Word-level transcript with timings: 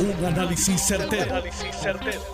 Un 0.00 0.24
análisis 0.24 0.80
certero, 0.80 1.42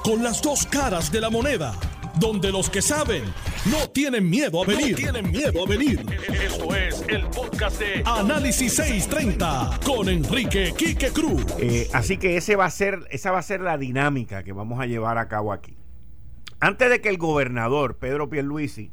Con 0.02 0.22
las 0.22 0.42
dos 0.42 0.66
caras 0.66 1.11
de 1.11 1.18
la 1.18 1.30
moneda. 1.30 1.72
Donde 2.21 2.52
los 2.52 2.68
que 2.68 2.83
saben 2.83 3.25
no 3.71 3.88
tienen 3.88 4.29
miedo 4.29 4.62
a 4.62 4.67
venir. 4.67 4.94
tienen 4.96 5.30
miedo 5.30 5.64
a 5.64 5.66
venir. 5.66 6.04
Esto 6.29 6.77
es 6.77 7.03
el 7.08 7.24
podcast 7.29 7.80
de 7.80 8.03
Análisis 8.04 8.74
630 8.74 9.80
con 9.82 10.11
Enrique 10.11 10.74
Quique 10.77 11.08
Cruz. 11.08 11.42
Eh, 11.58 11.88
así 11.95 12.19
que 12.19 12.37
ese 12.37 12.54
va 12.54 12.67
a 12.67 12.71
ser, 12.71 13.06
esa 13.10 13.31
va 13.31 13.38
a 13.38 13.42
ser 13.42 13.63
la 13.63 13.78
dinámica 13.78 14.42
que 14.42 14.53
vamos 14.53 14.78
a 14.78 14.85
llevar 14.85 15.17
a 15.17 15.28
cabo 15.28 15.51
aquí. 15.51 15.74
Antes 16.60 16.91
de 16.91 17.01
que 17.01 17.09
el 17.09 17.16
gobernador 17.16 17.96
Pedro 17.96 18.28
Pierluisi 18.28 18.92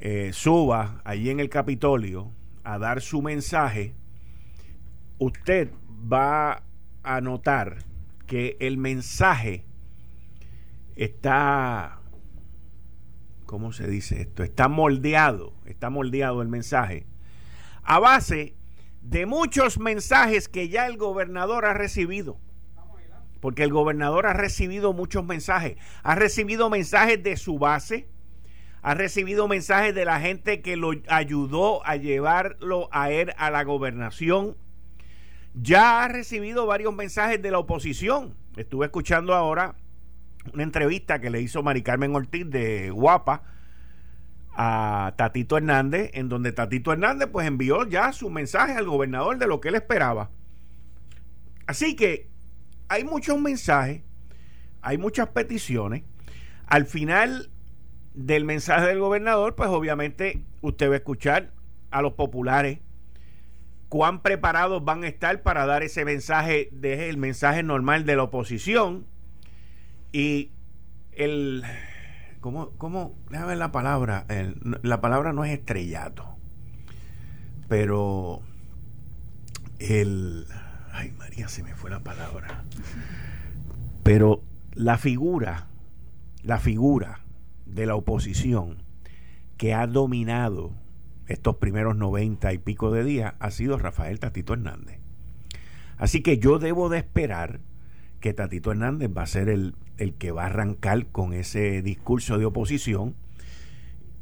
eh, 0.00 0.32
suba 0.34 1.00
allí 1.04 1.30
en 1.30 1.40
el 1.40 1.48
Capitolio 1.48 2.30
a 2.62 2.78
dar 2.78 3.00
su 3.00 3.22
mensaje, 3.22 3.94
usted 5.18 5.70
va 6.12 6.63
a 7.04 7.20
notar 7.20 7.84
que 8.26 8.56
el 8.60 8.78
mensaje 8.78 9.64
está, 10.96 12.00
¿cómo 13.46 13.72
se 13.72 13.86
dice 13.86 14.22
esto? 14.22 14.42
Está 14.42 14.68
moldeado, 14.68 15.54
está 15.66 15.90
moldeado 15.90 16.42
el 16.42 16.48
mensaje 16.48 17.06
a 17.84 17.98
base 17.98 18.54
de 19.02 19.26
muchos 19.26 19.78
mensajes 19.78 20.48
que 20.48 20.68
ya 20.68 20.86
el 20.86 20.96
gobernador 20.96 21.66
ha 21.66 21.74
recibido. 21.74 22.38
Porque 23.40 23.62
el 23.62 23.72
gobernador 23.72 24.26
ha 24.26 24.32
recibido 24.32 24.94
muchos 24.94 25.24
mensajes. 25.24 25.76
Ha 26.02 26.14
recibido 26.14 26.70
mensajes 26.70 27.22
de 27.22 27.36
su 27.36 27.58
base, 27.58 28.08
ha 28.80 28.94
recibido 28.94 29.48
mensajes 29.48 29.94
de 29.94 30.06
la 30.06 30.18
gente 30.18 30.62
que 30.62 30.76
lo 30.76 30.92
ayudó 31.08 31.86
a 31.86 31.96
llevarlo 31.96 32.88
a 32.90 33.10
él 33.10 33.34
a 33.36 33.50
la 33.50 33.62
gobernación. 33.64 34.56
Ya 35.54 36.02
ha 36.02 36.08
recibido 36.08 36.66
varios 36.66 36.94
mensajes 36.94 37.40
de 37.40 37.50
la 37.50 37.58
oposición. 37.58 38.34
Estuve 38.56 38.86
escuchando 38.86 39.34
ahora 39.34 39.76
una 40.52 40.64
entrevista 40.64 41.20
que 41.20 41.30
le 41.30 41.40
hizo 41.40 41.62
Mari 41.62 41.82
Carmen 41.82 42.14
Ortiz 42.14 42.48
de 42.50 42.90
Guapa 42.90 43.42
a 44.56 45.14
Tatito 45.16 45.56
Hernández, 45.56 46.10
en 46.14 46.28
donde 46.28 46.52
Tatito 46.52 46.92
Hernández 46.92 47.28
pues 47.32 47.46
envió 47.46 47.86
ya 47.88 48.12
su 48.12 48.30
mensaje 48.30 48.74
al 48.74 48.86
gobernador 48.86 49.38
de 49.38 49.46
lo 49.46 49.60
que 49.60 49.68
él 49.68 49.76
esperaba. 49.76 50.30
Así 51.66 51.96
que 51.96 52.28
hay 52.88 53.04
muchos 53.04 53.40
mensajes, 53.40 54.02
hay 54.82 54.98
muchas 54.98 55.28
peticiones. 55.28 56.02
Al 56.66 56.86
final 56.86 57.50
del 58.14 58.44
mensaje 58.44 58.86
del 58.86 58.98
gobernador, 58.98 59.54
pues 59.54 59.70
obviamente 59.70 60.44
usted 60.62 60.88
va 60.88 60.94
a 60.94 60.98
escuchar 60.98 61.52
a 61.90 62.02
los 62.02 62.14
populares 62.14 62.80
cuán 63.94 64.22
preparados 64.22 64.84
van 64.84 65.04
a 65.04 65.06
estar 65.06 65.42
para 65.42 65.66
dar 65.66 65.84
ese 65.84 66.04
mensaje, 66.04 66.68
de, 66.72 67.08
el 67.08 67.16
mensaje 67.16 67.62
normal 67.62 68.04
de 68.04 68.16
la 68.16 68.24
oposición. 68.24 69.06
Y 70.10 70.50
el, 71.12 71.62
¿cómo, 72.40 72.70
cómo, 72.70 73.16
déjame 73.30 73.50
ver 73.50 73.58
la 73.58 73.70
palabra, 73.70 74.26
la 74.82 75.00
palabra 75.00 75.32
no 75.32 75.44
es 75.44 75.52
estrellato, 75.52 76.26
pero 77.68 78.40
el, 79.78 80.48
ay 80.90 81.12
María, 81.12 81.46
se 81.46 81.62
me 81.62 81.76
fue 81.76 81.88
la 81.88 82.00
palabra, 82.00 82.64
pero 84.02 84.42
la 84.72 84.98
figura, 84.98 85.68
la 86.42 86.58
figura 86.58 87.20
de 87.64 87.86
la 87.86 87.94
oposición 87.94 88.82
que 89.56 89.72
ha 89.72 89.86
dominado 89.86 90.72
estos 91.26 91.56
primeros 91.56 91.96
noventa 91.96 92.52
y 92.52 92.58
pico 92.58 92.90
de 92.90 93.04
días 93.04 93.34
ha 93.38 93.50
sido 93.50 93.78
Rafael 93.78 94.18
Tatito 94.18 94.52
Hernández. 94.52 94.98
Así 95.96 96.22
que 96.22 96.38
yo 96.38 96.58
debo 96.58 96.88
de 96.88 96.98
esperar 96.98 97.60
que 98.20 98.34
Tatito 98.34 98.72
Hernández 98.72 99.10
va 99.16 99.22
a 99.22 99.26
ser 99.26 99.48
el, 99.48 99.74
el 99.98 100.14
que 100.14 100.32
va 100.32 100.42
a 100.42 100.46
arrancar 100.46 101.06
con 101.06 101.32
ese 101.32 101.82
discurso 101.82 102.38
de 102.38 102.46
oposición. 102.46 103.14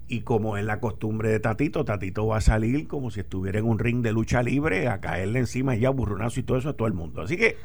Y 0.08 0.20
como 0.20 0.58
es 0.58 0.64
la 0.64 0.80
costumbre 0.80 1.30
de 1.30 1.40
Tatito, 1.40 1.84
Tatito 1.84 2.26
va 2.26 2.36
a 2.36 2.40
salir 2.42 2.86
como 2.86 3.10
si 3.10 3.20
estuviera 3.20 3.58
en 3.58 3.64
un 3.64 3.78
ring 3.78 4.02
de 4.02 4.12
lucha 4.12 4.42
libre 4.42 4.88
a 4.88 5.00
caerle 5.00 5.38
encima 5.38 5.74
y 5.74 5.86
a 5.86 5.90
burronazo 5.90 6.40
y 6.40 6.42
todo 6.42 6.58
eso 6.58 6.68
a 6.68 6.72
todo 6.74 6.86
el 6.86 6.94
mundo. 6.94 7.22
Así 7.22 7.38
que, 7.38 7.56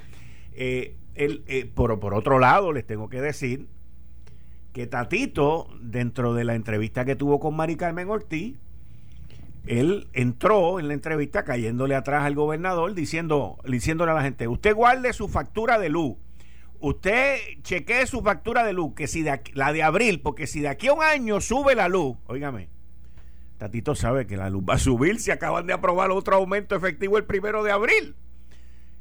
eh, 0.54 0.96
eh, 1.16 1.70
por, 1.74 2.00
por 2.00 2.14
otro 2.14 2.40
lado, 2.40 2.72
les 2.72 2.86
tengo 2.86 3.10
que 3.10 3.20
decir 3.20 3.68
que 4.72 4.88
Tatito, 4.88 5.68
dentro 5.82 6.36
de 6.36 6.46
la 6.46 6.56
entrevista 6.56 7.04
que 7.04 7.16
tuvo 7.16 7.40
con 7.40 7.56
Mari 7.56 7.76
Carmen 7.76 8.10
Ortiz, 8.10 8.56
él 9.68 10.08
entró 10.14 10.80
en 10.80 10.88
la 10.88 10.94
entrevista 10.94 11.44
cayéndole 11.44 11.96
atrás 11.96 12.24
al 12.24 12.36
gobernador 12.36 12.94
diciendo, 12.94 13.58
diciéndole 13.66 14.12
a 14.12 14.16
la 14.16 14.24
gente, 14.24 14.48
usted 14.48 14.74
guarde 14.74 15.14
su 15.14 15.28
factura 15.28 15.80
de 15.80 15.90
luz, 15.90 16.16
usted 16.80 17.38
chequee 17.62 18.08
su 18.08 18.22
factura 18.22 18.64
de 18.64 18.74
luz, 18.74 18.94
que 18.96 19.08
si 19.08 19.24
de 19.24 19.42
la 19.54 19.74
de 19.74 19.84
abril, 19.84 20.22
porque 20.22 20.48
si 20.48 20.62
de 20.62 20.70
aquí 20.70 20.88
a 20.88 20.94
un 20.94 21.04
año 21.04 21.42
sube 21.42 21.76
la 21.76 21.88
luz, 21.88 22.18
óigame, 22.28 22.70
Tatito 23.58 23.96
sabe 23.96 24.28
que 24.28 24.38
la 24.38 24.50
luz 24.50 24.64
va 24.70 24.76
a 24.76 24.80
subir 24.80 25.20
si 25.20 25.32
acaban 25.32 25.68
de 25.68 25.74
aprobar 25.74 26.12
otro 26.12 26.36
aumento 26.36 26.76
efectivo 26.76 27.18
el 27.18 27.26
primero 27.26 27.64
de 27.64 27.72
abril 27.72 28.16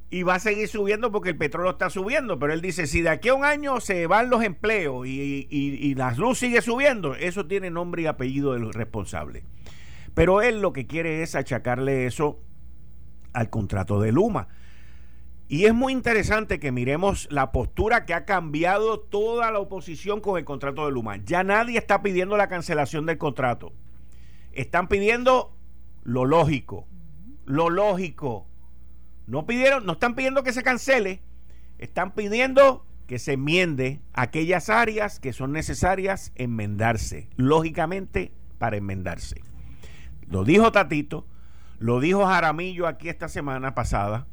y 0.09 0.23
va 0.23 0.37
a 0.37 0.39
seguir 0.39 0.69
subiendo 0.69 1.11
porque 1.11 1.31
el 1.31 1.37
petróleo 1.37 1.73
está 1.73 1.91
subiendo. 1.91 2.39
Pero 2.39 2.53
él 2.53 2.61
dice, 2.61 2.87
si 2.87 3.03
de 3.03 3.09
aquí 3.11 3.29
a 3.29 3.35
un 3.35 3.45
año 3.45 3.81
se 3.81 4.07
van 4.07 4.31
los 4.31 4.43
empleos 4.43 5.07
y, 5.07 5.47
y, 5.51 5.95
la 5.95 6.13
luz 6.13 6.39
sigue 6.39 6.63
subiendo, 6.63 7.15
eso 7.15 7.47
tiene 7.47 7.71
nombre 7.71 8.03
y 8.03 8.07
apellido 8.07 8.53
del 8.53 8.73
responsable. 8.73 9.45
Pero 10.17 10.41
él 10.41 10.63
lo 10.63 10.73
que 10.73 10.87
quiere 10.87 11.23
es 11.23 11.35
achacarle 11.35 12.07
eso 12.07 12.41
al 13.35 13.51
contrato 13.51 14.01
de 14.01 14.13
Luma. 14.13 14.49
Y 15.47 15.67
es 15.67 15.75
muy 15.75 15.93
interesante 15.93 16.59
que 16.59 16.73
miremos 16.73 17.29
la 17.31 17.53
postura 17.53 18.07
que 18.07 18.15
ha 18.15 18.25
cambiado 18.25 18.99
toda 18.99 19.51
la 19.51 19.59
oposición 19.59 20.23
con 20.23 20.39
el 20.39 20.47
contrato 20.47 20.87
de 20.87 20.93
Luma. 20.93 21.19
Ya 21.19 21.45
nadie 21.45 21.77
está 21.77 22.01
pidiendo 22.01 22.39
la 22.39 22.49
cancelación 22.49 23.05
del 23.05 23.19
contrato. 23.19 23.75
Están 24.53 24.89
pidiendo 24.89 25.55
lo 26.03 26.25
lógico, 26.25 26.89
lo 27.45 27.69
lógico 27.69 28.47
no 29.27 29.45
pidieron, 29.45 29.85
no 29.85 29.93
están 29.93 30.15
pidiendo 30.15 30.43
que 30.43 30.55
se 30.55 30.63
cancele, 30.63 31.21
están 31.77 32.15
pidiendo 32.15 32.87
que 33.07 33.19
se 33.19 33.35
enmiende 33.35 34.01
aquellas 34.15 34.71
áreas 34.71 35.21
que 35.21 35.35
son 35.35 35.53
necesarias 35.53 36.33
enmendarse, 36.37 37.29
lógicamente 37.37 38.33
para 38.57 38.79
enmendarse. 38.79 39.46
Lo 40.29 40.45
dijo 40.45 40.73
Tatito, 40.73 41.27
lo 41.79 42.01
dijo 42.01 42.27
Jaramillo 42.27 42.87
aquí 42.87 43.09
esta 43.09 43.29
semana 43.29 43.75
pasada, 43.75 44.27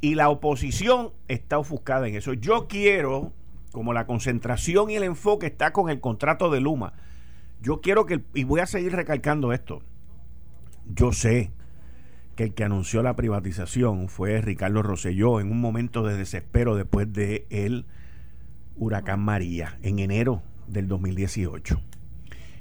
y 0.00 0.14
la 0.14 0.28
oposición 0.28 1.12
está 1.28 1.58
ofuscada 1.58 2.08
en 2.08 2.14
eso. 2.14 2.32
Yo 2.32 2.68
quiero, 2.68 3.32
como 3.72 3.92
la 3.92 4.06
concentración 4.06 4.90
y 4.90 4.96
el 4.96 5.02
enfoque 5.02 5.46
está 5.46 5.72
con 5.72 5.90
el 5.90 6.00
contrato 6.00 6.50
de 6.50 6.60
Luma, 6.60 6.94
yo 7.60 7.80
quiero 7.80 8.06
que, 8.06 8.22
y 8.34 8.44
voy 8.44 8.60
a 8.60 8.66
seguir 8.66 8.92
recalcando 8.92 9.52
esto, 9.52 9.82
yo 10.86 11.12
sé 11.12 11.52
que 12.36 12.44
el 12.44 12.54
que 12.54 12.64
anunció 12.64 13.02
la 13.02 13.16
privatización 13.16 14.08
fue 14.08 14.40
Ricardo 14.40 14.82
Rosselló 14.82 15.40
en 15.40 15.50
un 15.50 15.60
momento 15.60 16.02
de 16.02 16.16
desespero 16.16 16.74
después 16.74 17.12
de 17.12 17.46
el 17.50 17.84
huracán 18.76 19.20
María 19.20 19.78
en 19.82 19.98
enero 19.98 20.42
del 20.66 20.88
2018. 20.88 21.80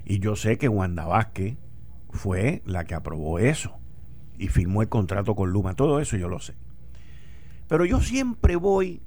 Y 0.05 0.19
yo 0.19 0.35
sé 0.35 0.57
que 0.57 0.67
Wanda 0.67 1.05
Vázquez 1.05 1.55
fue 2.09 2.61
la 2.65 2.85
que 2.85 2.95
aprobó 2.95 3.39
eso 3.39 3.77
y 4.37 4.47
firmó 4.47 4.81
el 4.81 4.89
contrato 4.89 5.35
con 5.35 5.51
Luma. 5.51 5.75
Todo 5.75 5.99
eso 5.99 6.17
yo 6.17 6.27
lo 6.27 6.39
sé. 6.39 6.55
Pero 7.67 7.85
yo 7.85 8.01
siempre 8.01 8.55
voy 8.55 9.01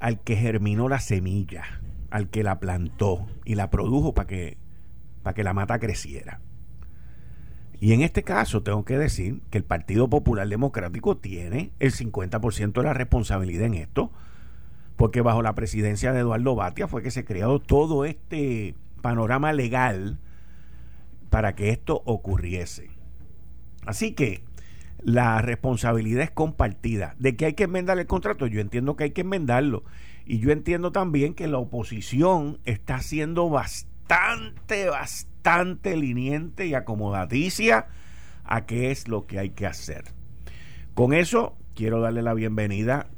al 0.00 0.20
que 0.20 0.36
germinó 0.36 0.88
la 0.88 1.00
semilla, 1.00 1.64
al 2.10 2.28
que 2.28 2.42
la 2.42 2.58
plantó 2.58 3.26
y 3.44 3.54
la 3.54 3.70
produjo 3.70 4.14
para 4.14 4.26
que, 4.26 4.58
que 5.34 5.44
la 5.44 5.54
mata 5.54 5.78
creciera. 5.78 6.40
Y 7.80 7.92
en 7.92 8.02
este 8.02 8.24
caso 8.24 8.62
tengo 8.62 8.84
que 8.84 8.98
decir 8.98 9.40
que 9.50 9.58
el 9.58 9.64
Partido 9.64 10.08
Popular 10.08 10.48
Democrático 10.48 11.16
tiene 11.16 11.70
el 11.78 11.92
50% 11.92 12.72
de 12.72 12.82
la 12.82 12.94
responsabilidad 12.94 13.66
en 13.66 13.74
esto, 13.74 14.10
porque 14.96 15.20
bajo 15.20 15.42
la 15.42 15.54
presidencia 15.54 16.12
de 16.12 16.20
Eduardo 16.20 16.56
Batia 16.56 16.88
fue 16.88 17.02
que 17.02 17.12
se 17.12 17.24
creó 17.24 17.60
todo 17.60 18.04
este 18.04 18.74
panorama 19.00 19.52
legal 19.52 20.18
para 21.30 21.54
que 21.54 21.70
esto 21.70 22.02
ocurriese. 22.04 22.90
Así 23.86 24.12
que 24.12 24.44
la 25.02 25.40
responsabilidad 25.40 26.22
es 26.22 26.30
compartida. 26.30 27.14
De 27.18 27.36
que 27.36 27.46
hay 27.46 27.54
que 27.54 27.64
enmendar 27.64 27.98
el 27.98 28.06
contrato, 28.06 28.46
yo 28.46 28.60
entiendo 28.60 28.96
que 28.96 29.04
hay 29.04 29.10
que 29.10 29.22
enmendarlo. 29.22 29.84
Y 30.26 30.40
yo 30.40 30.50
entiendo 30.50 30.92
también 30.92 31.34
que 31.34 31.48
la 31.48 31.58
oposición 31.58 32.58
está 32.64 33.00
siendo 33.00 33.48
bastante, 33.48 34.88
bastante 34.88 35.96
liniente 35.96 36.66
y 36.66 36.74
acomodaticia 36.74 37.86
a 38.44 38.66
qué 38.66 38.90
es 38.90 39.08
lo 39.08 39.26
que 39.26 39.38
hay 39.38 39.50
que 39.50 39.66
hacer. 39.66 40.04
Con 40.94 41.12
eso 41.14 41.56
quiero 41.74 42.00
darle 42.00 42.22
la 42.22 42.34
bienvenida 42.34 43.08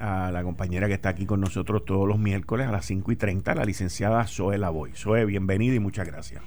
a 0.00 0.30
la 0.32 0.42
compañera 0.42 0.88
que 0.88 0.94
está 0.94 1.10
aquí 1.10 1.26
con 1.26 1.40
nosotros 1.40 1.84
todos 1.84 2.08
los 2.08 2.18
miércoles 2.18 2.66
a 2.66 2.72
las 2.72 2.86
5 2.86 3.12
y 3.12 3.16
30, 3.16 3.54
la 3.54 3.64
licenciada 3.64 4.26
Zoe 4.26 4.58
Lavoy. 4.58 4.92
Zoe, 4.94 5.24
bienvenida 5.24 5.74
y 5.74 5.78
muchas 5.78 6.06
gracias. 6.06 6.42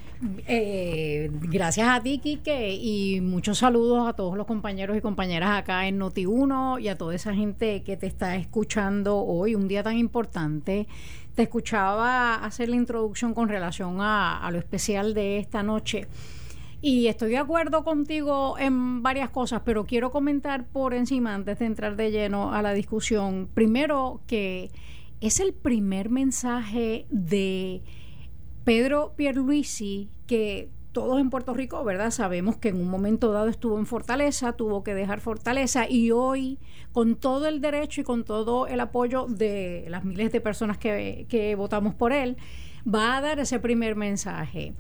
Eh, 0.48 1.30
gracias 1.32 1.88
a 1.88 2.02
ti, 2.02 2.20
Quique, 2.20 2.74
y 2.74 3.22
muchos 3.22 3.60
saludos 3.60 4.08
a 4.08 4.14
todos 4.14 4.38
los 4.38 4.48
compañeros 4.48 4.98
y 4.98 5.02
compañeras 5.02 5.52
acá 5.52 5.88
en 5.88 6.00
Noti1 6.00 6.82
y 6.82 6.88
a 6.88 6.98
toda 6.98 7.14
esa 7.14 7.34
gente 7.34 7.84
que 7.84 7.98
te 7.98 8.08
está 8.08 8.36
escuchando 8.36 9.18
hoy, 9.18 9.56
un 9.56 9.68
día 9.68 9.84
tan 9.84 9.98
importante. 9.98 10.88
Te 11.36 11.44
escuchaba 11.44 12.36
hacer 12.36 12.70
la 12.70 12.76
introducción 12.76 13.34
con 13.34 13.50
relación 13.50 13.98
a 14.00 14.48
lo 14.52 14.60
especial 14.60 15.14
de 15.14 15.40
esta 15.40 15.64
noche. 15.64 16.08
Y 16.86 17.08
estoy 17.08 17.30
de 17.30 17.38
acuerdo 17.38 17.86
contigo 17.86 18.58
en 18.60 19.04
varias 19.04 19.30
cosas, 19.30 19.62
pero 19.64 19.86
quiero 19.86 20.12
comentar 20.12 20.68
por 20.68 20.94
encima, 20.94 21.34
antes 21.34 21.60
de 21.60 21.66
entrar 21.66 21.96
de 21.96 22.12
lleno 22.12 22.54
a 22.54 22.62
la 22.62 22.74
discusión, 22.74 23.48
primero 23.54 24.20
que 24.28 24.70
es 25.22 25.40
el 25.40 25.54
primer 25.54 26.10
mensaje 26.10 27.06
de 27.10 27.84
Pedro 28.66 29.14
Pierluisi 29.16 30.10
que 30.28 30.72
todos 30.92 31.22
en 31.22 31.30
Puerto 31.30 31.54
Rico, 31.54 31.82
¿verdad? 31.86 32.12
Sabemos 32.12 32.58
que 32.58 32.68
en 32.68 32.82
un 32.82 32.90
momento 32.90 33.32
dado 33.32 33.48
estuvo 33.48 33.80
en 33.80 33.86
Fortaleza, 33.86 34.52
tuvo 34.52 34.84
que 34.84 34.94
dejar 34.94 35.22
Fortaleza 35.22 35.90
y 35.90 36.12
hoy, 36.12 36.60
con 36.92 37.16
todo 37.16 37.48
el 37.48 37.62
derecho 37.62 38.02
y 38.02 38.04
con 38.04 38.26
todo 38.26 38.68
el 38.68 38.82
apoyo 38.82 39.28
de 39.30 39.86
las 39.88 40.04
miles 40.04 40.34
de 40.34 40.42
personas 40.42 40.78
que, 40.78 41.28
que 41.30 41.56
votamos 41.56 41.96
por 41.96 42.12
él, 42.12 42.36
va 42.86 43.16
a 43.16 43.22
dar 43.22 43.40
ese 43.40 43.60
primer 43.60 43.96
mensaje. 43.96 44.74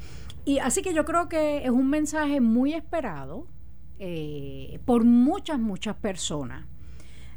Y 0.45 0.59
así 0.59 0.81
que 0.81 0.93
yo 0.93 1.05
creo 1.05 1.29
que 1.29 1.63
es 1.63 1.69
un 1.69 1.89
mensaje 1.89 2.41
muy 2.41 2.73
esperado 2.73 3.47
eh, 3.99 4.79
por 4.85 5.05
muchas, 5.05 5.59
muchas 5.59 5.95
personas. 5.95 6.65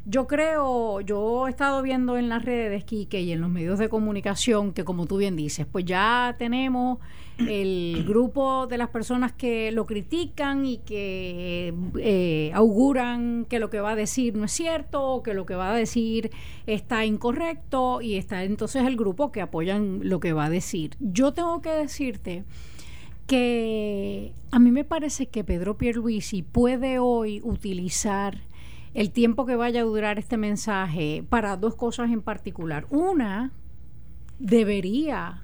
Yo 0.09 0.25
creo, 0.25 1.01
yo 1.01 1.47
he 1.47 1.49
estado 1.49 1.81
viendo 1.81 2.17
en 2.17 2.29
las 2.29 2.45
redes, 2.45 2.85
Quique, 2.85 3.19
y 3.19 3.33
en 3.33 3.41
los 3.41 3.49
medios 3.49 3.77
de 3.77 3.89
comunicación, 3.89 4.71
que 4.71 4.85
como 4.85 5.05
tú 5.05 5.17
bien 5.17 5.35
dices, 5.35 5.65
pues 5.69 5.83
ya 5.83 6.35
tenemos 6.39 6.99
el 7.39 8.05
grupo 8.07 8.67
de 8.67 8.77
las 8.77 8.87
personas 8.87 9.33
que 9.33 9.69
lo 9.73 9.85
critican 9.85 10.65
y 10.65 10.77
que 10.77 11.73
eh, 11.99 12.51
auguran 12.53 13.45
que 13.49 13.59
lo 13.59 13.69
que 13.69 13.81
va 13.81 13.91
a 13.91 13.95
decir 13.97 14.33
no 14.35 14.45
es 14.45 14.53
cierto, 14.53 15.03
o 15.03 15.23
que 15.23 15.33
lo 15.33 15.45
que 15.45 15.55
va 15.55 15.73
a 15.73 15.75
decir 15.75 16.31
está 16.67 17.03
incorrecto, 17.03 17.99
y 17.99 18.15
está 18.15 18.45
entonces 18.45 18.83
el 18.85 18.95
grupo 18.95 19.33
que 19.33 19.41
apoyan 19.41 19.99
lo 20.03 20.21
que 20.21 20.31
va 20.31 20.45
a 20.45 20.49
decir. 20.49 20.95
Yo 21.01 21.33
tengo 21.33 21.61
que 21.61 21.71
decirte 21.71 22.45
que 23.27 24.33
a 24.51 24.59
mí 24.59 24.71
me 24.71 24.85
parece 24.85 25.27
que 25.27 25.43
Pedro 25.43 25.77
Pierluisi 25.77 26.41
puede 26.41 26.97
hoy 26.97 27.41
utilizar 27.43 28.39
el 28.93 29.11
tiempo 29.11 29.45
que 29.45 29.55
vaya 29.55 29.81
a 29.81 29.83
durar 29.83 30.17
este 30.17 30.37
mensaje 30.37 31.23
para 31.29 31.57
dos 31.57 31.75
cosas 31.75 32.09
en 32.09 32.21
particular. 32.21 32.87
Una, 32.89 33.51
debería 34.39 35.43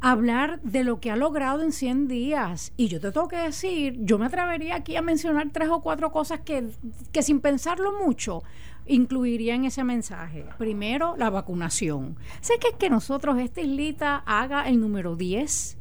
hablar 0.00 0.60
de 0.62 0.82
lo 0.82 0.98
que 0.98 1.10
ha 1.10 1.16
logrado 1.16 1.62
en 1.62 1.72
100 1.72 2.08
días. 2.08 2.72
Y 2.76 2.88
yo 2.88 3.00
te 3.00 3.12
tengo 3.12 3.28
que 3.28 3.36
decir, 3.36 3.98
yo 4.00 4.18
me 4.18 4.26
atrevería 4.26 4.76
aquí 4.76 4.96
a 4.96 5.02
mencionar 5.02 5.50
tres 5.52 5.68
o 5.68 5.82
cuatro 5.82 6.10
cosas 6.10 6.40
que, 6.40 6.70
que 7.12 7.22
sin 7.22 7.40
pensarlo 7.40 7.92
mucho 8.04 8.42
incluiría 8.86 9.54
en 9.54 9.66
ese 9.66 9.84
mensaje. 9.84 10.46
Primero, 10.58 11.14
la 11.16 11.30
vacunación. 11.30 12.16
Sé 12.40 12.54
que 12.58 12.68
es 12.68 12.74
que 12.74 12.90
nosotros, 12.90 13.38
esta 13.38 13.60
islita, 13.60 14.22
haga 14.26 14.68
el 14.68 14.80
número 14.80 15.16
10 15.16 15.76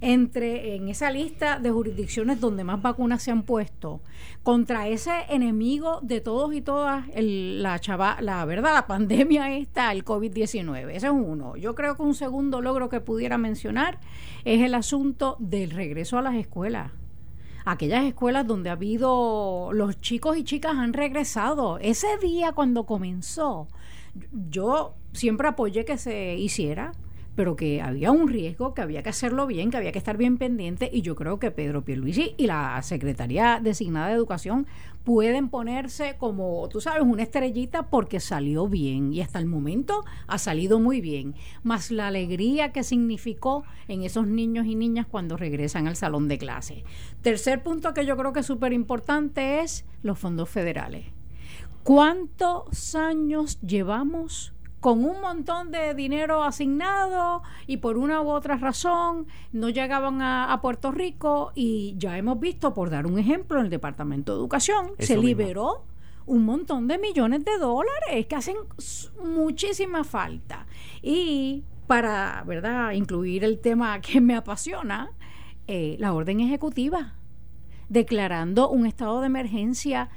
entre 0.00 0.76
en 0.76 0.88
esa 0.88 1.10
lista 1.10 1.58
de 1.58 1.70
jurisdicciones 1.70 2.40
donde 2.40 2.64
más 2.64 2.80
vacunas 2.80 3.22
se 3.22 3.30
han 3.30 3.42
puesto 3.42 4.00
contra 4.42 4.88
ese 4.88 5.12
enemigo 5.28 6.00
de 6.02 6.20
todos 6.20 6.54
y 6.54 6.62
todas, 6.62 7.04
la 7.14 7.78
chava, 7.78 8.16
la 8.20 8.44
verdad, 8.44 8.72
la 8.74 8.86
pandemia 8.86 9.54
esta, 9.56 9.92
el 9.92 10.04
COVID-19. 10.04 10.90
Ese 10.90 11.06
es 11.06 11.12
uno. 11.12 11.56
Yo 11.56 11.74
creo 11.74 11.96
que 11.96 12.02
un 12.02 12.14
segundo 12.14 12.60
logro 12.60 12.88
que 12.88 13.00
pudiera 13.00 13.36
mencionar 13.36 13.98
es 14.44 14.62
el 14.62 14.74
asunto 14.74 15.36
del 15.38 15.70
regreso 15.70 16.18
a 16.18 16.22
las 16.22 16.34
escuelas 16.34 16.92
aquellas 17.64 18.04
escuelas 18.04 18.46
donde 18.46 18.70
ha 18.70 18.72
habido 18.72 19.70
los 19.72 20.00
chicos 20.00 20.36
y 20.36 20.44
chicas 20.44 20.76
han 20.76 20.92
regresado. 20.92 21.78
Ese 21.78 22.08
día 22.18 22.52
cuando 22.52 22.86
comenzó, 22.86 23.68
yo 24.32 24.94
siempre 25.12 25.48
apoyé 25.48 25.84
que 25.84 25.98
se 25.98 26.36
hiciera 26.36 26.92
pero 27.34 27.56
que 27.56 27.80
había 27.80 28.10
un 28.10 28.28
riesgo, 28.28 28.74
que 28.74 28.82
había 28.82 29.02
que 29.02 29.10
hacerlo 29.10 29.46
bien, 29.46 29.70
que 29.70 29.76
había 29.76 29.92
que 29.92 29.98
estar 29.98 30.16
bien 30.16 30.38
pendiente 30.38 30.90
y 30.92 31.02
yo 31.02 31.14
creo 31.14 31.38
que 31.38 31.50
Pedro 31.50 31.84
Pierluisi 31.84 32.34
y 32.36 32.46
la 32.46 32.80
Secretaría 32.82 33.60
designada 33.62 34.08
de 34.08 34.14
Educación 34.14 34.66
pueden 35.04 35.48
ponerse 35.48 36.16
como, 36.18 36.68
tú 36.68 36.80
sabes, 36.80 37.02
una 37.02 37.22
estrellita 37.22 37.88
porque 37.88 38.20
salió 38.20 38.68
bien 38.68 39.12
y 39.12 39.20
hasta 39.22 39.38
el 39.38 39.46
momento 39.46 40.04
ha 40.26 40.38
salido 40.38 40.78
muy 40.78 41.00
bien, 41.00 41.34
más 41.62 41.90
la 41.90 42.08
alegría 42.08 42.72
que 42.72 42.82
significó 42.82 43.64
en 43.88 44.02
esos 44.02 44.26
niños 44.26 44.66
y 44.66 44.74
niñas 44.74 45.06
cuando 45.06 45.36
regresan 45.36 45.86
al 45.86 45.96
salón 45.96 46.28
de 46.28 46.38
clase. 46.38 46.84
Tercer 47.22 47.62
punto 47.62 47.94
que 47.94 48.04
yo 48.04 48.16
creo 48.16 48.32
que 48.32 48.40
es 48.40 48.46
súper 48.46 48.72
importante 48.72 49.60
es 49.60 49.84
los 50.02 50.18
fondos 50.18 50.48
federales. 50.48 51.06
¿Cuántos 51.82 52.94
años 52.94 53.58
llevamos 53.62 54.52
con 54.80 55.04
un 55.04 55.20
montón 55.20 55.70
de 55.70 55.94
dinero 55.94 56.42
asignado 56.42 57.42
y 57.66 57.76
por 57.76 57.98
una 57.98 58.22
u 58.22 58.30
otra 58.30 58.56
razón 58.56 59.26
no 59.52 59.68
llegaban 59.68 60.22
a, 60.22 60.58
Puerto 60.62 60.90
Rico 60.90 61.52
y 61.54 61.94
ya 61.96 62.18
hemos 62.18 62.40
visto, 62.40 62.74
por 62.74 62.90
dar 62.90 63.06
un 63.06 63.18
ejemplo, 63.18 63.58
en 63.58 63.66
el 63.66 63.70
Departamento 63.70 64.32
de 64.32 64.38
Educación 64.40 64.92
se 64.98 65.16
liberó 65.16 65.84
un 66.26 66.44
montón 66.44 66.86
de 66.86 66.98
millones 66.98 67.44
de 67.44 67.58
dólares 67.58 68.26
que 68.26 68.36
hacen 68.36 68.56
muchísima 69.22 70.04
falta. 70.04 70.66
Y 71.02 71.64
para, 71.86 72.44
¿verdad?, 72.46 72.92
incluir 72.92 73.44
el 73.44 73.58
tema 73.58 74.00
que 74.00 74.20
me 74.20 74.36
apasiona, 74.36 75.10
eh, 75.66 75.96
la 75.98 76.12
orden 76.12 76.40
ejecutiva 76.40 77.14
declarando 77.90 78.70
un 78.70 78.86
estado 78.86 79.20
de 79.20 79.26
emergencia 79.26 80.08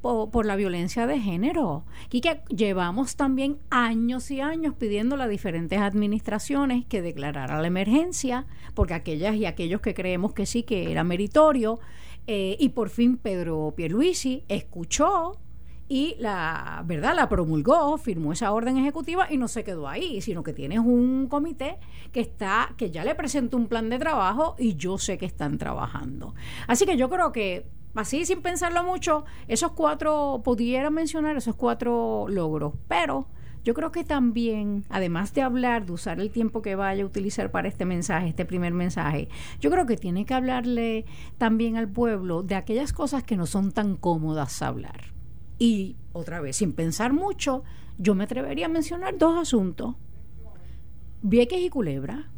por, 0.00 0.46
la 0.46 0.56
violencia 0.56 1.06
de 1.06 1.20
género. 1.20 1.84
Y 2.10 2.22
que 2.22 2.40
llevamos 2.48 3.16
también 3.16 3.58
años 3.70 4.30
y 4.30 4.40
años 4.40 4.74
pidiendo 4.74 5.20
a 5.20 5.28
diferentes 5.28 5.78
administraciones 5.78 6.86
que 6.86 7.02
declararan 7.02 7.60
la 7.60 7.68
emergencia, 7.68 8.46
porque 8.74 8.94
aquellas 8.94 9.36
y 9.36 9.44
aquellos 9.44 9.82
que 9.82 9.94
creemos 9.94 10.32
que 10.32 10.46
sí, 10.46 10.62
que 10.62 10.90
era 10.90 11.04
meritorio, 11.04 11.78
eh, 12.26 12.56
y 12.58 12.70
por 12.70 12.88
fin 12.88 13.18
Pedro 13.18 13.74
Pierluisi 13.76 14.44
escuchó 14.48 15.38
y 15.92 16.16
la 16.18 16.82
verdad 16.86 17.14
la 17.14 17.28
promulgó, 17.28 17.98
firmó 17.98 18.32
esa 18.32 18.50
orden 18.52 18.78
ejecutiva 18.78 19.30
y 19.30 19.36
no 19.36 19.46
se 19.46 19.62
quedó 19.62 19.86
ahí, 19.86 20.22
sino 20.22 20.42
que 20.42 20.54
tienes 20.54 20.78
un 20.78 21.26
comité 21.28 21.76
que 22.12 22.20
está 22.20 22.72
que 22.78 22.90
ya 22.90 23.04
le 23.04 23.14
presentó 23.14 23.58
un 23.58 23.66
plan 23.66 23.90
de 23.90 23.98
trabajo 23.98 24.56
y 24.58 24.76
yo 24.76 24.96
sé 24.96 25.18
que 25.18 25.26
están 25.26 25.58
trabajando. 25.58 26.34
Así 26.66 26.86
que 26.86 26.96
yo 26.96 27.10
creo 27.10 27.30
que 27.30 27.66
así 27.94 28.24
sin 28.24 28.40
pensarlo 28.40 28.84
mucho, 28.84 29.26
esos 29.48 29.72
cuatro 29.72 30.40
pudiera 30.42 30.88
mencionar 30.88 31.36
esos 31.36 31.56
cuatro 31.56 32.24
logros, 32.26 32.72
pero 32.88 33.26
yo 33.62 33.74
creo 33.74 33.92
que 33.92 34.02
también, 34.02 34.86
además 34.88 35.34
de 35.34 35.42
hablar, 35.42 35.84
de 35.84 35.92
usar 35.92 36.20
el 36.20 36.30
tiempo 36.30 36.62
que 36.62 36.74
vaya 36.74 37.02
a 37.02 37.06
utilizar 37.06 37.50
para 37.50 37.68
este 37.68 37.84
mensaje, 37.84 38.28
este 38.28 38.46
primer 38.46 38.72
mensaje, 38.72 39.28
yo 39.60 39.70
creo 39.70 39.84
que 39.84 39.98
tiene 39.98 40.24
que 40.24 40.32
hablarle 40.32 41.04
también 41.36 41.76
al 41.76 41.90
pueblo 41.90 42.42
de 42.42 42.54
aquellas 42.54 42.94
cosas 42.94 43.24
que 43.24 43.36
no 43.36 43.44
son 43.44 43.72
tan 43.72 43.96
cómodas 43.96 44.62
hablar. 44.62 45.12
Y 45.58 45.96
otra 46.12 46.40
vez, 46.40 46.56
sin 46.56 46.72
pensar 46.72 47.12
mucho, 47.12 47.62
yo 47.98 48.14
me 48.14 48.24
atrevería 48.24 48.66
a 48.66 48.68
mencionar 48.68 49.16
dos 49.18 49.38
asuntos. 49.38 49.96
Vieques 51.22 51.60
y 51.60 51.68
Culebra. 51.68 52.30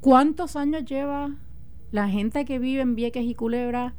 ¿Cuántos 0.00 0.56
años 0.56 0.84
lleva 0.84 1.36
la 1.90 2.08
gente 2.08 2.44
que 2.44 2.58
vive 2.58 2.82
en 2.82 2.96
Vieques 2.96 3.24
y 3.24 3.34
Culebra 3.34 3.94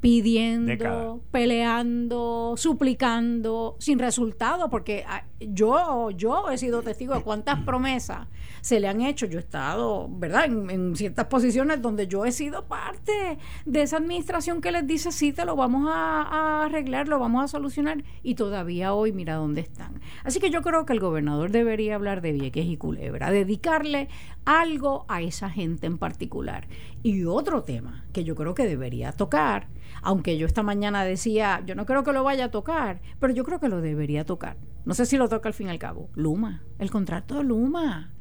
pidiendo, 0.00 1.22
peleando, 1.30 2.54
suplicando, 2.56 3.76
sin 3.78 3.98
resultado, 3.98 4.70
porque 4.70 5.04
ah, 5.06 5.24
yo, 5.40 6.10
yo 6.10 6.50
he 6.50 6.58
sido 6.58 6.82
testigo 6.82 7.14
de 7.14 7.22
cuántas 7.22 7.60
promesas 7.60 8.28
se 8.60 8.78
le 8.78 8.88
han 8.88 9.00
hecho. 9.00 9.26
Yo 9.26 9.38
he 9.38 9.42
estado, 9.42 10.08
¿verdad?, 10.10 10.44
en, 10.44 10.94
ciertas 10.96 11.26
posiciones 11.26 11.80
donde 11.80 12.06
yo 12.06 12.24
he 12.24 12.32
sido 12.32 12.66
parte 12.66 13.38
de 13.64 13.82
esa 13.82 13.96
administración 13.96 14.60
que 14.60 14.72
les 14.72 14.86
dice, 14.86 15.12
sí, 15.12 15.32
te 15.32 15.44
lo 15.44 15.56
vamos 15.56 15.88
a, 15.88 16.22
a 16.22 16.64
arreglar, 16.66 17.08
lo 17.08 17.18
vamos 17.18 17.44
a 17.44 17.48
solucionar, 17.48 18.04
y 18.22 18.34
todavía 18.34 18.92
hoy 18.92 19.12
mira 19.12 19.34
dónde 19.34 19.62
están. 19.62 20.00
Así 20.24 20.40
que 20.40 20.50
yo 20.50 20.62
creo 20.62 20.84
que 20.84 20.92
el 20.92 21.00
gobernador 21.00 21.50
debería 21.50 21.94
hablar 21.94 22.20
de 22.20 22.32
Vieques 22.32 22.66
y 22.66 22.76
Culebra, 22.76 23.30
dedicarle 23.30 24.08
algo 24.44 25.04
a 25.08 25.22
esa 25.22 25.50
gente 25.50 25.86
en 25.86 25.98
particular. 25.98 26.66
Y 27.02 27.24
otro 27.24 27.62
tema 27.62 28.04
que 28.12 28.24
yo 28.24 28.34
creo 28.34 28.54
que 28.54 28.66
debería 28.66 29.12
tocar, 29.12 29.68
aunque 30.02 30.38
yo 30.38 30.46
esta 30.46 30.62
mañana 30.62 31.04
decía, 31.04 31.62
yo 31.66 31.74
no 31.74 31.86
creo 31.86 32.04
que 32.04 32.12
lo 32.12 32.24
vaya 32.24 32.46
a 32.46 32.50
tocar, 32.50 33.00
pero 33.18 33.32
yo 33.32 33.44
creo 33.44 33.60
que 33.60 33.68
lo 33.68 33.80
debería 33.80 34.24
tocar. 34.24 34.56
No 34.84 34.94
sé 34.94 35.06
si 35.06 35.16
lo 35.16 35.28
toca 35.28 35.48
al 35.48 35.54
fin 35.54 35.68
y 35.68 35.70
al 35.70 35.78
cabo. 35.78 36.08
Luma, 36.14 36.62
el 36.78 36.90
contrato 36.90 37.36
de 37.36 37.44
Luma. 37.44 38.12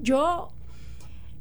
Yo 0.00 0.50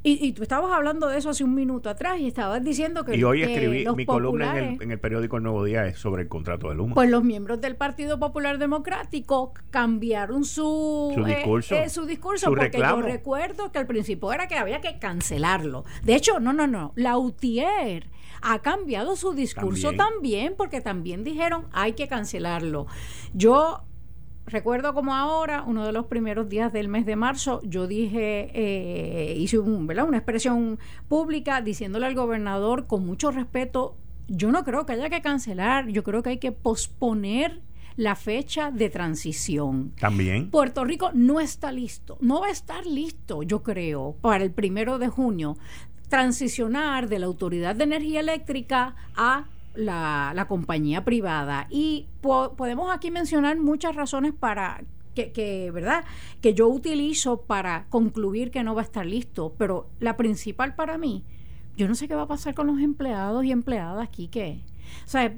Y, 0.06 0.34
tú 0.34 0.44
estabas 0.44 0.70
hablando 0.74 1.08
de 1.08 1.18
eso 1.18 1.30
hace 1.30 1.46
un 1.46 1.56
minuto 1.56 1.90
atrás 1.90 2.20
y 2.20 2.28
estabas 2.28 2.62
diciendo 2.62 3.06
que. 3.06 3.16
Y 3.16 3.24
hoy 3.24 3.42
escribí 3.42 3.86
mi 3.96 4.06
columna 4.06 4.58
en 4.58 4.66
el, 4.66 4.82
en 4.82 4.92
el, 4.92 5.00
periódico 5.00 5.38
El 5.38 5.44
Nuevo 5.44 5.64
Día 5.64 5.86
es 5.86 5.98
sobre 5.98 6.24
el 6.24 6.28
contrato 6.28 6.68
de 6.68 6.76
Luma. 6.76 6.94
Pues 6.94 7.10
los 7.10 7.24
miembros 7.24 7.62
del 7.62 7.78
Partido 7.78 8.20
Popular 8.20 8.58
Democrático 8.58 9.54
cambiaron 9.70 10.44
su, 10.44 11.14
su 11.16 11.24
discurso. 11.24 11.76
Eh, 11.76 11.90
su 11.90 12.06
discurso 12.06 12.48
porque 12.54 12.80
yo 12.80 13.02
recuerdo 13.02 13.72
que 13.72 13.80
al 13.80 13.88
principio 13.88 14.34
era 14.34 14.48
que 14.48 14.56
había 14.56 14.82
que 14.82 15.00
cancelarlo. 15.00 15.86
De 16.04 16.16
hecho, 16.16 16.42
no, 16.42 16.52
no, 16.52 16.68
no. 16.68 16.92
La 16.96 17.18
UTIER 17.18 18.10
ha 18.42 18.60
cambiado 18.60 19.16
su 19.16 19.34
discurso 19.34 19.94
también 19.94 20.56
porque 20.58 20.82
también 20.82 21.24
dijeron 21.24 21.68
hay 21.72 21.94
que 21.94 22.10
cancelarlo. 22.10 22.88
Yo 23.34 23.86
recuerdo 24.46 24.94
como 24.94 25.16
ahora, 25.16 25.64
uno 25.66 25.86
de 25.86 25.92
los 25.92 26.06
primeros 26.08 26.50
días 26.50 26.72
del 26.74 26.88
mes 26.88 27.06
de 27.06 27.16
marzo, 27.16 27.62
yo 27.64 27.88
dije, 27.88 28.50
eh, 28.54 29.36
hice 29.38 29.60
un, 29.60 29.88
¿verdad? 29.88 30.08
una 30.08 30.18
expresión 30.18 30.80
pública 31.08 31.62
diciéndole 31.62 32.06
al 32.06 32.16
gobernador 32.16 32.88
con 32.88 33.06
mucho 33.06 33.32
respeto, 33.32 33.96
yo 34.28 34.52
no 34.52 34.64
creo 34.64 34.86
que 34.86 34.94
haya 34.94 35.10
que 35.10 35.22
cancelar, 35.22 35.88
yo 35.88 36.04
creo 36.04 36.24
que 36.24 36.32
hay 36.32 36.38
que 36.40 36.52
posponer 36.52 37.62
la 37.96 38.16
fecha 38.16 38.72
de 38.72 38.90
transición. 38.90 39.94
También. 40.00 40.50
Puerto 40.50 40.84
Rico 40.84 41.12
no 41.14 41.40
está 41.40 41.72
listo, 41.72 42.18
no 42.22 42.42
va 42.42 42.48
a 42.48 42.52
estar 42.52 42.86
listo, 42.86 43.44
yo 43.44 43.62
creo, 43.64 44.16
para 44.22 44.44
el 44.44 44.52
primero 44.52 44.98
de 44.98 45.10
junio, 45.10 45.58
transicionar 46.10 47.08
de 47.08 47.20
la 47.20 47.26
Autoridad 47.26 47.76
de 47.76 47.84
Energía 47.86 48.20
Eléctrica 48.20 48.96
a 49.16 49.46
la, 49.76 50.46
compañía 50.48 51.04
privada. 51.04 51.68
Y 51.70 52.08
podemos 52.22 52.94
aquí 52.94 53.12
mencionar 53.12 53.58
muchas 53.60 53.96
razones 53.96 54.34
para 54.34 54.84
que, 55.16 55.32
que, 55.32 55.72
¿verdad? 55.72 56.04
Que 56.42 56.54
yo 56.54 56.68
utilizo 56.68 57.42
para 57.42 57.86
concluir 57.90 58.52
que 58.52 58.64
no 58.64 58.76
va 58.76 58.82
a 58.82 58.86
estar 58.86 59.06
listo. 59.06 59.54
Pero 59.58 59.90
la 60.00 60.18
principal 60.18 60.76
para 60.76 60.98
mí, 60.98 61.24
yo 61.78 61.88
no 61.88 61.96
sé 61.96 62.08
qué 62.08 62.16
va 62.16 62.24
a 62.24 62.28
pasar 62.28 62.54
con 62.54 62.68
los 62.68 62.80
empleados 62.80 63.44
y 63.46 63.52
empleadas 63.52 64.08
aquí 64.08 64.28
que. 64.28 64.62
O 65.06 65.10
sea, 65.10 65.34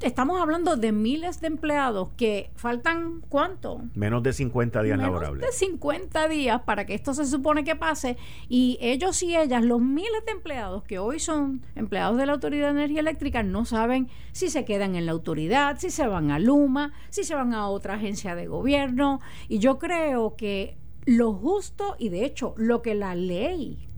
estamos 0.00 0.40
hablando 0.40 0.76
de 0.76 0.92
miles 0.92 1.40
de 1.40 1.48
empleados 1.48 2.10
que 2.16 2.50
faltan 2.54 3.22
cuánto? 3.28 3.82
Menos 3.94 4.22
de 4.22 4.32
50 4.32 4.82
días 4.82 4.98
Menos 4.98 5.12
laborables. 5.12 5.46
De 5.46 5.52
50 5.52 6.28
días 6.28 6.62
para 6.62 6.86
que 6.86 6.94
esto 6.94 7.14
se 7.14 7.26
supone 7.26 7.64
que 7.64 7.76
pase 7.76 8.16
y 8.48 8.78
ellos 8.80 9.22
y 9.22 9.36
ellas, 9.36 9.64
los 9.64 9.80
miles 9.80 10.24
de 10.26 10.32
empleados 10.32 10.84
que 10.84 10.98
hoy 10.98 11.18
son 11.18 11.62
empleados 11.74 12.18
de 12.18 12.26
la 12.26 12.32
Autoridad 12.32 12.72
de 12.72 12.78
Energía 12.80 13.00
Eléctrica, 13.00 13.42
no 13.42 13.64
saben 13.64 14.08
si 14.32 14.48
se 14.48 14.64
quedan 14.64 14.96
en 14.96 15.06
la 15.06 15.12
autoridad, 15.12 15.78
si 15.78 15.90
se 15.90 16.06
van 16.06 16.30
a 16.30 16.38
Luma, 16.38 16.92
si 17.10 17.24
se 17.24 17.34
van 17.34 17.54
a 17.54 17.68
otra 17.68 17.94
agencia 17.94 18.34
de 18.34 18.46
gobierno 18.46 19.20
y 19.48 19.58
yo 19.58 19.78
creo 19.78 20.36
que 20.36 20.76
lo 21.06 21.32
justo 21.32 21.96
y 21.98 22.08
de 22.08 22.24
hecho 22.24 22.54
lo 22.56 22.82
que 22.82 22.94
la 22.94 23.14
ley 23.14 23.88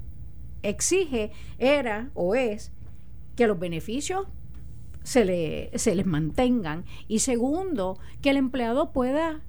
exige 0.63 1.31
era 1.59 2.11
o 2.15 2.35
es 2.35 2.73
que 3.37 3.47
los 3.47 3.59
beneficios 3.59 4.27
se, 5.07 5.25
le, 5.25 5.71
se 5.79 5.95
les 5.95 6.05
mantengan. 6.05 6.85
Y 7.07 7.21
segundo, 7.21 7.99
que 8.21 8.31
el 8.31 8.37
empleado 8.37 8.93
pueda 8.93 9.41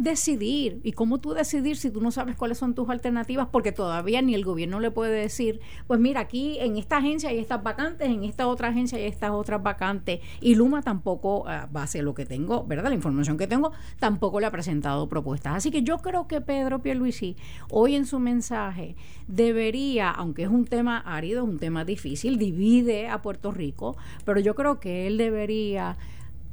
decidir. 0.00 0.80
¿Y 0.82 0.92
cómo 0.92 1.18
tú 1.18 1.32
decidir 1.32 1.76
si 1.76 1.90
tú 1.90 2.00
no 2.00 2.10
sabes 2.10 2.36
cuáles 2.36 2.58
son 2.58 2.74
tus 2.74 2.88
alternativas? 2.88 3.48
Porque 3.50 3.72
todavía 3.72 4.22
ni 4.22 4.34
el 4.34 4.44
gobierno 4.44 4.80
le 4.80 4.90
puede 4.90 5.12
decir, 5.12 5.60
pues 5.86 6.00
mira, 6.00 6.20
aquí 6.20 6.58
en 6.60 6.76
esta 6.76 6.98
agencia 6.98 7.30
hay 7.30 7.38
estas 7.38 7.62
vacantes, 7.62 8.08
en 8.08 8.24
esta 8.24 8.46
otra 8.46 8.68
agencia 8.68 8.98
hay 8.98 9.04
estas 9.04 9.30
otras 9.30 9.62
vacantes. 9.62 10.20
Y 10.40 10.54
Luma 10.54 10.82
tampoco, 10.82 11.48
a 11.48 11.66
base 11.66 11.98
de 11.98 12.04
lo 12.04 12.14
que 12.14 12.26
tengo, 12.26 12.64
¿verdad? 12.64 12.88
La 12.88 12.94
información 12.94 13.36
que 13.36 13.46
tengo, 13.46 13.72
tampoco 13.98 14.40
le 14.40 14.46
ha 14.46 14.50
presentado 14.50 15.08
propuestas. 15.08 15.54
Así 15.54 15.70
que 15.70 15.82
yo 15.82 15.98
creo 15.98 16.26
que 16.26 16.40
Pedro 16.40 16.80
Pierluisi, 16.82 17.36
hoy 17.70 17.94
en 17.94 18.06
su 18.06 18.18
mensaje, 18.18 18.96
debería, 19.28 20.10
aunque 20.10 20.42
es 20.42 20.48
un 20.48 20.64
tema 20.64 20.98
árido, 20.98 21.44
es 21.44 21.48
un 21.48 21.58
tema 21.58 21.84
difícil, 21.84 22.38
divide 22.38 23.08
a 23.08 23.22
Puerto 23.22 23.50
Rico, 23.50 23.96
pero 24.24 24.40
yo 24.40 24.54
creo 24.54 24.80
que 24.80 25.06
él 25.06 25.18
debería 25.18 25.96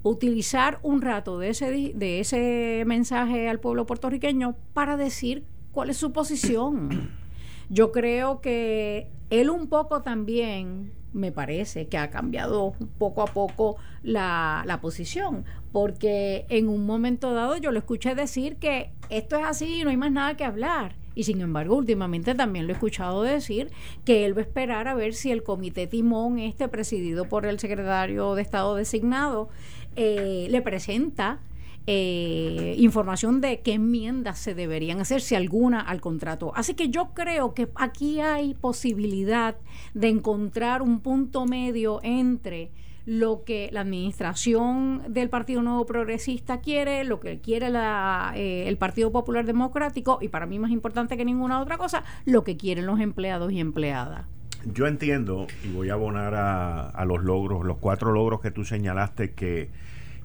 utilizar 0.08 0.80
un 0.84 1.02
rato 1.02 1.40
de 1.40 1.50
ese, 1.50 1.94
de 1.96 2.20
ese 2.20 2.84
mensaje 2.86 3.50
al 3.50 3.60
pueblo 3.60 3.86
puertorriqueño 3.86 4.56
para 4.74 4.98
decir 4.98 5.44
cuál 5.72 5.90
es 5.90 5.98
su 5.98 6.12
posición. 6.12 7.12
Yo 7.70 7.92
creo 7.92 8.42
que 8.42 9.10
él 9.30 9.50
un 9.50 9.68
poco 9.68 10.02
también, 10.02 10.94
me 11.14 11.32
parece, 11.32 11.88
que 11.88 11.98
ha 11.98 12.10
cambiado 12.10 12.74
poco 12.98 13.22
a 13.22 13.28
poco 13.28 13.76
la, 14.04 14.64
la 14.66 14.80
posición, 14.80 15.44
porque 15.74 16.46
en 16.50 16.70
un 16.70 16.86
momento 16.86 17.34
dado 17.34 17.58
yo 17.58 17.72
lo 17.72 17.80
escuché 17.80 18.16
decir 18.16 18.56
que 18.56 18.92
esto 19.10 19.38
es 19.38 19.46
así 19.46 19.82
y 19.82 19.84
no 19.84 19.90
hay 19.90 19.98
más 19.98 20.12
nada 20.12 20.38
que 20.38 20.46
hablar. 20.46 20.96
Y 21.18 21.24
sin 21.24 21.42
embargo, 21.42 21.76
últimamente 21.76 22.36
también 22.36 22.68
lo 22.68 22.74
he 22.74 22.76
escuchado 22.76 23.24
decir 23.24 23.72
que 24.06 24.24
él 24.24 24.38
va 24.38 24.42
a 24.42 24.44
esperar 24.44 24.88
a 24.88 24.94
ver 24.94 25.16
si 25.16 25.32
el 25.32 25.42
comité 25.42 25.88
timón, 25.88 26.38
este 26.38 26.68
presidido 26.68 27.26
por 27.26 27.48
el 27.48 27.60
secretario 27.60 28.36
de 28.36 28.44
Estado 28.44 28.76
designado, 28.76 29.50
eh, 29.98 30.48
le 30.50 30.62
presenta 30.62 31.40
eh, 31.88 32.76
información 32.78 33.42
de 33.42 33.62
qué 33.62 33.74
enmiendas 33.74 34.38
se 34.40 34.54
deberían 34.54 35.00
hacer, 35.00 35.22
si 35.22 35.36
alguna, 35.36 35.80
al 35.80 36.02
contrato. 36.02 36.52
Así 36.56 36.74
que 36.74 36.90
yo 36.90 37.14
creo 37.14 37.54
que 37.54 37.70
aquí 37.76 38.20
hay 38.20 38.54
posibilidad 38.54 39.56
de 39.94 40.10
encontrar 40.10 40.82
un 40.82 41.00
punto 41.00 41.46
medio 41.46 42.00
entre 42.04 42.72
lo 43.06 43.46
que 43.46 43.70
la 43.72 43.82
administración 43.82 45.02
del 45.08 45.30
Partido 45.30 45.62
Nuevo 45.62 45.86
Progresista 45.86 46.60
quiere, 46.60 47.06
lo 47.06 47.22
que 47.22 47.40
quiere 47.40 47.70
la, 47.70 48.34
eh, 48.36 48.66
el 48.68 48.78
Partido 48.78 49.14
Popular 49.14 49.46
Democrático 49.46 50.20
y 50.22 50.28
para 50.28 50.46
mí 50.46 50.60
más 50.60 50.72
importante 50.72 51.16
que 51.16 51.24
ninguna 51.24 51.62
otra 51.62 51.78
cosa, 51.78 52.04
lo 52.26 52.44
que 52.44 52.58
quieren 52.58 52.86
los 52.86 53.00
empleados 53.00 53.54
y 53.54 53.62
empleadas. 53.62 54.26
Yo 54.66 54.88
entiendo, 54.88 55.48
y 55.64 55.72
voy 55.72 55.90
a 55.90 55.94
abonar 55.94 56.36
a, 56.36 56.90
a 56.90 57.06
los 57.06 57.24
logros, 57.24 57.66
los 57.66 57.78
cuatro 57.78 58.12
logros 58.12 58.42
que 58.42 58.52
tú 58.52 58.66
señalaste 58.66 59.34
que 59.34 59.70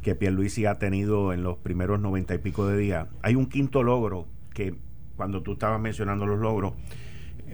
que 0.02 0.16
Pierluisi 0.16 0.66
ha 0.66 0.78
tenido 0.78 1.32
en 1.32 1.42
los 1.44 1.56
primeros 1.58 2.00
noventa 2.00 2.34
y 2.34 2.38
pico 2.38 2.66
de 2.66 2.76
días. 2.76 3.06
Hay 3.22 3.36
un 3.36 3.46
quinto 3.46 3.82
logro 3.82 4.26
que 4.52 4.74
cuando 5.16 5.42
tú 5.42 5.52
estabas 5.52 5.80
mencionando 5.80 6.26
los 6.26 6.40
logros, 6.40 6.74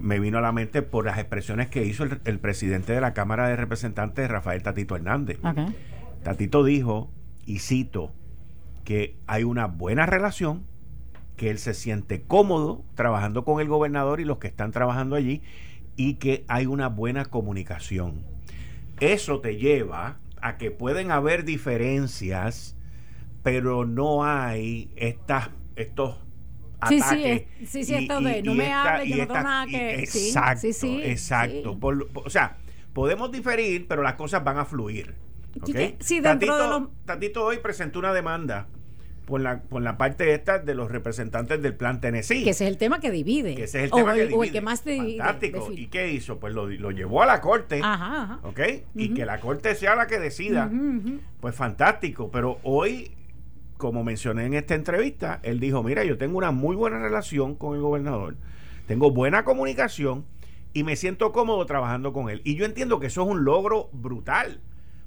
me 0.01 0.19
vino 0.19 0.39
a 0.39 0.41
la 0.41 0.53
mente 0.53 0.83
por 0.83 1.05
las 1.05 1.19
expresiones 1.19 1.69
que 1.69 1.85
hizo 1.85 2.05
el, 2.05 2.39
presidente 2.39 2.93
de 2.93 3.01
la 3.01 3.13
Cámara 3.13 3.49
de 3.49 3.57
Representantes, 3.57 4.29
Rafael 4.29 4.63
Tatito 4.63 4.97
Hernández. 4.97 5.39
Tatito 6.23 6.65
dijo, 6.65 7.11
y 7.45 7.59
cito, 7.59 8.13
que 8.85 9.17
hay 9.27 9.45
una 9.45 9.67
buena 9.67 10.07
relación, 10.07 10.65
que 11.37 11.51
él 11.51 11.59
se 11.59 11.75
siente 11.75 12.23
cómodo 12.23 12.83
trabajando 12.95 13.45
con 13.45 13.61
el 13.61 13.69
gobernador 13.69 14.21
y 14.21 14.25
los 14.25 14.39
que 14.39 14.49
están 14.49 14.73
trabajando 14.73 15.15
allí, 15.15 15.43
y 15.99 16.15
que 16.15 16.45
hay 16.49 16.65
una 16.65 16.89
buena 16.89 17.27
comunicación. 17.27 18.25
Eso 19.01 19.41
te 19.41 19.57
lleva 19.57 20.21
a 20.41 20.57
que 20.57 20.71
pueden 20.71 21.11
haber 21.11 21.45
diferencias, 21.45 22.77
pero 23.43 23.85
no 23.85 24.25
hay 24.25 24.91
estas, 24.97 25.51
estos 25.75 26.17
ataques. 26.81 27.47
Sí, 27.67 27.85
sí, 27.85 27.95
esto 27.95 28.21
de 28.21 28.43
no 28.43 28.55
me 28.55 28.73
hables, 28.73 29.09
yo 29.09 29.17
no 29.17 29.27
tengo 29.27 29.43
nada 29.43 29.67
que... 29.67 29.99
Exacto, 29.99 30.69
exacto. 31.03 31.79
o 32.15 32.31
sea, 32.31 32.59
podemos 32.93 33.33
diferir, 33.33 33.89
pero 33.89 34.03
las 34.03 34.15
cosas 34.15 34.45
van 34.45 34.59
a 34.59 34.65
fluir. 34.65 35.17
¿okay? 35.61 35.97
Sí, 35.99 36.21
dentro 36.21 36.49
Tatito, 36.49 36.63
de 36.63 36.69
los... 36.69 37.05
Tatito 37.07 37.45
hoy 37.45 37.59
presentó 37.59 37.99
una 37.99 38.13
demanda 38.13 38.69
por 39.29 39.43
la, 39.43 39.61
por 39.61 39.83
la 39.83 39.99
parte 39.99 40.33
esta 40.33 40.59
de 40.59 40.75
los 40.75 40.91
representantes 40.91 41.61
del 41.61 41.75
plan 41.75 42.01
Tennessee. 42.01 42.45
Que 42.45 42.51
ese 42.51 42.65
es 42.65 42.71
el 42.71 42.79
tema 42.79 42.99
que 42.99 43.11
divide. 43.11 43.55
Que 43.55 43.65
ese 43.65 43.81
es 43.81 43.85
el 43.85 43.91
tema 43.91 44.15
que 44.15 44.23
divide. 44.23 44.39
O 44.39 44.43
el 44.43 44.53
que 44.53 44.63
más 44.63 44.83
divide. 44.87 45.19
Fantástico. 45.19 45.71
¿Y 45.71 45.89
qué 45.89 46.11
hizo? 46.11 46.41
Pues 46.41 46.55
lo, 46.55 46.67
lo 46.67 46.91
llevó 46.93 47.23
a 47.23 47.27
la 47.27 47.43
corte. 47.43 47.81
Ajá, 47.85 48.23
ajá. 48.23 48.41
¿Ok? 48.43 48.61
Y 48.95 49.13
que 49.13 49.27
la 49.27 49.39
corte 49.39 49.75
sea 49.75 49.95
la 49.97 50.07
que 50.07 50.19
decida. 50.19 50.71
Pues 51.41 51.55
fantástico. 51.55 52.31
Pero 52.31 52.59
hoy, 52.63 53.11
como 53.77 54.03
mencioné 54.03 54.47
en 54.47 54.55
esta 54.55 54.75
entrevista, 54.75 55.41
él 55.43 55.61
dijo, 55.61 55.83
mira, 55.83 56.05
yo 56.05 56.17
tengo 56.17 56.39
una 56.39 56.51
muy 56.51 56.75
buena 56.75 56.99
relación 56.99 57.55
con 57.55 57.75
el 57.75 57.83
gobernador. 57.83 58.37
Tengo 58.87 59.11
buena 59.11 59.45
comunicación 59.45 60.25
y 60.73 60.85
me 60.85 60.97
siento 60.97 61.33
cómodo 61.33 61.67
trabajando 61.67 62.15
con 62.15 62.31
él. 62.31 62.41
Y 62.45 62.55
yo 62.55 62.65
entiendo 62.65 62.99
que 62.99 63.09
eso 63.09 63.25
es 63.25 63.29
un 63.29 63.45
logro 63.45 63.91
brutal 63.93 64.63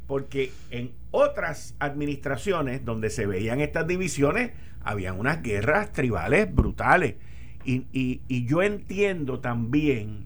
porque 0.08 0.52
en 0.70 0.92
otras 1.12 1.76
administraciones 1.80 2.84
donde 2.86 3.10
se 3.10 3.26
veían 3.26 3.62
estas 3.62 3.88
divisiones, 3.88 4.52
habían 4.84 5.20
unas 5.20 5.42
guerras 5.42 5.92
tribales 5.92 6.54
brutales. 6.54 7.16
Y, 7.64 8.46
yo 8.46 8.64
entiendo 8.64 9.40
también 9.40 10.26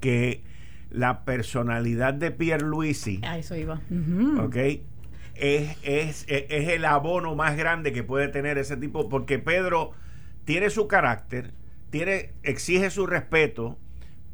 que 0.00 0.42
la 0.90 1.24
personalidad 1.24 2.14
de 2.14 2.30
Pierre 2.30 2.64
Luisi, 2.64 3.20
eso 3.36 3.56
iba. 3.56 3.80
Es, 5.36 5.76
es, 5.82 6.24
es, 6.28 6.68
el 6.68 6.84
abono 6.84 7.34
más 7.34 7.56
grande 7.56 7.92
que 7.92 8.04
puede 8.04 8.28
tener 8.28 8.58
ese 8.58 8.76
tipo, 8.76 9.08
porque 9.08 9.38
Pedro 9.38 9.92
tiene 10.44 10.70
su 10.70 10.86
carácter, 10.86 11.52
tiene, 11.90 12.32
exige 12.42 12.90
su 12.90 13.06
respeto, 13.06 13.78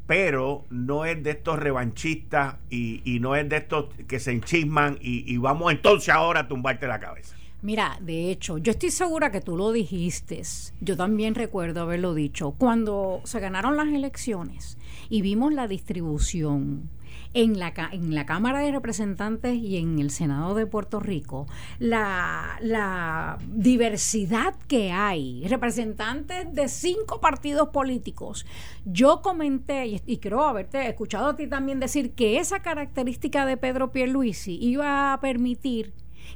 pero 0.07 0.65
no 0.69 1.05
es 1.05 1.23
de 1.23 1.31
estos 1.31 1.59
revanchistas 1.59 2.55
y, 2.69 3.19
no 3.21 3.35
es 3.35 3.47
de 3.47 3.57
estos 3.57 3.85
que 4.07 4.19
se 4.19 4.31
enchisman 4.31 4.97
y, 5.01 5.37
vamos 5.37 5.71
entonces 5.71 6.09
ahora 6.09 6.41
a 6.41 6.47
tumbarte 6.47 6.87
la 6.87 6.99
cabeza. 6.99 7.35
Mira, 7.61 7.99
de 8.01 8.31
hecho, 8.31 8.57
yo 8.57 8.71
estoy 8.71 8.89
segura 8.89 9.31
que 9.31 9.39
tú 9.39 9.55
lo 9.55 9.71
dijiste. 9.71 10.41
Yo 10.79 10.97
también 10.97 11.35
recuerdo 11.35 11.81
haberlo 11.81 12.15
dicho. 12.15 12.55
Cuando 12.57 13.21
se 13.23 13.39
ganaron 13.39 13.77
las 13.77 13.87
elecciones 13.87 14.79
y 15.09 15.21
vimos 15.21 15.53
la 15.53 15.67
distribución 15.67 16.89
en 17.33 17.59
la, 17.59 17.73
en 17.91 18.13
la 18.13 18.25
Cámara 18.25 18.59
de 18.59 18.71
Representantes 18.71 19.55
y 19.55 19.77
en 19.77 19.99
el 19.99 20.11
Senado 20.11 20.53
de 20.53 20.65
Puerto 20.65 20.99
Rico, 20.99 21.47
la, 21.79 22.57
la 22.61 23.37
diversidad 23.47 24.55
que 24.67 24.91
hay, 24.91 25.47
representantes 25.47 26.53
de 26.53 26.67
cinco 26.67 27.21
partidos 27.21 27.69
políticos. 27.69 28.45
Yo 28.85 29.21
comenté, 29.21 29.87
y, 29.87 30.01
y 30.05 30.17
creo 30.17 30.43
haberte 30.43 30.87
escuchado 30.87 31.29
a 31.29 31.35
ti 31.35 31.47
también 31.47 31.79
decir 31.79 32.13
que 32.13 32.37
esa 32.37 32.61
característica 32.61 33.45
de 33.45 33.57
Pedro 33.57 33.91
Pierluisi 33.91 34.57
iba 34.61 35.13
a 35.13 35.19
permitir 35.21 35.93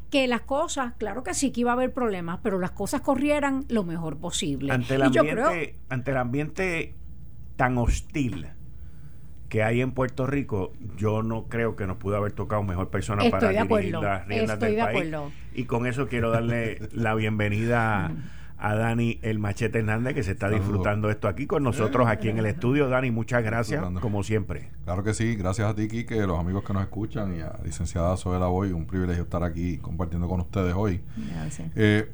que 0.09 0.27
las 0.27 0.41
cosas, 0.41 0.93
claro 0.97 1.23
que 1.23 1.33
sí 1.33 1.51
que 1.51 1.61
iba 1.61 1.71
a 1.71 1.73
haber 1.73 1.93
problemas, 1.93 2.39
pero 2.41 2.59
las 2.59 2.71
cosas 2.71 3.01
corrieran 3.01 3.65
lo 3.69 3.83
mejor 3.83 4.17
posible. 4.17 4.71
Ante 4.71 4.95
el 4.95 5.03
ambiente, 5.03 5.75
ante 5.89 6.11
el 6.11 6.17
ambiente 6.17 6.95
tan 7.55 7.77
hostil 7.77 8.47
que 9.49 9.63
hay 9.63 9.81
en 9.81 9.91
Puerto 9.91 10.25
Rico, 10.27 10.73
yo 10.97 11.23
no 11.23 11.45
creo 11.45 11.75
que 11.75 11.87
nos 11.87 11.97
pudo 11.97 12.17
haber 12.17 12.31
tocado 12.31 12.63
mejor 12.63 12.89
persona 12.89 13.23
para 13.29 13.49
dirigir 13.49 13.93
las 13.93 14.27
riendas 14.27 14.59
del 14.59 14.77
país. 14.77 15.13
Y 15.53 15.65
con 15.65 15.85
eso 15.85 16.07
quiero 16.07 16.31
darle 16.31 16.79
la 16.93 17.15
bienvenida 17.15 18.11
a 18.57 18.75
Dani 18.75 19.19
el 19.21 19.37
Machete 19.37 19.79
Hernández 19.79 20.15
que 20.15 20.23
se 20.23 20.31
está 20.31 20.49
disfrutando 20.49 21.09
esto 21.09 21.27
aquí 21.27 21.45
con 21.45 21.61
nosotros 21.63 22.07
aquí 22.07 22.29
en 22.29 22.37
el 22.37 22.45
estudio. 22.45 22.89
Dani, 22.89 23.11
muchas 23.11 23.43
gracias, 23.43 23.83
como 24.01 24.23
siempre. 24.23 24.69
Claro 24.85 25.03
que 25.03 25.13
sí, 25.13 25.35
gracias 25.35 25.69
a 25.69 25.75
ti, 25.75 25.87
Kike, 25.87 26.25
los 26.25 26.39
amigos 26.39 26.63
que 26.63 26.73
nos 26.73 26.83
escuchan 26.83 27.35
y 27.37 27.41
a 27.41 27.59
licenciada 27.63 28.15
Soela 28.17 28.47
Boy, 28.47 28.71
un 28.71 28.85
privilegio 28.85 29.23
estar 29.23 29.43
aquí 29.43 29.77
compartiendo 29.77 30.27
con 30.27 30.39
ustedes 30.39 30.73
hoy. 30.73 31.01
Gracias. 31.17 31.69
Eh, 31.75 32.09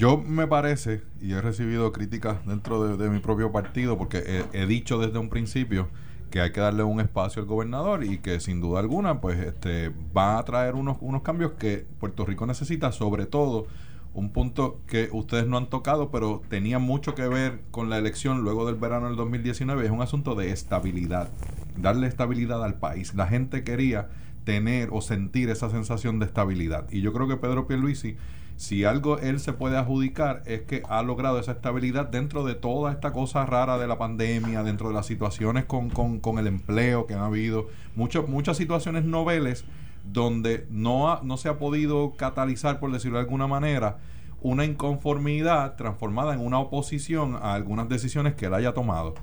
yo 0.00 0.16
me 0.16 0.46
parece, 0.46 1.02
y 1.20 1.32
he 1.32 1.42
recibido 1.42 1.92
críticas 1.92 2.38
dentro 2.46 2.96
de, 2.96 3.10
mi 3.10 3.18
propio 3.18 3.52
partido, 3.52 3.98
porque 3.98 4.44
he, 4.52 4.66
dicho 4.66 4.98
desde 4.98 5.18
un 5.18 5.28
principio 5.28 5.88
que 6.30 6.40
hay 6.40 6.52
que 6.52 6.60
darle 6.60 6.82
un 6.82 7.00
espacio 7.00 7.42
al 7.42 7.48
gobernador 7.48 8.04
y 8.04 8.18
que 8.18 8.40
sin 8.40 8.60
duda 8.60 8.80
alguna 8.80 9.20
pues 9.20 9.38
este 9.38 9.92
va 10.16 10.38
a 10.38 10.44
traer 10.44 10.74
unos, 10.74 10.96
unos 11.00 11.22
cambios 11.22 11.52
que 11.52 11.86
Puerto 11.98 12.24
Rico 12.24 12.46
necesita, 12.46 12.92
sobre 12.92 13.26
todo 13.26 13.66
un 14.12 14.30
punto 14.32 14.80
que 14.86 15.08
ustedes 15.12 15.46
no 15.46 15.56
han 15.56 15.68
tocado, 15.68 16.10
pero 16.10 16.42
tenía 16.48 16.78
mucho 16.78 17.14
que 17.14 17.28
ver 17.28 17.60
con 17.70 17.90
la 17.90 17.98
elección 17.98 18.42
luego 18.42 18.66
del 18.66 18.74
verano 18.74 19.06
del 19.06 19.16
2019, 19.16 19.84
es 19.84 19.90
un 19.90 20.02
asunto 20.02 20.34
de 20.34 20.50
estabilidad, 20.50 21.28
darle 21.76 22.08
estabilidad 22.08 22.64
al 22.64 22.74
país. 22.74 23.14
La 23.14 23.28
gente 23.28 23.62
quería 23.62 24.08
tener 24.44 24.88
o 24.92 25.00
sentir 25.00 25.48
esa 25.50 25.70
sensación 25.70 26.18
de 26.18 26.26
estabilidad. 26.26 26.86
Y 26.90 27.02
yo 27.02 27.12
creo 27.12 27.28
que 27.28 27.36
Pedro 27.36 27.66
Pierluisi, 27.66 28.16
si 28.60 28.84
algo 28.84 29.18
él 29.18 29.40
se 29.40 29.54
puede 29.54 29.78
adjudicar, 29.78 30.42
es 30.44 30.60
que 30.60 30.82
ha 30.86 31.02
logrado 31.02 31.40
esa 31.40 31.52
estabilidad 31.52 32.10
dentro 32.10 32.44
de 32.44 32.54
toda 32.54 32.92
esta 32.92 33.10
cosa 33.10 33.46
rara 33.46 33.78
de 33.78 33.86
la 33.86 33.96
pandemia, 33.96 34.62
dentro 34.62 34.88
de 34.88 34.94
las 34.94 35.06
situaciones 35.06 35.64
con, 35.64 35.88
con, 35.88 36.20
con 36.20 36.38
el 36.38 36.46
empleo 36.46 37.06
que 37.06 37.14
han 37.14 37.22
habido, 37.22 37.68
muchas 37.96 38.28
muchas 38.28 38.58
situaciones 38.58 39.06
noveles 39.06 39.64
donde 40.04 40.66
no, 40.68 41.22
no 41.22 41.38
se 41.38 41.48
ha 41.48 41.56
podido 41.56 42.12
catalizar, 42.18 42.80
por 42.80 42.92
decirlo 42.92 43.16
de 43.16 43.24
alguna 43.24 43.46
manera, 43.46 43.96
una 44.42 44.66
inconformidad 44.66 45.76
transformada 45.76 46.34
en 46.34 46.40
una 46.40 46.58
oposición 46.58 47.36
a 47.36 47.54
algunas 47.54 47.88
decisiones 47.88 48.34
que 48.34 48.44
él 48.44 48.52
haya 48.52 48.74
tomado. 48.74 49.14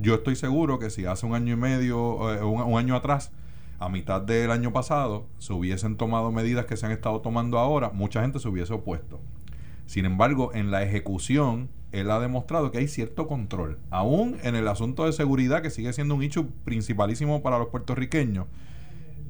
Yo 0.00 0.14
estoy 0.14 0.36
seguro 0.36 0.78
que 0.78 0.88
si 0.88 1.04
hace 1.04 1.26
un 1.26 1.34
año 1.34 1.52
y 1.52 1.56
medio, 1.58 2.32
eh, 2.32 2.42
un, 2.42 2.78
año 2.78 2.96
atrás, 2.96 3.30
a 3.78 3.88
mitad 3.88 4.22
del 4.22 4.50
año 4.50 4.72
pasado, 4.72 5.26
se 5.38 5.52
hubiesen 5.52 5.96
tomado 5.96 6.32
medidas 6.32 6.66
que 6.66 6.76
se 6.76 6.86
han 6.86 6.92
estado 6.92 7.20
tomando 7.20 7.58
ahora, 7.58 7.90
mucha 7.90 8.22
gente 8.22 8.38
se 8.38 8.48
hubiese 8.48 8.72
opuesto. 8.72 9.20
Sin 9.86 10.04
embargo, 10.04 10.50
en 10.54 10.70
la 10.70 10.82
ejecución, 10.82 11.68
él 11.92 12.10
ha 12.10 12.18
demostrado 12.18 12.70
que 12.70 12.78
hay 12.78 12.88
cierto 12.88 13.26
control. 13.26 13.78
Aún 13.90 14.36
en 14.42 14.56
el 14.56 14.68
asunto 14.68 15.06
de 15.06 15.12
seguridad, 15.12 15.62
que 15.62 15.70
sigue 15.70 15.92
siendo 15.92 16.14
un 16.14 16.22
hecho 16.22 16.46
principalísimo 16.64 17.42
para 17.42 17.58
los 17.58 17.68
puertorriqueños, 17.68 18.46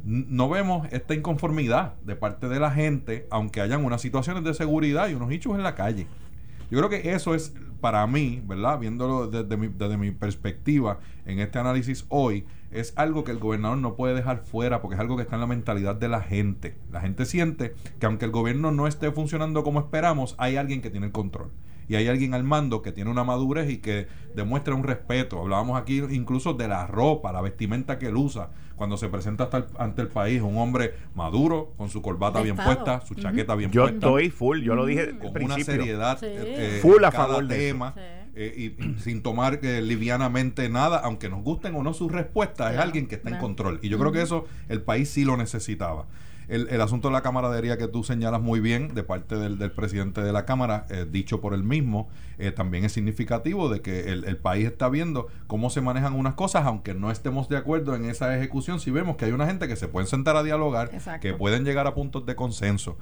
no 0.05 0.49
vemos 0.49 0.87
esta 0.93 1.15
inconformidad 1.15 1.95
de 2.05 2.15
parte 2.15 2.49
de 2.49 2.61
la 2.61 2.71
gente, 2.71 3.27
aunque 3.31 3.61
hayan 3.61 3.85
unas 3.85 4.01
situaciones 4.01 4.45
de 4.45 4.55
seguridad 4.55 5.09
y 5.09 5.15
unos 5.15 5.33
hechos 5.33 5.57
en 5.57 5.65
la 5.65 5.75
calle. 5.75 6.07
Yo 6.71 6.79
creo 6.79 6.89
que 6.89 7.13
eso 7.13 7.35
es 7.35 7.53
para 7.81 8.07
mí, 8.07 8.43
¿verdad? 8.47 8.79
Viéndolo 8.79 9.27
desde 9.29 9.57
mi, 9.57 9.69
desde 9.69 9.97
mi 9.97 10.13
perspectiva 10.13 11.01
en 11.25 11.41
este 11.41 11.59
análisis 11.59 12.07
hoy, 12.09 12.45
es 12.81 12.93
algo 12.97 13.25
que 13.25 13.33
el 13.33 13.39
gobernador 13.39 13.79
no 13.79 13.97
puede 13.97 14.15
dejar 14.15 14.45
fuera 14.45 14.81
porque 14.81 14.95
es 14.95 15.01
algo 15.01 15.17
que 15.17 15.23
está 15.23 15.37
en 15.37 15.41
la 15.41 15.47
mentalidad 15.47 15.97
de 15.97 16.09
la 16.09 16.21
gente. 16.21 16.77
La 16.91 17.01
gente 17.01 17.25
siente 17.25 17.75
que 17.99 18.07
aunque 18.07 18.25
el 18.25 18.31
gobierno 18.31 18.73
no 18.73 18.87
esté 18.87 19.11
funcionando 19.13 19.65
como 19.65 19.81
esperamos, 19.81 20.35
hay 20.39 20.57
alguien 20.57 20.83
que 20.83 20.91
tiene 20.91 21.07
el 21.07 21.13
control 21.13 21.51
y 21.89 21.95
hay 21.97 22.09
alguien 22.09 22.35
al 22.35 22.45
mando 22.45 22.83
que 22.83 22.93
tiene 22.93 23.11
una 23.11 23.25
madurez 23.25 23.71
y 23.71 23.79
que 23.79 24.09
demuestra 24.35 24.75
un 24.75 24.83
respeto. 24.83 25.41
Hablábamos 25.41 25.81
aquí 25.81 26.03
incluso 26.11 26.55
de 26.55 26.69
la 26.69 26.87
ropa, 26.87 27.33
la 27.33 27.41
vestimenta 27.41 27.99
que 27.99 28.07
él 28.07 28.17
usa 28.17 28.51
cuando 28.77 28.97
se 28.97 29.09
presenta 29.09 29.45
hasta 29.45 29.67
ante 29.79 30.03
el 30.03 30.09
país. 30.09 30.43
Un 30.43 30.59
hombre 30.59 30.95
maduro, 31.15 31.73
con 31.77 31.89
su 31.89 32.03
corbata 32.03 32.43
bien 32.43 32.57
puesta, 32.57 33.01
su 33.03 33.15
chaqueta 33.15 33.55
bien 33.55 33.71
puesta. 33.71 33.91
Yo 33.91 33.97
estoy 33.97 34.31
full, 34.31 34.61
yo 34.63 34.75
lo 34.75 34.85
dije 34.85 35.17
con 35.19 35.43
una 35.43 35.59
seriedad. 35.61 36.19
Eh, 36.23 36.79
full 36.83 37.03
a 37.05 37.13
favor 37.13 37.47
de 37.47 37.57
tema. 37.57 37.95
Eh, 38.37 38.75
y, 38.79 38.99
sin 39.01 39.23
tomar 39.23 39.61
eh, 39.63 39.81
livianamente 39.83 40.69
nada, 40.69 40.99
aunque 40.99 41.29
nos 41.29 41.43
gusten 41.43 41.75
o 41.75 41.83
no 41.83 41.95
sus 41.95 42.13
respuestas, 42.13 42.75
es 42.75 42.79
alguien 42.79 43.07
que 43.07 43.17
está 43.17 43.31
en 43.31 43.39
control. 43.39 43.81
Y 43.83 43.89
yo 43.89 43.99
creo 43.99 44.13
que 44.13 44.23
eso 44.23 44.47
el 44.69 44.83
país 44.83 45.09
sí 45.09 45.25
lo 45.25 45.37
necesitaba 45.37 46.07
el, 46.49 46.69
el, 46.71 46.81
asunto 46.81 47.09
de 47.09 47.13
la 47.13 47.23
camaradería 47.23 47.77
que 47.77 47.89
tú 47.89 48.05
señalas 48.05 48.41
muy 48.41 48.61
bien 48.61 48.95
de 48.95 49.03
parte 49.03 49.37
del, 49.37 49.59
del 49.59 49.73
presidente 49.73 50.23
de 50.23 50.33
la 50.33 50.45
Cámara, 50.45 50.87
eh, 50.91 51.07
dicho 51.11 51.41
por 51.41 51.55
él 51.55 51.65
mismo, 51.65 52.09
eh, 52.39 52.53
también 52.53 52.85
es 52.85 52.93
significativo 52.93 53.69
de 53.69 53.81
que 53.81 54.13
el, 54.13 54.25
el, 54.25 54.37
país 54.37 54.67
está 54.67 54.89
viendo 54.89 55.27
cómo 55.47 55.71
se 55.71 55.81
manejan 55.81 56.15
unas 56.15 56.35
cosas, 56.35 56.65
aunque 56.67 56.95
no 56.95 57.11
estemos 57.11 57.49
de 57.49 57.57
acuerdo 57.57 57.95
en 57.95 58.05
esa 58.05 58.37
ejecución, 58.37 58.81
si 58.81 58.91
vemos 58.91 59.17
que 59.17 59.25
hay 59.25 59.33
una 59.33 59.47
gente 59.47 59.67
que 59.67 59.77
se 59.77 59.89
pueden 59.89 60.07
sentar 60.07 60.37
a 60.37 60.43
dialogar, 60.43 60.91
que 61.21 61.35
pueden 61.35 61.65
llegar 61.65 61.87
a 61.87 61.95
puntos 61.95 62.27
de 62.27 62.37
consenso. 62.37 62.97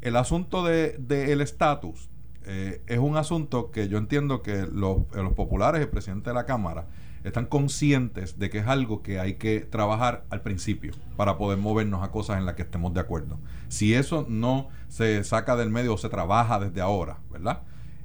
El 0.00 0.16
asunto 0.16 0.64
del 0.64 1.06
de, 1.06 1.32
el 1.32 1.40
estatus 1.40 2.08
eh, 2.44 2.82
es 2.86 2.98
un 2.98 3.16
asunto 3.16 3.70
que 3.70 3.88
yo 3.88 3.98
entiendo 3.98 4.42
que 4.42 4.66
los, 4.66 4.98
los 5.12 5.32
populares, 5.34 5.80
el 5.80 5.88
presidente 5.88 6.30
de 6.30 6.34
la 6.34 6.46
Cámara, 6.46 6.86
están 7.24 7.46
conscientes 7.46 8.38
de 8.38 8.50
que 8.50 8.58
es 8.58 8.66
algo 8.66 9.02
que 9.02 9.20
hay 9.20 9.34
que 9.34 9.60
trabajar 9.60 10.24
al 10.30 10.42
principio 10.42 10.92
para 11.16 11.36
poder 11.36 11.58
movernos 11.58 12.02
a 12.02 12.10
cosas 12.10 12.38
en 12.38 12.46
las 12.46 12.54
que 12.54 12.62
estemos 12.62 12.94
de 12.94 13.00
acuerdo. 13.00 13.38
Si 13.68 13.94
eso 13.94 14.24
no 14.28 14.68
se 14.88 15.22
saca 15.24 15.56
del 15.56 15.70
medio 15.70 15.94
o 15.94 15.98
se 15.98 16.08
trabaja 16.08 16.58
desde 16.58 16.80
ahora, 16.80 17.18
¿verdad? 17.30 17.62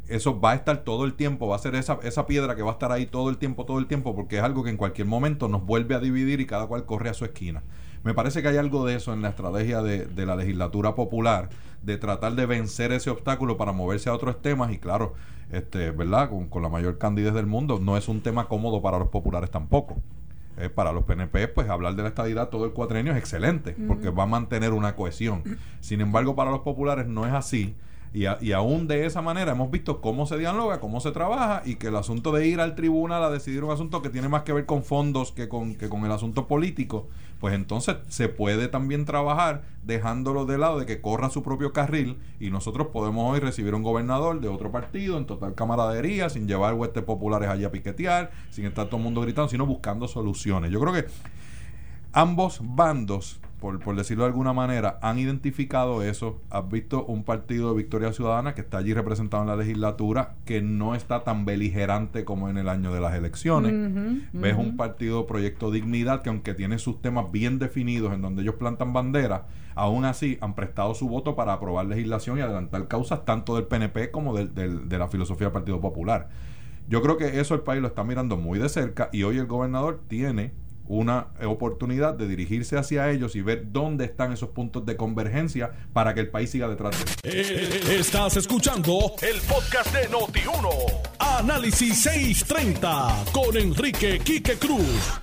Eso 0.07 0.39
va 0.39 0.51
a 0.51 0.55
estar 0.55 0.83
todo 0.83 1.05
el 1.05 1.13
tiempo, 1.13 1.47
va 1.47 1.55
a 1.55 1.59
ser 1.59 1.75
esa, 1.75 1.99
esa 2.03 2.27
piedra 2.27 2.55
que 2.55 2.61
va 2.61 2.71
a 2.71 2.73
estar 2.73 2.91
ahí 2.91 3.05
todo 3.05 3.29
el 3.29 3.37
tiempo, 3.37 3.65
todo 3.65 3.79
el 3.79 3.87
tiempo, 3.87 4.15
porque 4.15 4.37
es 4.37 4.43
algo 4.43 4.63
que 4.63 4.69
en 4.69 4.77
cualquier 4.77 5.07
momento 5.07 5.47
nos 5.47 5.65
vuelve 5.65 5.95
a 5.95 5.99
dividir 5.99 6.41
y 6.41 6.45
cada 6.45 6.67
cual 6.67 6.85
corre 6.85 7.09
a 7.09 7.13
su 7.13 7.23
esquina. 7.23 7.63
Me 8.03 8.13
parece 8.13 8.41
que 8.41 8.49
hay 8.49 8.57
algo 8.57 8.85
de 8.85 8.95
eso 8.95 9.13
en 9.13 9.21
la 9.21 9.29
estrategia 9.29 9.81
de, 9.81 10.05
de 10.05 10.25
la 10.25 10.35
legislatura 10.35 10.93
popular, 10.95 11.49
de 11.81 11.97
tratar 11.97 12.35
de 12.35 12.45
vencer 12.45 12.91
ese 12.91 13.09
obstáculo 13.09 13.57
para 13.57 13.71
moverse 13.71 14.09
a 14.09 14.13
otros 14.13 14.41
temas 14.41 14.71
y 14.71 14.77
claro, 14.77 15.13
este, 15.53 15.91
¿verdad? 15.91 16.29
Con, 16.49 16.63
la 16.63 16.69
mayor 16.69 16.97
candidez 16.97 17.33
del 17.33 17.45
mundo, 17.45 17.79
no 17.79 17.95
es 17.95 18.07
un 18.07 18.21
tema 18.21 18.47
cómodo 18.47 18.81
para 18.81 18.97
los 18.97 19.09
populares 19.09 19.51
tampoco. 19.51 19.97
Eh, 20.57 20.69
para 20.69 20.91
los 20.91 21.03
PNP, 21.03 21.47
pues 21.47 21.67
hablar 21.67 21.95
de 21.95 22.03
la 22.03 22.09
estadidad 22.09 22.49
todo 22.49 22.65
el 22.65 22.73
cuatrenio 22.73 23.11
es 23.13 23.17
excelente, 23.17 23.75
porque 23.87 24.11
va 24.11 24.23
a 24.23 24.27
mantener 24.27 24.71
una 24.71 24.95
cohesión. 24.95 25.43
Sin 25.79 25.99
embargo, 25.99 26.35
para 26.35 26.51
los 26.51 26.59
populares 26.59 27.07
no 27.07 27.25
es 27.25 27.33
así. 27.33 27.75
Y, 28.13 28.25
y, 28.41 28.51
aún 28.51 28.87
de 28.87 29.07
esa 29.07 29.23
manera 29.23 29.53
hemos 29.53 29.71
visto 29.71 29.99
cómo 29.99 30.27
se 30.27 30.37
dialoga, 30.37 30.79
cómo 30.79 30.99
se 30.99 31.11
trabaja 31.11 31.63
y 31.65 31.75
que 31.75 31.87
el 31.87 31.95
asunto 31.95 32.31
de 32.31 32.45
ir 32.47 32.61
al 32.61 32.75
tribunal 32.75 33.23
a 33.23 33.31
decidir 33.31 33.63
un 33.63 33.71
asunto 33.71 34.03
que 34.03 34.09
tiene 34.11 34.29
más 34.29 34.43
que 34.43 34.53
ver 34.53 34.67
con 34.67 34.83
fondos 34.83 35.31
que 35.31 35.49
con, 35.49 35.73
que 35.73 35.89
con 35.89 36.05
el 36.05 36.11
asunto 36.11 36.47
político, 36.47 37.07
pues 37.43 37.55
entonces 37.55 37.97
se 38.07 38.29
puede 38.29 38.69
también 38.69 39.03
trabajar 39.03 39.63
dejándolo 39.83 40.45
de 40.45 40.57
lado 40.57 40.79
de 40.79 40.85
que 40.85 41.01
corra 41.01 41.29
su 41.29 41.43
propio 41.43 41.73
carril 41.73 42.17
y 42.39 42.51
nosotros 42.51 42.87
podemos 42.93 43.33
hoy 43.33 43.41
recibir 43.41 43.75
un 43.75 43.83
gobernador 43.83 44.39
de 44.39 44.47
otro 44.47 44.71
partido 44.71 45.17
en 45.17 45.25
total 45.25 45.53
camaradería, 45.53 46.29
sin 46.29 46.47
llevar 46.47 46.73
huestes 46.75 47.03
populares 47.03 47.49
allá 47.49 47.67
a 47.67 47.71
piquetear, 47.71 48.31
sin 48.49 48.63
estar 48.63 48.85
todo 48.85 48.95
el 48.95 49.03
mundo 49.03 49.19
gritando, 49.19 49.49
sino 49.49 49.65
buscando 49.65 50.07
soluciones. 50.07 50.71
Yo 50.71 50.79
creo 50.79 50.93
que 50.93 51.05
ambos 52.13 52.61
bandos 52.63 53.41
por, 53.63 53.95
decirlo 53.95 54.25
de 54.25 54.27
alguna 54.27 54.51
manera, 54.51 54.99
han 55.01 55.19
identificado 55.19 56.03
eso. 56.03 56.41
Has 56.49 56.69
visto 56.69 57.05
un 57.05 57.23
partido 57.23 57.69
de 57.69 57.77
Victoria 57.77 58.11
Ciudadana 58.11 58.53
que 58.53 58.59
está 58.59 58.79
allí 58.79 58.93
representado 58.93 59.43
en 59.43 59.47
la 59.47 59.55
legislatura, 59.55 60.35
que 60.43 60.61
no 60.61 60.95
está 60.95 61.23
tan 61.23 61.45
beligerante 61.45 62.25
como 62.25 62.49
en 62.49 62.57
el 62.57 62.67
año 62.67 62.93
de 62.93 62.99
las 62.99 63.15
elecciones. 63.15 63.71
Ves 64.33 64.57
un 64.57 64.75
partido 64.75 65.25
Proyecto 65.27 65.71
Dignidad 65.71 66.23
que 66.23 66.29
aunque 66.29 66.53
tiene 66.53 66.77
sus 66.77 67.01
temas 67.01 67.31
bien 67.31 67.57
definidos 67.57 68.13
en 68.13 68.21
donde 68.21 68.41
ellos 68.41 68.55
plantan 68.55 68.91
banderas, 68.91 69.43
aún 69.75 70.03
así 70.03 70.37
han 70.41 70.55
prestado 70.55 70.93
su 70.93 71.07
voto 71.07 71.37
para 71.37 71.53
aprobar 71.53 71.85
legislación 71.85 72.39
y 72.39 72.41
adelantar 72.41 72.89
causas 72.89 73.23
tanto 73.23 73.55
del 73.55 73.65
PNP 73.65 74.11
como 74.11 74.35
de 74.35 74.97
la 74.97 75.07
filosofía 75.07 75.47
del 75.47 75.53
Partido 75.53 75.79
Popular. 75.79 76.27
Yo 76.89 77.01
creo 77.01 77.15
que 77.15 77.39
eso 77.39 77.55
el 77.55 77.61
país 77.61 77.81
lo 77.81 77.87
está 77.87 78.03
mirando 78.03 78.35
muy 78.35 78.59
de 78.59 78.67
cerca 78.67 79.09
y 79.13 79.23
hoy 79.23 79.37
el 79.37 79.45
gobernador 79.45 80.01
tiene 80.09 80.51
una 80.87 81.27
oportunidad 81.45 82.13
de 82.13 82.27
dirigirse 82.27 82.77
hacia 82.77 83.09
ellos 83.09 83.35
y 83.35 83.41
ver 83.41 83.71
dónde 83.71 84.05
están 84.05 84.33
esos 84.33 84.49
puntos 84.49 84.85
de 84.85 84.97
convergencia 84.97 85.71
para 85.93 86.13
que 86.13 86.19
el 86.19 86.29
país 86.29 86.49
siga 86.49 86.67
detrás 86.67 86.95
de 87.23 87.39
ellos. 87.39 87.49
Eh, 87.51 87.95
estás 87.99 88.37
escuchando 88.37 89.13
el 89.21 89.39
podcast 89.41 89.93
de 89.95 90.09
Noti1. 90.09 90.69
Análisis 91.19 92.01
630 92.03 93.25
con 93.31 93.55
Enrique 93.55 94.19
Quique 94.19 94.55
Cruz. 94.55 95.21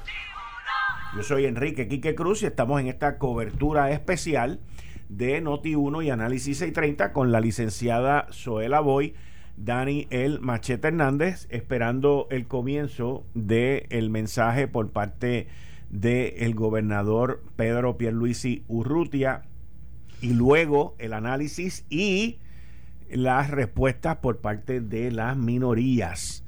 Yo 1.17 1.23
soy 1.23 1.45
Enrique 1.47 1.89
Quique 1.89 2.15
Cruz 2.15 2.43
y 2.43 2.47
estamos 2.47 2.81
en 2.81 2.87
esta 2.87 3.19
cobertura 3.19 3.91
especial 3.91 4.61
de 5.09 5.43
Noti1 5.43 6.05
y 6.05 6.11
Análisis 6.11 6.59
630 6.59 7.13
con 7.13 7.33
la 7.33 7.41
licenciada 7.41 8.29
Zoela 8.33 8.81
Boy 8.81 9.15
Dani 9.65 10.07
El 10.11 10.41
Machete 10.41 10.89
Hernández, 10.89 11.47
esperando 11.51 12.27
el 12.31 12.47
comienzo 12.47 13.25
del 13.35 13.87
el 13.91 14.09
mensaje 14.09 14.69
por 14.69 14.91
parte 14.91 15.49
del 15.91 16.55
gobernador 16.55 17.43
Pedro 17.57 17.99
Pierluisi 17.99 18.65
Urrutia 18.69 19.43
y 20.23 20.33
luego 20.33 20.95
el 20.99 21.13
análisis 21.13 21.85
y 21.91 22.39
las 23.11 23.51
respuestas 23.51 24.17
por 24.17 24.39
parte 24.39 24.81
de 24.81 25.11
las 25.11 25.37
minorías. 25.37 26.45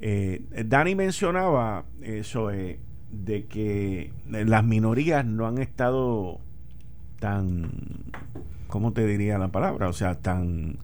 Eh, 0.00 0.42
Dani 0.66 0.94
mencionaba 0.94 1.84
eso 2.02 2.50
eh, 2.50 2.78
de 3.10 3.46
que 3.46 4.12
las 4.28 4.64
minorías 4.64 5.24
no 5.24 5.46
han 5.46 5.58
estado 5.58 6.40
tan, 7.20 7.70
¿cómo 8.66 8.92
te 8.92 9.06
diría 9.06 9.38
la 9.38 9.48
palabra? 9.48 9.88
O 9.88 9.92
sea, 9.92 10.16
tan 10.16 10.78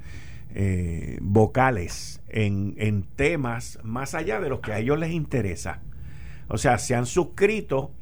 eh, 0.59 1.19
vocales 1.21 2.23
en, 2.29 3.05
temas 3.15 3.79
más 3.83 4.15
allá 4.15 4.41
de 4.41 4.49
los 4.49 4.61
que 4.61 4.73
a 4.73 4.79
ellos 4.79 4.99
les 4.99 5.11
interesa. 5.11 5.83
O 6.49 6.57
sea, 6.57 6.79
se 6.79 6.95
han 6.95 7.05
suscrito 7.05 7.93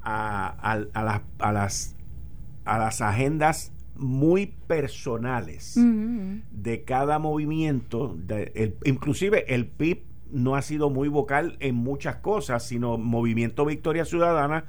a, 0.00 0.78
las, 0.94 1.20
a, 1.38 1.52
las, 1.52 1.94
a 2.64 2.78
las 2.78 3.02
agendas 3.02 3.72
muy 3.94 4.54
personales 4.66 5.78
de 6.50 6.82
cada 6.84 7.18
movimiento, 7.18 8.16
de, 8.16 8.74
inclusive 8.86 9.54
el 9.54 9.66
PIB 9.66 10.02
no 10.30 10.56
ha 10.56 10.62
sido 10.62 10.88
muy 10.88 11.08
vocal 11.08 11.58
en 11.60 11.74
muchas 11.74 12.16
cosas, 12.16 12.62
sino 12.64 12.96
Movimiento 12.96 13.66
Victoria 13.66 14.06
Ciudadana 14.06 14.64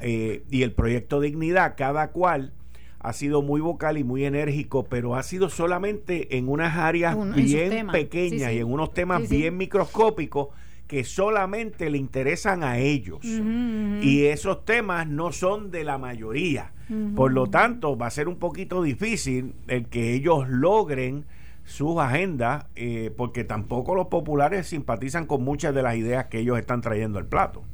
eh, 0.00 0.44
y 0.50 0.64
el 0.64 0.72
Proyecto 0.72 1.18
Dignidad, 1.18 1.76
cada 1.78 2.10
cual 2.10 2.52
ha 3.02 3.12
sido 3.12 3.42
muy 3.42 3.60
vocal 3.60 3.98
y 3.98 4.04
muy 4.04 4.24
enérgico, 4.24 4.84
pero 4.84 5.16
ha 5.16 5.22
sido 5.24 5.50
solamente 5.50 6.36
en 6.38 6.48
unas 6.48 6.76
áreas 6.76 7.16
bien 7.34 7.88
pequeñas 7.88 8.52
y 8.52 8.58
en 8.58 8.72
unos 8.72 8.94
temas 8.94 9.28
bien 9.28 9.56
microscópicos 9.56 10.48
que 10.86 11.04
solamente 11.04 11.90
le 11.90 11.98
interesan 11.98 12.62
a 12.62 12.78
ellos. 12.78 13.24
Y 13.24 14.24
esos 14.26 14.64
temas 14.64 15.08
no 15.08 15.32
son 15.32 15.70
de 15.70 15.84
la 15.84 15.98
mayoría. 15.98 16.72
Por 17.16 17.32
lo 17.32 17.48
tanto, 17.48 17.96
va 17.96 18.06
a 18.06 18.10
ser 18.10 18.28
un 18.28 18.36
poquito 18.36 18.82
difícil 18.82 19.54
el 19.66 19.86
que 19.86 20.12
ellos 20.12 20.48
logren 20.48 21.24
sus 21.64 21.98
agendas, 21.98 22.66
eh, 22.76 23.12
porque 23.16 23.44
tampoco 23.44 23.94
los 23.94 24.08
populares 24.08 24.66
simpatizan 24.66 25.26
con 25.26 25.42
muchas 25.42 25.74
de 25.74 25.82
las 25.82 25.96
ideas 25.96 26.26
que 26.26 26.40
ellos 26.40 26.58
están 26.58 26.82
trayendo 26.82 27.18
al 27.18 27.26
plato. 27.26 27.64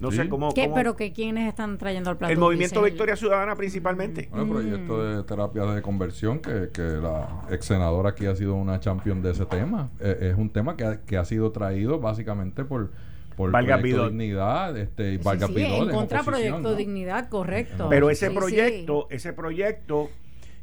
No 0.00 0.10
sé 0.10 0.28
cómo, 0.28 0.52
¿Pero 0.54 0.96
que 0.96 1.12
quiénes 1.12 1.46
están 1.46 1.76
trayendo 1.76 2.10
al 2.10 2.16
plato? 2.16 2.32
El 2.32 2.38
movimiento 2.38 2.82
Victoria 2.82 3.16
Ciudadana 3.16 3.54
principalmente. 3.54 4.30
el 4.34 4.48
proyecto 4.48 5.04
de 5.04 5.22
terapia 5.24 5.64
de 5.66 5.82
conversión, 5.82 6.40
que, 6.40 6.70
que 6.72 6.82
la 6.82 7.42
ex 7.50 7.66
senadora 7.66 8.10
aquí 8.10 8.26
ha 8.26 8.34
sido 8.34 8.54
una 8.54 8.80
champion 8.80 9.22
de 9.22 9.32
ese 9.32 9.44
tema. 9.46 9.90
Eh, 10.00 10.30
es 10.32 10.38
un 10.38 10.50
tema 10.50 10.76
que 10.76 10.84
ha, 10.84 11.00
que 11.02 11.16
ha 11.18 11.24
sido 11.24 11.52
traído 11.52 12.00
básicamente 12.00 12.64
por 12.64 12.90
por 13.36 13.50
Valga 13.52 13.78
Proyecto 13.78 14.08
Dignidad 14.08 14.76
este, 14.76 15.14
y 15.14 15.16
Valga 15.16 15.46
sí, 15.46 15.54
en 15.56 15.88
contra 15.88 16.22
Proyecto 16.22 16.74
Dignidad, 16.74 17.28
correcto. 17.28 17.86
Pero 17.88 18.10
ese 18.10 18.30
proyecto, 18.30 19.06
ese 19.08 19.32
proyecto 19.32 20.10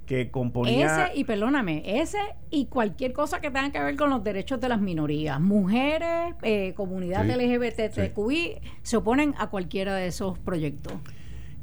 que 0.08 0.32
componía... 0.32 1.06
Ese, 1.06 1.20
y 1.20 1.26
perdóname, 1.26 1.84
ese 1.86 2.17
y 2.50 2.65
cualquier 2.65 3.13
cosa 3.13 3.41
que 3.41 3.52
tenga 3.52 3.72
que 3.72 3.80
ver 3.80 3.96
con 3.98 4.10
los 4.10 4.24
derechos 4.24 4.60
de 4.60 4.70
las 4.70 4.82
minorías, 4.82 5.39
mujeres, 5.39 6.34
eh, 6.41 6.74
comunidad 6.76 7.26
LGBTQI, 7.26 8.56
se 8.82 8.98
oponen 8.98 9.36
a 9.38 9.50
cualquiera 9.50 9.93
de 9.96 10.08
esos 10.08 10.39
proyectos. 10.39 10.93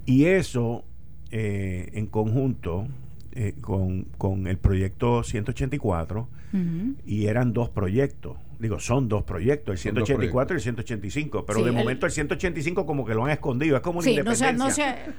Y 0.05 0.27
eso, 0.27 0.85
eh, 1.31 1.89
en 1.95 2.07
conjunto 2.07 2.87
eh, 3.35 3.55
con, 3.61 4.05
con, 4.19 4.47
el 4.47 4.59
proyecto 4.59 5.23
184, 5.23 6.29
y 7.05 7.27
eran 7.27 7.53
dos 7.53 7.69
proyectos 7.69 8.37
digo, 8.59 8.81
son 8.81 9.09
dos 9.09 9.25
proyectos, 9.25 9.73
el 9.73 9.79
184 9.79 10.55
y 10.55 10.57
el 10.57 10.63
185, 10.63 11.45
pero 11.47 11.63
de 11.63 11.73
momento 11.73 12.07
el 12.07 12.13
185 12.13 12.87
como 12.87 13.05
que 13.05 13.15
lo 13.15 13.25
han 13.25 13.31
escondido, 13.31 13.77
es 13.77 13.83
como 13.83 14.03
la 14.03 14.11
independencia. 14.11 15.15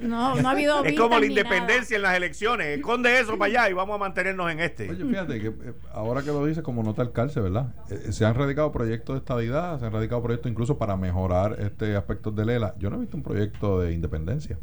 No, 0.00 0.34
no, 0.34 0.42
no, 0.42 0.48
ha 0.48 0.52
habido 0.52 0.84
Es 0.84 0.98
como 0.98 1.18
la 1.18 1.26
independencia 1.26 1.96
en 1.96 2.02
las 2.02 2.16
elecciones, 2.16 2.78
esconde 2.78 3.18
eso 3.20 3.38
para 3.38 3.50
allá 3.50 3.70
y 3.70 3.72
vamos 3.72 3.94
a 3.94 3.98
mantenernos 3.98 4.50
en 4.50 4.60
este. 4.60 4.90
Oye, 4.90 5.04
fíjate 5.04 5.40
que 5.40 5.46
eh, 5.48 5.72
ahora 5.92 6.22
que 6.22 6.28
lo 6.28 6.44
dices 6.44 6.62
como 6.62 6.82
nota 6.82 7.02
el 7.02 7.12
cárcel, 7.12 7.44
¿verdad? 7.44 7.74
Eh, 7.90 8.06
eh, 8.08 8.12
se 8.12 8.24
han 8.24 8.34
radicado 8.34 8.72
proyectos 8.72 9.14
de 9.14 9.18
estabilidad, 9.18 9.78
se 9.78 9.86
han 9.86 9.92
radicado 9.92 10.22
proyectos 10.22 10.50
incluso 10.50 10.78
para 10.78 10.96
mejorar 10.96 11.56
este 11.60 11.96
aspecto 11.96 12.30
de 12.30 12.44
Lela. 12.44 12.74
Yo 12.78 12.90
no 12.90 12.96
he 12.96 13.00
visto 13.00 13.16
un 13.16 13.22
proyecto 13.22 13.80
de 13.80 13.92
independencia 13.92 14.58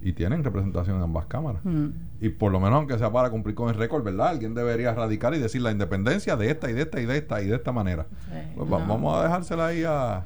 y 0.00 0.12
tienen 0.12 0.44
representación 0.44 0.96
en 0.96 1.02
ambas 1.02 1.26
cámaras. 1.26 1.64
Mm. 1.64 1.88
Y 2.20 2.28
por 2.30 2.52
lo 2.52 2.60
menos, 2.60 2.76
aunque 2.76 2.98
sea 2.98 3.10
para 3.12 3.30
cumplir 3.30 3.54
con 3.54 3.68
el 3.68 3.74
récord, 3.74 4.04
¿verdad? 4.04 4.28
Alguien 4.28 4.54
debería 4.54 4.94
radicar 4.94 5.34
y 5.34 5.38
decir 5.38 5.62
la 5.62 5.72
independencia 5.72 6.36
de 6.36 6.50
esta 6.50 6.70
y 6.70 6.74
de 6.74 6.82
esta 6.82 7.00
y 7.00 7.06
de 7.06 7.18
esta 7.18 7.42
y 7.42 7.46
de 7.46 7.56
esta 7.56 7.72
manera. 7.72 8.06
pues 8.56 8.68
vamos 8.68 9.16
a 9.16 9.22
dejársela 9.24 9.66
ahí 9.66 9.84
a, 9.86 10.24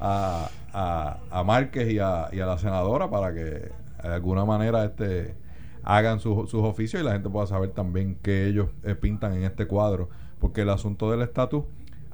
a, 0.00 1.18
a, 1.30 1.44
Márquez 1.44 1.92
y 1.92 1.98
a, 1.98 2.28
y 2.32 2.40
a 2.40 2.46
la 2.46 2.58
senadora 2.58 3.10
para 3.10 3.34
que 3.34 3.40
de 3.44 3.72
alguna 4.02 4.44
manera 4.44 4.84
este 4.84 5.34
hagan 5.82 6.18
sus 6.18 6.52
oficios 6.54 7.00
y 7.00 7.04
la 7.04 7.12
gente 7.12 7.30
pueda 7.30 7.46
saber 7.46 7.70
también 7.70 8.18
qué 8.20 8.46
ellos 8.46 8.70
eh, 8.82 8.94
pintan 8.94 9.34
en 9.34 9.44
este 9.44 9.66
cuadro. 9.66 10.08
Porque 10.40 10.62
el 10.62 10.70
asunto 10.70 11.10
del 11.10 11.22
estatus 11.22 11.64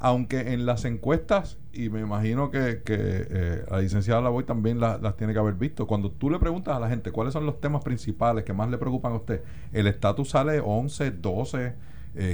aunque 0.04 0.52
en 0.52 0.66
las 0.66 0.84
encuestas, 0.84 1.58
y 1.72 1.88
me 1.88 2.00
imagino 2.00 2.50
que, 2.50 2.82
que 2.84 2.96
eh, 2.98 3.64
la 3.70 3.78
licenciada 3.80 4.20
Lavoy 4.20 4.42
también 4.42 4.80
las 4.80 5.16
tiene 5.16 5.32
que 5.32 5.38
haber 5.38 5.54
visto, 5.54 5.86
cuando 5.86 6.10
tú 6.10 6.28
le 6.28 6.40
preguntas 6.40 6.76
a 6.76 6.80
la 6.80 6.88
gente 6.88 7.12
cuáles 7.12 7.32
son 7.32 7.46
los 7.46 7.60
temas 7.60 7.84
principales 7.84 8.44
que 8.44 8.52
más 8.52 8.68
le 8.68 8.78
preocupan 8.78 9.12
a 9.12 9.16
usted, 9.16 9.44
el 9.72 9.86
estatus 9.86 10.30
sale 10.30 10.58
11, 10.58 11.12
12, 11.12 11.74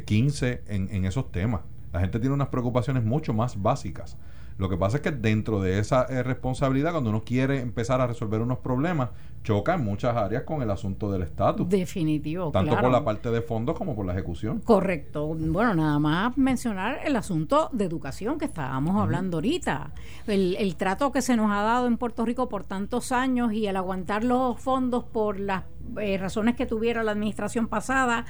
15 0.03 0.63
en, 0.67 0.89
en 0.91 1.05
esos 1.05 1.31
temas. 1.31 1.61
La 1.93 2.01
gente 2.01 2.19
tiene 2.19 2.35
unas 2.35 2.49
preocupaciones 2.49 3.05
mucho 3.05 3.35
más 3.35 3.61
básicas. 3.61 4.17
Lo 4.59 4.69
que 4.69 4.77
pasa 4.77 4.97
es 4.97 5.03
que 5.05 5.13
dentro 5.13 5.61
de 5.61 5.79
esa 5.79 6.05
eh, 6.11 6.25
responsabilidad, 6.25 6.91
cuando 6.91 7.11
uno 7.11 7.23
quiere 7.25 7.61
empezar 7.61 8.01
a 8.01 8.09
resolver 8.09 8.41
unos 8.41 8.59
problemas, 8.59 9.11
choca 9.45 9.75
en 9.75 9.85
muchas 9.85 10.17
áreas 10.17 10.43
con 10.43 10.63
el 10.63 10.71
asunto 10.71 11.13
del 11.13 11.23
estatus. 11.23 11.69
Definitivo. 11.69 12.51
Tanto 12.51 12.77
por 12.77 12.91
la 12.91 13.05
parte 13.05 13.31
de 13.31 13.41
fondos 13.41 13.79
como 13.79 13.95
por 13.95 14.05
la 14.05 14.13
ejecución. 14.13 14.61
Correcto. 14.61 15.29
Bueno, 15.29 15.75
nada 15.75 15.99
más 16.01 16.37
mencionar 16.37 16.99
el 17.05 17.15
asunto 17.15 17.71
de 17.73 17.85
educación 17.85 18.37
que 18.37 18.47
estábamos 18.47 19.01
hablando 19.01 19.37
ahorita. 19.37 19.93
El, 20.27 20.75
trato 20.77 21.13
que 21.13 21.23
se 21.23 21.37
nos 21.37 21.51
ha 21.53 21.63
dado 21.63 21.87
en 21.87 21.97
Puerto 21.97 22.25
Rico 22.25 22.49
por 22.49 22.65
tantos 22.65 23.13
años 23.13 23.53
y 23.53 23.67
el 23.67 23.77
aguantar 23.77 24.25
los 24.25 24.61
fondos 24.61 25.05
por 25.05 25.39
las 25.39 25.65
eh, 26.01 26.19
razones 26.19 26.57
que 26.57 26.67
tuviera 26.67 27.03
la 27.05 27.13
administración 27.13 27.69
pasada. 27.69 28.27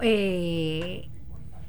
Eh, 0.00 1.10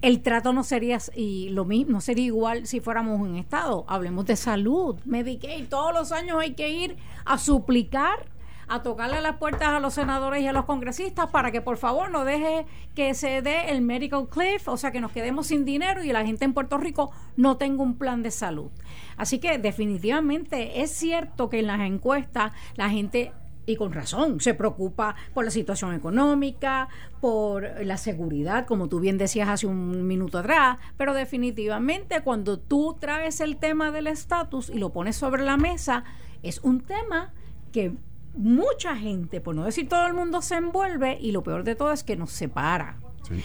el 0.03 0.21
trato 0.21 0.51
no 0.51 0.63
sería 0.63 0.97
y 1.15 1.47
lo 1.49 1.63
mismo, 1.63 1.93
no 1.93 2.01
sería 2.01 2.25
igual 2.25 2.67
si 2.67 2.81
fuéramos 2.81 3.21
un 3.21 3.37
estado. 3.37 3.85
Hablemos 3.87 4.25
de 4.25 4.35
salud, 4.35 4.99
Medicaid, 5.05 5.69
todos 5.69 5.93
los 5.93 6.11
años 6.11 6.37
hay 6.41 6.55
que 6.55 6.69
ir 6.69 6.97
a 7.23 7.37
suplicar 7.37 8.25
a 8.67 8.83
tocarle 8.83 9.21
las 9.21 9.37
puertas 9.37 9.69
a 9.69 9.79
los 9.79 9.93
senadores 9.93 10.41
y 10.41 10.47
a 10.47 10.51
los 10.51 10.65
congresistas 10.65 11.27
para 11.31 11.51
que 11.51 11.61
por 11.61 11.77
favor 11.77 12.11
no 12.11 12.25
deje 12.25 12.65
que 12.95 13.13
se 13.13 13.41
dé 13.41 13.69
el 13.71 13.81
medical 13.81 14.27
cliff, 14.27 14.67
o 14.67 14.75
sea, 14.75 14.91
que 14.91 14.99
nos 14.99 15.11
quedemos 15.13 15.47
sin 15.47 15.63
dinero 15.63 16.03
y 16.03 16.11
la 16.11 16.25
gente 16.25 16.43
en 16.43 16.53
Puerto 16.53 16.77
Rico 16.77 17.11
no 17.37 17.55
tenga 17.55 17.81
un 17.81 17.97
plan 17.97 18.23
de 18.23 18.31
salud. 18.31 18.71
Así 19.15 19.39
que 19.39 19.57
definitivamente 19.57 20.81
es 20.81 20.91
cierto 20.91 21.49
que 21.49 21.59
en 21.59 21.67
las 21.67 21.79
encuestas 21.79 22.51
la 22.75 22.89
gente 22.89 23.31
y 23.65 23.75
con 23.75 23.93
razón, 23.93 24.39
se 24.39 24.53
preocupa 24.53 25.15
por 25.33 25.45
la 25.45 25.51
situación 25.51 25.93
económica, 25.93 26.89
por 27.21 27.63
la 27.85 27.97
seguridad, 27.97 28.65
como 28.65 28.89
tú 28.89 28.99
bien 28.99 29.17
decías 29.17 29.47
hace 29.47 29.67
un 29.67 30.05
minuto 30.05 30.39
atrás, 30.39 30.77
pero 30.97 31.13
definitivamente 31.13 32.21
cuando 32.21 32.59
tú 32.59 32.97
traes 32.99 33.39
el 33.39 33.57
tema 33.57 33.91
del 33.91 34.07
estatus 34.07 34.69
y 34.69 34.79
lo 34.79 34.91
pones 34.91 35.15
sobre 35.15 35.43
la 35.43 35.57
mesa, 35.57 36.03
es 36.41 36.59
un 36.59 36.81
tema 36.81 37.33
que 37.71 37.93
mucha 38.35 38.95
gente, 38.95 39.39
por 39.41 39.55
no 39.55 39.63
decir 39.63 39.87
todo 39.87 40.07
el 40.07 40.13
mundo, 40.13 40.41
se 40.41 40.55
envuelve 40.55 41.17
y 41.19 41.31
lo 41.31 41.43
peor 41.43 41.63
de 41.63 41.75
todo 41.75 41.91
es 41.91 42.03
que 42.03 42.15
nos 42.15 42.31
separa. 42.31 42.97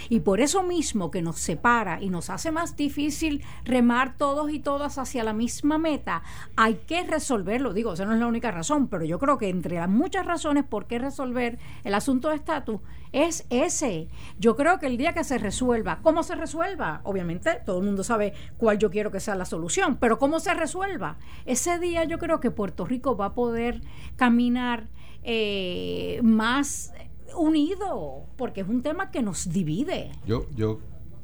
Y 0.09 0.21
por 0.21 0.41
eso 0.41 0.62
mismo 0.62 1.11
que 1.11 1.23
nos 1.23 1.38
separa 1.38 2.03
y 2.03 2.11
nos 2.11 2.31
hace 2.31 2.51
más 2.51 2.77
difícil 2.77 3.45
remar 3.64 4.17
todos 4.17 4.51
y 4.51 4.59
todas 4.59 4.99
hacia 4.99 5.25
la 5.25 5.33
misma 5.33 5.79
meta, 5.79 6.23
hay 6.57 6.75
que 6.87 7.05
resolverlo. 7.05 7.73
Digo, 7.73 7.93
esa 7.93 8.05
no 8.05 8.14
es 8.14 8.21
la 8.21 8.27
única 8.27 8.51
razón, 8.51 8.88
pero 8.88 9.05
yo 9.05 9.19
creo 9.19 9.38
que 9.38 9.49
entre 9.49 9.77
las 9.77 9.88
muchas 9.88 10.27
razones 10.27 10.64
por 10.64 10.87
qué 10.87 10.99
resolver 10.99 11.59
el 11.85 11.95
asunto 11.95 12.29
de 12.31 12.37
estatus 12.37 12.81
es 13.12 13.47
ese. 13.51 14.09
Yo 14.38 14.57
creo 14.57 14.79
que 14.79 14.87
el 14.87 14.97
día 14.97 15.12
que 15.12 15.25
se 15.25 15.38
resuelva, 15.38 16.01
¿cómo 16.03 16.23
se 16.23 16.35
resuelva? 16.35 17.01
Obviamente 17.05 17.61
todo 17.64 17.79
el 17.79 17.85
mundo 17.85 18.05
sabe 18.05 18.35
cuál 18.57 18.79
yo 18.79 18.91
quiero 18.91 19.11
que 19.11 19.21
sea 19.21 19.35
la 19.35 19.45
solución, 19.45 19.97
pero 19.97 20.19
¿cómo 20.19 20.41
se 20.41 20.55
resuelva? 20.55 21.19
Ese 21.47 21.79
día 21.79 22.05
yo 22.05 22.19
creo 22.19 22.41
que 22.41 22.51
Puerto 22.51 22.85
Rico 22.85 23.17
va 23.17 23.27
a 23.27 23.35
poder 23.35 23.81
caminar 24.17 24.88
eh, 25.23 26.21
más 26.23 26.93
unido, 27.37 28.27
porque 28.37 28.61
es 28.62 28.69
un 28.69 28.83
tema 28.83 29.11
que 29.11 29.23
nos 29.23 29.49
divide. 29.49 30.11
Yo, 30.27 30.47
yo 30.55 30.79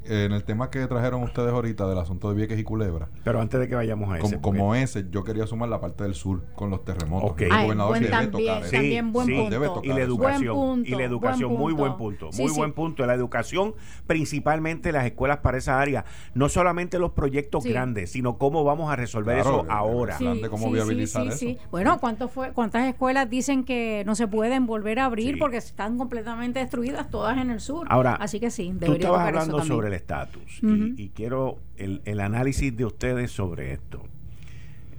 en 0.07 0.33
el 0.33 0.45
tema 0.45 0.71
que 0.71 0.87
trajeron 0.87 1.23
ustedes 1.23 1.53
ahorita 1.53 1.87
del 1.89 1.99
asunto 1.99 2.29
de 2.29 2.35
Vieques 2.35 2.59
y 2.59 2.65
Culebra. 2.65 3.09
Pero 3.23 3.41
antes 3.41 3.61
de 3.61 3.69
que 3.69 3.75
vayamos 3.75 4.11
a 4.11 4.19
ese. 4.19 4.41
Como, 4.41 4.75
ese, 4.75 5.07
yo 5.11 5.25
quería 5.25 5.47
sumar 5.47 5.69
la 5.69 5.81
parte 5.81 6.05
del 6.05 6.15
sur 6.15 6.45
con 6.55 6.71
los 6.71 6.85
terremotos. 6.85 7.33
Okay. 7.33 7.49
El 7.51 7.63
gobernador 7.63 7.95
debe 7.95 8.09
también, 8.09 8.31
tocar 8.47 8.71
también 8.71 9.13
buen 9.13 9.27
punto. 9.27 9.81
y 9.83 9.89
la 9.89 10.01
educación. 10.01 10.85
y 10.87 10.91
la 10.91 11.05
educación, 11.05 11.53
muy 11.53 11.73
buen 11.73 11.97
punto. 11.97 12.31
muy 12.39 12.53
buen 12.53 12.73
punto. 12.73 13.07
La 13.07 13.15
educación, 13.15 13.75
principalmente 14.07 14.93
las 14.93 15.07
escuelas 15.07 15.39
para 15.39 15.59
esa 15.59 15.81
área. 15.81 16.05
No 16.35 16.49
solamente 16.49 16.99
los 16.99 17.13
proyectos 17.13 17.65
grandes, 17.65 18.13
sino 18.13 18.39
cómo 18.39 18.65
vamos 18.65 18.91
a 18.93 18.97
resolver 18.97 19.39
eso 19.39 19.67
ahora. 19.69 20.19
cómo 20.51 20.71
viabilizar 20.71 21.27
eso. 21.27 21.47
Bueno, 21.71 21.99
¿cuánto 21.99 22.29
fue, 22.29 22.53
¿cuántas 22.53 22.87
escuelas 22.89 23.29
dicen 23.29 23.65
que 23.65 24.03
no 24.07 24.15
se 24.15 24.29
pueden 24.29 24.67
volver 24.67 24.99
a 24.99 25.07
abrir 25.07 25.39
porque 25.39 25.57
están 25.57 25.99
completamente 25.99 26.61
destruidas 26.61 27.11
todas 27.11 27.39
en 27.39 27.51
el 27.51 27.61
sur? 27.61 27.87
Ahora, 27.91 28.15
Así 28.15 28.41
que 28.41 28.51
sí, 28.51 28.73
debería 28.73 28.87
tú 28.87 28.93
estabas 28.95 29.29
hablando 29.29 29.63
sobre 29.65 29.94
estatus. 29.97 30.61
y, 30.63 31.09
quiero 31.11 31.59
el, 31.77 32.21
análisis 32.21 32.77
de 32.77 32.85
ustedes 32.85 33.31
sobre 33.31 33.73
esto. 33.73 34.07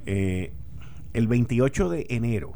Eh, 0.06 0.52
el 1.14 1.28
28 1.28 1.90
de 1.90 2.06
enero, 2.10 2.54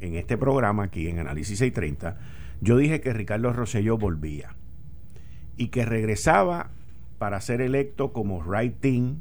en 0.00 0.16
este 0.16 0.36
programa 0.36 0.84
aquí 0.84 1.08
en 1.08 1.18
Análisis 1.18 1.58
630, 1.58 2.18
yo 2.60 2.76
dije 2.76 3.00
que 3.00 3.12
Ricardo 3.12 3.52
Rosselló 3.52 3.96
volvía 3.96 4.56
y 5.56 5.68
que 5.68 5.84
regresaba 5.84 6.70
para 7.18 7.40
ser 7.40 7.60
electo 7.60 8.12
como 8.12 8.40
writing 8.40 9.20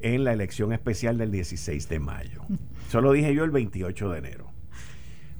en 0.00 0.24
la 0.24 0.32
elección 0.32 0.72
especial 0.72 1.18
del 1.18 1.30
16 1.30 1.88
de 1.88 2.00
mayo. 2.00 2.42
Eso 2.88 3.00
lo 3.00 3.12
dije 3.12 3.34
yo 3.34 3.44
el 3.44 3.50
28 3.50 4.10
de 4.10 4.18
enero. 4.18 4.50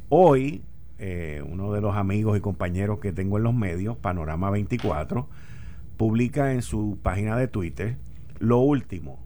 Hoy, 0.09 0.63
eh, 0.99 1.43
uno 1.47 1.73
de 1.73 1.81
los 1.81 1.97
amigos 1.97 2.37
y 2.39 2.41
compañeros 2.41 2.99
que 3.01 3.13
tengo 3.13 3.39
en 3.39 3.45
los 3.45 3.55
medios, 3.55 3.97
Panorama 3.97 4.51
24, 4.51 5.29
publica 6.03 6.53
en 6.53 6.63
su 6.63 6.99
página 7.01 7.37
de 7.37 7.47
Twitter 7.47 7.97
lo 8.41 8.59
último, 8.59 9.25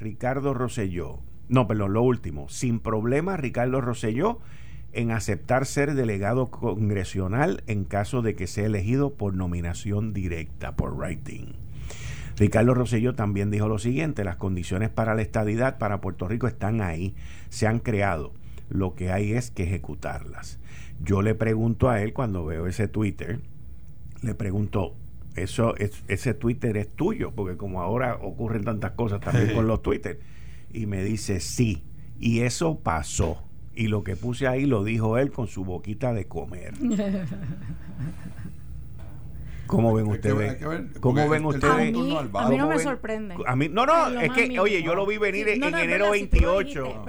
Ricardo 0.00 0.54
Rosselló, 0.54 1.20
no, 1.48 1.68
perdón, 1.68 1.92
lo 1.92 2.02
último, 2.02 2.48
sin 2.48 2.80
problema 2.80 3.36
Ricardo 3.36 3.80
Rosselló 3.80 4.40
en 4.90 5.12
aceptar 5.12 5.66
ser 5.66 5.94
delegado 5.94 6.50
congresional 6.50 7.62
en 7.68 7.84
caso 7.84 8.22
de 8.22 8.34
que 8.34 8.48
sea 8.48 8.66
elegido 8.66 9.14
por 9.14 9.34
nominación 9.34 10.12
directa, 10.12 10.74
por 10.74 10.96
writing. 10.96 11.52
Ricardo 12.36 12.74
Rosselló 12.74 13.14
también 13.14 13.52
dijo 13.52 13.68
lo 13.68 13.78
siguiente, 13.78 14.24
las 14.24 14.34
condiciones 14.34 14.88
para 14.88 15.14
la 15.14 15.22
estadidad 15.22 15.78
para 15.78 16.00
Puerto 16.00 16.26
Rico 16.26 16.48
están 16.48 16.80
ahí, 16.80 17.14
se 17.50 17.68
han 17.68 17.78
creado, 17.78 18.32
lo 18.68 18.96
que 18.96 19.12
hay 19.12 19.34
es 19.34 19.52
que 19.52 19.62
ejecutarlas. 19.62 20.58
Yo 21.04 21.22
le 21.22 21.36
pregunto 21.36 21.88
a 21.88 22.02
él 22.02 22.12
cuando 22.12 22.44
veo 22.44 22.66
ese 22.66 22.88
Twitter, 22.88 23.38
le 24.22 24.34
pregunto, 24.34 24.96
eso 25.36 25.76
es, 25.76 26.02
ese 26.08 26.34
Twitter 26.34 26.76
es 26.76 26.88
tuyo, 26.88 27.32
porque 27.32 27.56
como 27.56 27.80
ahora 27.80 28.16
ocurren 28.16 28.64
tantas 28.64 28.92
cosas 28.92 29.20
también 29.20 29.52
con 29.54 29.66
los 29.66 29.82
Twitter. 29.82 30.20
Y 30.72 30.86
me 30.86 31.02
dice, 31.02 31.40
sí, 31.40 31.84
y 32.18 32.40
eso 32.40 32.78
pasó. 32.78 33.42
Y 33.74 33.88
lo 33.88 34.04
que 34.04 34.16
puse 34.16 34.46
ahí 34.46 34.66
lo 34.66 34.84
dijo 34.84 35.18
él 35.18 35.30
con 35.30 35.46
su 35.46 35.64
boquita 35.64 36.12
de 36.12 36.26
comer. 36.26 36.74
¿Cómo 39.70 39.94
ven 39.94 40.06
ustedes? 40.08 40.58
¿Cómo 41.00 41.28
ven 41.28 41.44
ustedes? 41.44 41.72
A 42.34 42.48
mí, 42.48 42.56
no 42.56 42.68
me 42.68 42.78
sorprende. 42.80 43.36
A 43.46 43.54
mí, 43.54 43.68
no, 43.68 43.86
no, 43.86 44.20
es, 44.20 44.32
que, 44.32 44.58
oye, 44.58 44.82
yo 44.82 44.96
lo 44.96 45.06
vi 45.06 45.16
venir 45.16 45.48
en 45.48 45.62
enero 45.62 46.10
28. 46.10 47.04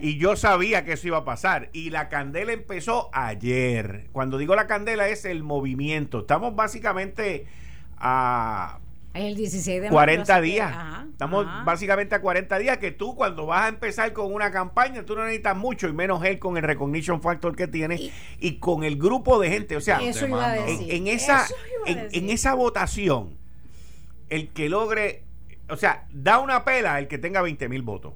y 0.00 0.16
yo 0.16 0.36
sabía 0.36 0.84
que 0.84 0.92
eso 0.92 1.08
iba 1.08 1.18
a 1.18 1.24
pasar. 1.24 1.70
Y 1.72 1.90
la 1.90 2.08
candela 2.08 2.52
empezó 2.52 3.10
ayer. 3.12 4.08
Cuando 4.12 4.38
digo 4.38 4.54
la 4.54 4.68
candela 4.68 5.08
es 5.08 5.24
el 5.24 5.42
movimiento. 5.42 6.20
Estamos 6.20 6.54
básicamente 6.54 7.46
a 7.98 8.78
el 9.14 9.36
16 9.36 9.82
de 9.82 9.88
40 9.88 10.40
días. 10.40 10.74
Estamos 11.10 11.46
básicamente 11.64 12.14
a 12.14 12.20
40 12.20 12.58
días 12.58 12.78
que 12.78 12.90
tú 12.90 13.14
cuando 13.14 13.46
vas 13.46 13.66
a 13.66 13.68
empezar 13.68 14.12
con 14.12 14.32
una 14.32 14.50
campaña, 14.50 15.04
tú 15.04 15.14
no 15.14 15.22
necesitas 15.22 15.56
mucho 15.56 15.88
y 15.88 15.92
menos 15.92 16.24
él 16.24 16.38
con 16.38 16.56
el 16.56 16.62
recognition 16.62 17.20
factor 17.20 17.54
que 17.54 17.68
tiene 17.68 18.10
y, 18.40 18.58
con 18.58 18.82
el 18.84 18.96
grupo 18.96 19.38
de 19.38 19.50
gente. 19.50 19.76
O 19.76 19.80
sea, 19.80 20.00
En, 20.00 21.06
esa, 21.06 21.46
en, 21.86 22.30
esa 22.30 22.54
votación, 22.54 23.36
el 24.30 24.48
que 24.48 24.68
logre, 24.68 25.24
o 25.68 25.76
sea, 25.76 26.06
da 26.12 26.38
una 26.38 26.64
pela 26.64 26.98
el 26.98 27.06
que 27.06 27.18
tenga 27.18 27.42
20 27.42 27.68
mil 27.68 27.82
votos. 27.82 28.14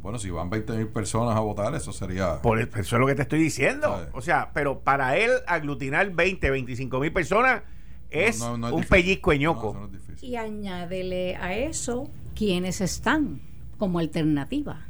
Bueno, 0.00 0.18
si 0.18 0.30
van 0.30 0.48
20 0.48 0.72
mil 0.74 0.88
personas 0.88 1.36
a 1.36 1.40
votar, 1.40 1.74
eso 1.74 1.92
sería... 1.92 2.40
Por 2.40 2.60
eso 2.60 2.78
es 2.78 2.92
lo 2.92 3.06
que 3.06 3.16
te 3.16 3.22
estoy 3.22 3.40
diciendo. 3.40 4.08
O 4.12 4.22
sea, 4.22 4.52
pero 4.54 4.80
para 4.80 5.18
él 5.18 5.32
aglutinar 5.46 6.08
20, 6.10 6.50
25 6.50 7.00
mil 7.00 7.12
personas 7.12 7.62
es, 8.10 8.40
un 8.40 8.84
pellizco 8.88 9.32
ñoco. 9.34 9.90
y 10.20 10.36
añádele 10.36 11.36
a 11.36 11.56
eso 11.56 12.10
quienes 12.34 12.80
están 12.80 13.40
como 13.78 13.98
alternativa. 13.98 14.86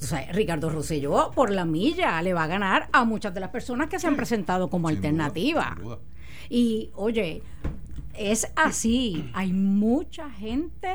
O 0.00 0.04
sea, 0.04 0.30
Ricardo 0.32 0.70
Rosselló 0.70 1.32
por 1.34 1.50
la 1.50 1.64
milla 1.64 2.20
le 2.22 2.32
va 2.32 2.44
a 2.44 2.46
ganar 2.46 2.88
a 2.92 3.04
muchas 3.04 3.34
de 3.34 3.40
las 3.40 3.50
personas 3.50 3.88
que 3.88 3.98
se 3.98 4.06
han 4.06 4.16
presentado 4.16 4.70
como 4.70 4.88
alternativa. 4.88 5.76
Y 6.48 6.90
oye, 6.94 7.42
es 8.14 8.50
así. 8.54 9.28
Hay 9.34 9.52
mucha 9.52 10.30
gente 10.30 10.88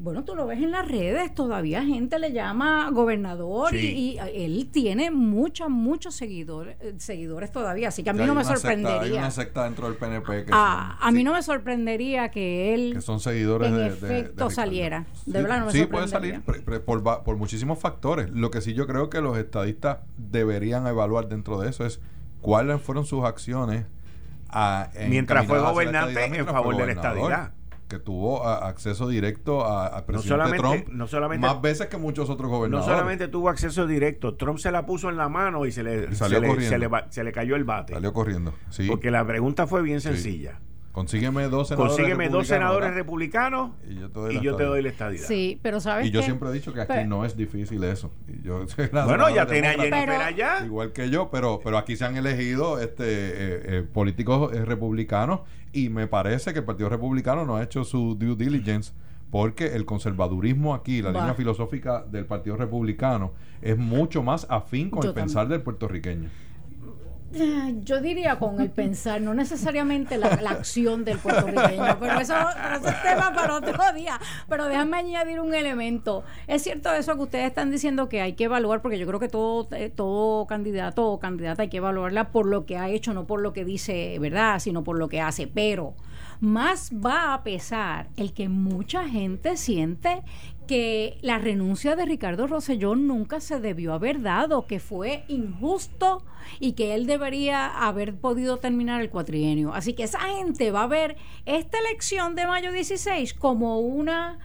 bueno, 0.00 0.24
tú 0.24 0.34
lo 0.34 0.46
ves 0.46 0.58
en 0.62 0.70
las 0.70 0.88
redes, 0.88 1.34
todavía 1.34 1.84
gente 1.84 2.18
le 2.18 2.32
llama 2.32 2.88
gobernador 2.90 3.74
y, 3.74 4.18
él 4.34 4.70
tiene 4.72 5.10
muchos, 5.10 5.68
muchos 5.68 6.14
seguidores, 6.14 6.78
eh, 6.80 6.94
seguidores 6.96 7.52
todavía, 7.52 7.88
así 7.88 8.02
que 8.02 8.08
a 8.08 8.12
mí 8.14 8.24
no 8.24 8.34
me 8.34 8.42
sorprendería. 8.42 9.02
hay 9.02 9.12
una 9.12 9.30
secta 9.30 9.64
dentro 9.64 9.88
del 9.88 9.96
PNP 9.98 10.46
que 10.46 10.52
ah, 10.52 10.96
A 11.02 11.12
mí 11.12 11.22
no 11.22 11.34
me 11.34 11.42
sorprendería 11.42 12.30
que 12.30 12.72
él 12.72 12.94
que 12.94 13.02
son 13.02 13.20
seguidores 13.20 13.68
en 13.68 13.76
de, 13.76 13.86
efecto 13.88 14.48
saliera. 14.48 15.04
De 15.26 15.42
verdad 15.42 15.60
no 15.60 15.66
me 15.66 15.72
Sí, 15.72 15.84
puede 15.84 16.08
salir 16.08 16.40
por, 16.40 17.02
por 17.22 17.36
muchísimos 17.36 17.78
factores. 17.78 18.30
Lo 18.30 18.50
que 18.50 18.62
sí 18.62 18.72
yo 18.72 18.86
creo 18.86 19.10
que 19.10 19.20
los 19.20 19.36
estadistas 19.36 19.98
deberían 20.16 20.86
evaluar 20.86 21.28
dentro 21.28 21.60
de 21.60 21.68
eso 21.68 21.84
es 21.84 22.00
cuáles 22.40 22.80
fueron 22.80 23.04
sus 23.04 23.24
acciones 23.24 23.84
a, 24.48 24.88
mientras 25.08 25.46
fue 25.46 25.60
gobernante 25.60 26.24
en 26.24 26.46
favor 26.46 26.76
de 26.78 26.86
la 26.86 26.92
estadidad 26.92 27.52
que 27.90 27.98
tuvo 27.98 28.46
acceso 28.46 29.08
directo 29.08 29.66
al 29.66 30.04
presidente 30.04 30.56
Trump 30.56 30.88
no 30.88 31.08
solamente, 31.08 31.46
más 31.46 31.60
veces 31.60 31.88
que 31.88 31.98
muchos 31.98 32.30
otros 32.30 32.48
gobernadores. 32.48 32.88
No 32.88 32.94
solamente 32.94 33.28
tuvo 33.28 33.50
acceso 33.50 33.86
directo, 33.86 34.36
Trump 34.36 34.58
se 34.58 34.70
la 34.70 34.86
puso 34.86 35.10
en 35.10 35.16
la 35.16 35.28
mano 35.28 35.66
y 35.66 35.72
se 35.72 35.82
le, 35.82 36.14
se, 36.14 36.28
le, 36.28 37.32
cayó 37.32 37.56
el 37.56 37.64
bate. 37.64 37.92
Salió 37.92 38.12
corriendo, 38.12 38.54
sí. 38.70 38.86
Porque 38.86 39.10
la 39.10 39.26
pregunta 39.26 39.66
fue 39.66 39.82
bien 39.82 40.00
sencilla. 40.00 40.60
Consígueme 40.92 41.44
dos 41.48 41.68
senadores 41.68 41.96
Consígueme 41.96 42.28
dos 42.28 42.46
senadores 42.48 42.94
republicanos 42.94 43.70
y 43.88 43.94
yo 43.94 44.10
te 44.56 44.64
doy, 44.64 44.82
la, 44.82 44.88
estadidad. 44.88 45.24
Sí, 45.24 45.58
pero 45.62 45.78
sabes 45.80 46.06
Y 46.06 46.10
yo 46.10 46.22
siempre 46.22 46.48
he 46.48 46.52
dicho 46.52 46.72
que 46.72 46.80
aquí 46.80 47.06
no 47.06 47.24
es 47.24 47.36
difícil 47.36 47.84
eso. 47.84 48.10
Y 48.26 48.42
yo, 48.42 48.64
bueno, 48.92 49.30
ya 49.30 49.46
tiene 49.46 49.68
a 49.68 49.72
Jennifer 49.74 50.10
allá. 50.10 50.64
Igual 50.64 50.92
que 50.92 51.08
yo, 51.08 51.30
pero, 51.30 51.60
pero 51.62 51.78
aquí 51.78 51.96
se 51.96 52.04
han 52.04 52.16
elegido 52.16 52.80
este 52.80 53.04
eh, 53.04 53.62
eh, 53.64 53.86
políticos 53.92 54.52
eh, 54.52 54.64
republicanos 54.64 55.40
y 55.72 55.90
me 55.90 56.08
parece 56.08 56.52
que 56.52 56.58
el 56.58 56.64
Partido 56.64 56.88
Republicano 56.88 57.44
no 57.44 57.56
ha 57.56 57.62
hecho 57.62 57.84
su 57.84 58.16
due 58.16 58.34
diligence 58.34 58.92
porque 59.30 59.76
el 59.76 59.84
conservadurismo 59.84 60.74
aquí, 60.74 61.02
la 61.02 61.12
línea 61.12 61.34
filosófica 61.34 62.02
del 62.02 62.26
Partido 62.26 62.56
Republicano, 62.56 63.32
es 63.62 63.78
mucho 63.78 64.24
más 64.24 64.44
afín 64.50 64.90
con 64.90 65.06
el 65.06 65.14
pensar 65.14 65.46
del 65.46 65.62
puertorriqueño. 65.62 66.28
Yo 67.84 68.00
diría 68.00 68.38
con 68.38 68.60
el 68.60 68.70
pensar, 68.70 69.20
no 69.20 69.34
necesariamente 69.34 70.18
la, 70.18 70.28
acción 70.28 71.04
del 71.04 71.18
puertorriqueño, 71.18 71.98
pero 72.00 72.20
eso, 72.20 72.34
es 72.34 73.02
tema 73.02 73.32
para 73.34 73.56
otro 73.56 73.92
día. 73.94 74.18
Pero 74.48 74.66
déjame 74.66 74.96
añadir 74.98 75.40
un 75.40 75.54
elemento. 75.54 76.24
Es 76.46 76.62
cierto 76.62 76.92
eso 76.92 77.14
que 77.14 77.22
ustedes 77.22 77.46
están 77.46 77.70
diciendo 77.70 78.08
que 78.08 78.20
hay 78.20 78.32
que 78.32 78.44
evaluar, 78.44 78.82
porque 78.82 78.98
yo 78.98 79.06
creo 79.06 79.20
que 79.20 79.28
todo, 79.28 79.68
eh, 79.72 79.90
todo 79.90 80.46
candidato 80.46 81.06
o 81.06 81.20
candidata 81.20 81.62
hay 81.62 81.68
que 81.68 81.76
evaluarla 81.76 82.30
por 82.30 82.46
lo 82.46 82.66
que 82.66 82.76
ha 82.76 82.88
hecho, 82.88 83.14
no 83.14 83.26
por 83.26 83.40
lo 83.40 83.52
que 83.52 83.64
dice, 83.64 84.18
¿verdad?, 84.18 84.58
sino 84.58 84.82
por 84.82 84.98
lo 84.98 85.08
que 85.08 85.20
hace. 85.20 85.46
Pero 85.46 85.94
más 86.40 86.90
va 86.92 87.34
a 87.34 87.42
pesar 87.44 88.08
el 88.16 88.32
que 88.32 88.48
mucha 88.48 89.08
gente 89.08 89.56
siente 89.56 90.22
que 90.70 91.18
la 91.22 91.38
renuncia 91.38 91.96
de 91.96 92.04
Ricardo 92.04 92.46
Rossellón 92.46 93.08
nunca 93.08 93.40
se 93.40 93.58
debió 93.58 93.92
haber 93.92 94.22
dado, 94.22 94.68
que 94.68 94.78
fue 94.78 95.24
injusto 95.26 96.22
y 96.60 96.74
que 96.74 96.94
él 96.94 97.06
debería 97.06 97.66
haber 97.66 98.14
podido 98.14 98.58
terminar 98.58 99.00
el 99.00 99.10
cuatrienio. 99.10 99.74
Así 99.74 99.94
que 99.94 100.04
esa 100.04 100.20
gente 100.20 100.70
va 100.70 100.84
a 100.84 100.86
ver 100.86 101.16
esta 101.44 101.76
elección 101.80 102.36
de 102.36 102.46
mayo 102.46 102.70
16 102.70 103.34
como 103.34 103.80
una, 103.80 104.38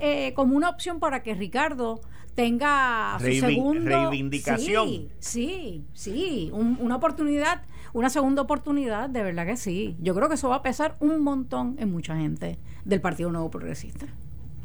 eh, 0.00 0.32
como 0.32 0.56
una 0.56 0.70
opción 0.70 0.98
para 0.98 1.22
que 1.22 1.34
Ricardo 1.34 2.00
tenga 2.34 3.18
su 3.20 3.30
segundo 3.32 3.84
reivindicación. 3.84 4.88
Sí, 4.88 5.10
sí, 5.18 5.84
sí, 5.92 6.50
una 6.54 6.96
oportunidad, 6.96 7.64
una 7.92 8.08
segunda 8.08 8.40
oportunidad, 8.40 9.10
de 9.10 9.22
verdad 9.22 9.44
que 9.44 9.58
sí. 9.58 9.94
Yo 10.00 10.14
creo 10.14 10.30
que 10.30 10.36
eso 10.36 10.48
va 10.48 10.56
a 10.56 10.62
pesar 10.62 10.96
un 11.00 11.20
montón 11.20 11.76
en 11.78 11.92
mucha 11.92 12.16
gente 12.16 12.58
del 12.86 13.02
Partido 13.02 13.30
Nuevo 13.30 13.50
Progresista. 13.50 14.06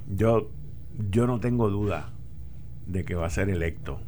Yo 0.07 0.49
yo 1.09 1.27
no 1.27 1.39
tengo 1.39 1.69
duda 1.69 2.09
de 2.87 3.03
que 3.03 3.15
va 3.15 3.27
a 3.27 3.29
ser 3.29 3.49
electo. 3.49 3.99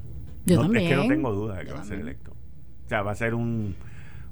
Yo 0.45 0.59
también. 0.61 0.85
Es 0.85 0.89
que 0.89 0.95
no 0.95 1.07
tengo 1.07 1.31
duda 1.31 1.57
de 1.57 1.65
que 1.65 1.73
va 1.73 1.81
a 1.81 1.85
ser 1.85 1.99
electo. 1.99 2.31
O 2.85 2.89
sea, 2.89 3.01
va 3.01 3.11
a 3.11 3.15
ser 3.15 3.33
un, 3.33 3.75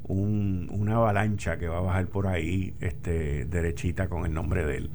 una 0.08 0.96
avalancha 0.96 1.58
que 1.58 1.68
va 1.68 1.78
a 1.78 1.82
bajar 1.82 2.08
por 2.08 2.28
ahí 2.28 2.74
este 2.82 3.46
derechita 3.46 4.10
con 4.10 4.26
el 4.26 4.34
nombre 4.34 4.66
de 4.66 4.78
él. 4.78 4.90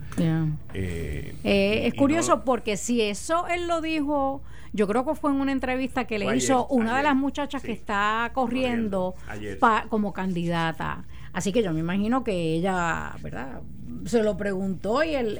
Eh, 0.74 1.34
eh, 1.42 1.86
es 1.86 1.94
curioso 1.94 2.44
porque 2.44 2.76
si 2.76 3.00
eso 3.00 3.46
él 3.48 3.66
lo 3.66 3.80
dijo, 3.80 4.42
yo 4.72 4.86
creo 4.86 5.06
que 5.06 5.14
fue 5.14 5.30
en 5.30 5.40
una 5.40 5.52
entrevista 5.52 6.04
que 6.04 6.18
le 6.18 6.36
hizo 6.36 6.66
una 6.66 6.96
de 6.96 7.02
las 7.02 7.16
muchachas 7.16 7.62
que 7.62 7.72
está 7.72 8.30
corriendo, 8.34 9.14
como 9.88 10.12
candidata. 10.12 11.04
Así 11.32 11.52
que 11.52 11.62
yo 11.62 11.72
me 11.72 11.80
imagino 11.80 12.24
que 12.24 12.54
ella, 12.54 13.14
¿verdad? 13.22 13.60
Se 14.04 14.22
lo 14.22 14.36
preguntó 14.36 15.02
y 15.02 15.14
el, 15.14 15.38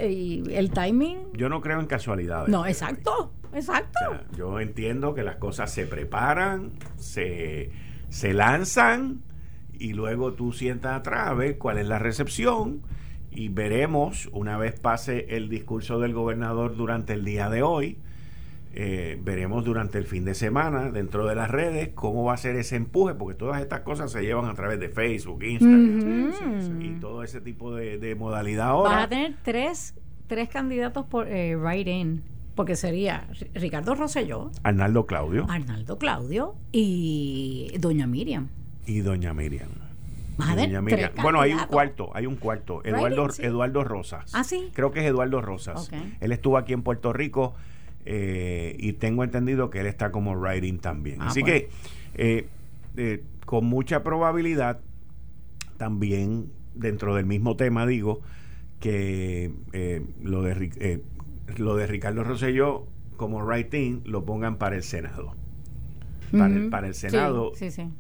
el 0.51 0.71
timing. 0.71 1.19
Yo 1.35 1.49
no 1.49 1.61
creo 1.61 1.81
en 1.81 1.87
casualidades. 1.87 2.49
No, 2.49 2.67
exacto, 2.67 3.33
exacto. 3.53 3.99
yo 4.37 4.61
entiendo 4.61 5.15
que 5.15 5.23
las 5.23 5.37
cosas 5.37 5.71
se 5.71 5.87
preparan, 5.87 6.73
se, 6.97 7.71
se 8.09 8.33
lanzan 8.33 9.23
y 9.79 9.93
luego 9.93 10.35
tú 10.35 10.53
sientas 10.53 11.01
atrás 11.01 11.29
a 11.29 11.35
ver 11.35 11.59
cuál 11.59 11.79
es 11.79 11.87
la 11.87 11.99
recepción 11.99 12.83
y 13.31 13.49
veremos 13.49 14.29
una 14.33 14.57
vez 14.57 14.79
pase 14.81 15.37
el 15.37 15.49
discurso 15.49 15.99
del 15.99 16.15
gobernador 16.15 16.77
durante 16.77 17.13
el 17.13 17.25
día 17.25 17.51
de 17.51 17.63
hoy 17.63 17.99
eh, 18.79 19.19
veremos 19.23 19.65
durante 19.65 19.97
el 19.97 20.05
fin 20.05 20.27
de 20.27 20.35
semana 20.35 20.91
dentro 20.91 21.27
de 21.27 21.35
las 21.35 21.51
redes 21.51 21.93
cómo 21.95 22.25
va 22.25 22.35
a 22.35 22.37
ser 22.37 22.57
ese 22.57 22.77
empuje, 22.77 23.15
porque 23.15 23.35
todas 23.35 23.63
estas 23.63 23.81
cosas 23.81 24.13
se 24.13 24.21
llevan 24.21 24.51
a 24.51 24.55
través 24.55 24.79
de 24.79 24.91
Facebook, 24.91 25.43
Instagram 25.43 26.83
y 26.83 27.01
todo 27.01 27.23
ese 27.23 27.41
tipo 27.41 27.75
de, 27.75 28.15
modalidad 28.17 28.69
ahora. 28.69 28.97
Vas 28.97 29.05
a 29.05 29.09
tener 29.09 29.35
tres, 29.43 29.95
tres 30.27 30.51
candidatos 30.51 31.07
por 31.07 31.27
eh, 31.27 31.57
in 31.87 32.23
porque 32.55 32.77
sería 32.77 33.27
Ricardo 33.55 33.95
Rosselló, 33.95 34.51
Arnaldo 34.63 35.07
Claudio, 35.07 35.47
Arnaldo 35.49 35.97
Claudio 35.97 36.55
y 36.71 37.73
Doña 37.79 38.07
Miriam. 38.07 38.49
Y 38.87 39.01
Doña 39.01 39.33
Miriam. 39.33 39.71
Bueno, 41.23 41.41
hay 41.41 41.55
un 41.55 41.65
cuarto, 41.67 42.11
hay 42.13 42.27
un 42.27 42.37
cuarto. 42.37 42.83
Eduardo, 42.85 43.29
Eduardo 43.39 43.85
Rosas. 43.85 44.33
Ah, 44.35 44.45
sí. 44.45 44.71
Creo 44.75 44.91
que 44.91 45.01
es 45.01 45.07
Eduardo 45.07 45.41
Rosas. 45.41 45.91
Él 46.21 46.33
estuvo 46.33 46.59
aquí 46.59 46.75
en 46.75 46.83
Puerto 46.83 47.15
Rico 47.15 47.55
eh, 48.07 48.77
y 48.79 48.95
tengo 48.95 49.25
entendido 49.25 49.69
que 49.69 49.81
él 49.81 49.87
está 49.87 50.13
como 50.13 50.33
writing 50.35 50.79
también. 50.79 51.21
Ah, 51.21 51.27
Así 51.27 51.41
pues. 51.41 51.53
que 51.53 51.69
eh, 52.15 52.49
eh, 52.97 53.25
con 53.45 53.67
mucha 53.67 54.03
probabilidad 54.05 54.81
también 55.77 56.51
dentro 56.75 57.17
del 57.17 57.27
mismo 57.27 57.57
tema 57.57 57.87
digo 57.87 58.23
que 58.81 59.51
lo 60.23 60.43
de 60.43 61.03
lo 61.57 61.77
de 61.77 61.87
Ricardo 61.87 62.25
Rosselló 62.25 62.87
como 63.17 63.43
writing 63.43 64.03
lo 64.05 64.25
pongan 64.25 64.57
para 64.57 64.77
el 64.77 64.83
Senado. 64.83 65.35
Para, 66.33 66.55
el, 66.55 66.71
para 66.71 66.89
el 66.89 66.95
Senado, 66.95 67.53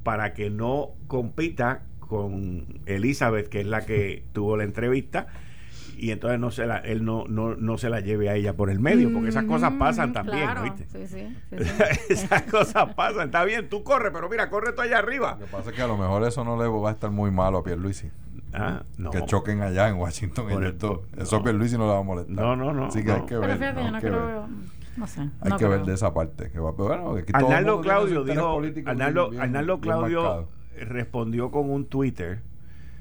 para 0.03 0.35
que 0.35 0.51
no 0.51 0.91
compita 1.07 1.85
con 2.01 2.81
Elizabeth, 2.87 3.49
que 3.49 3.61
es 3.61 3.67
la 3.67 3.87
que 3.87 4.25
tuvo 4.33 4.57
la 4.57 4.65
entrevista, 4.65 5.29
y 5.97 6.11
entonces 6.11 6.39
no 6.39 6.51
se 6.51 6.67
la, 6.67 6.79
él 6.79 7.05
no, 7.05 7.25
no, 7.29 7.55
no 7.55 7.79
se 7.79 7.89
la 7.89 8.01
lleve 8.01 8.29
a 8.29 8.35
ella 8.35 8.55
por 8.55 8.71
el 8.71 8.81
medio, 8.81 9.13
porque 9.13 9.29
esas 9.29 9.45
cosas 9.45 9.73
mm, 9.73 9.79
pasan 9.79 10.13
también, 10.13 10.49
¿viste? 10.63 10.87
Sí, 10.87 11.07
sí, 11.07 11.37
esas 12.09 12.43
cosas 12.43 12.95
pasan, 12.95 13.27
está 13.27 13.45
bien, 13.45 13.69
tú 13.69 13.83
corre, 13.83 14.11
pero 14.11 14.29
mira, 14.29 14.51
corre 14.51 14.73
tú 14.73 14.83
allá 14.83 14.99
arriba. 14.99 15.37
Lo 15.39 15.47
que 15.47 15.53
pasa 15.53 15.71
es 15.71 15.77
que 15.77 15.83
a 15.83 15.87
lo 15.87 15.97
mejor 15.97 16.25
eso 16.25 16.45
no 16.45 16.61
le 16.61 16.69
va 16.69 16.91
a 16.91 16.93
estar 16.93 17.11
muy 17.11 17.31
malo 17.31 17.59
a 17.59 17.65
Pierluisi. 17.65 18.11
Ah, 18.53 18.83
no. 18.99 19.11
Que 19.11 19.25
choquen 19.25 19.63
allá 19.63 19.89
en 19.89 19.97
Washington 19.97 20.67
y 20.67 20.73
todo. 20.73 21.03
Eso 21.17 21.37
a 21.37 21.43
Pierluisi 21.43 21.77
no 21.77 21.87
le 21.87 21.93
va 21.93 21.99
a 21.99 22.03
molestar. 22.03 22.35
No, 22.35 22.57
no, 22.57 22.73
no. 22.73 22.87
Así 22.87 23.05
que 23.05 23.13
hay 23.13 23.27
que 23.27 23.37
ver. 23.37 23.59
no 24.97 25.07
sé. 25.07 25.29
Hay 25.41 25.53
que 25.53 25.67
ver 25.67 25.85
de 25.85 25.95
esa 25.95 26.13
parte. 26.15 26.51
Que 26.51 26.59
va, 26.59 26.73
bueno, 26.73 27.17
Arnaldo 27.33 27.81
Claudio 27.81 28.25
dijo, 28.25 28.61
Arnaldo, 28.87 29.31
Arnaldo 29.39 29.81
Claudio 29.81 30.49
respondió 30.79 31.51
con 31.51 31.71
un 31.71 31.87
Twitter 31.87 32.43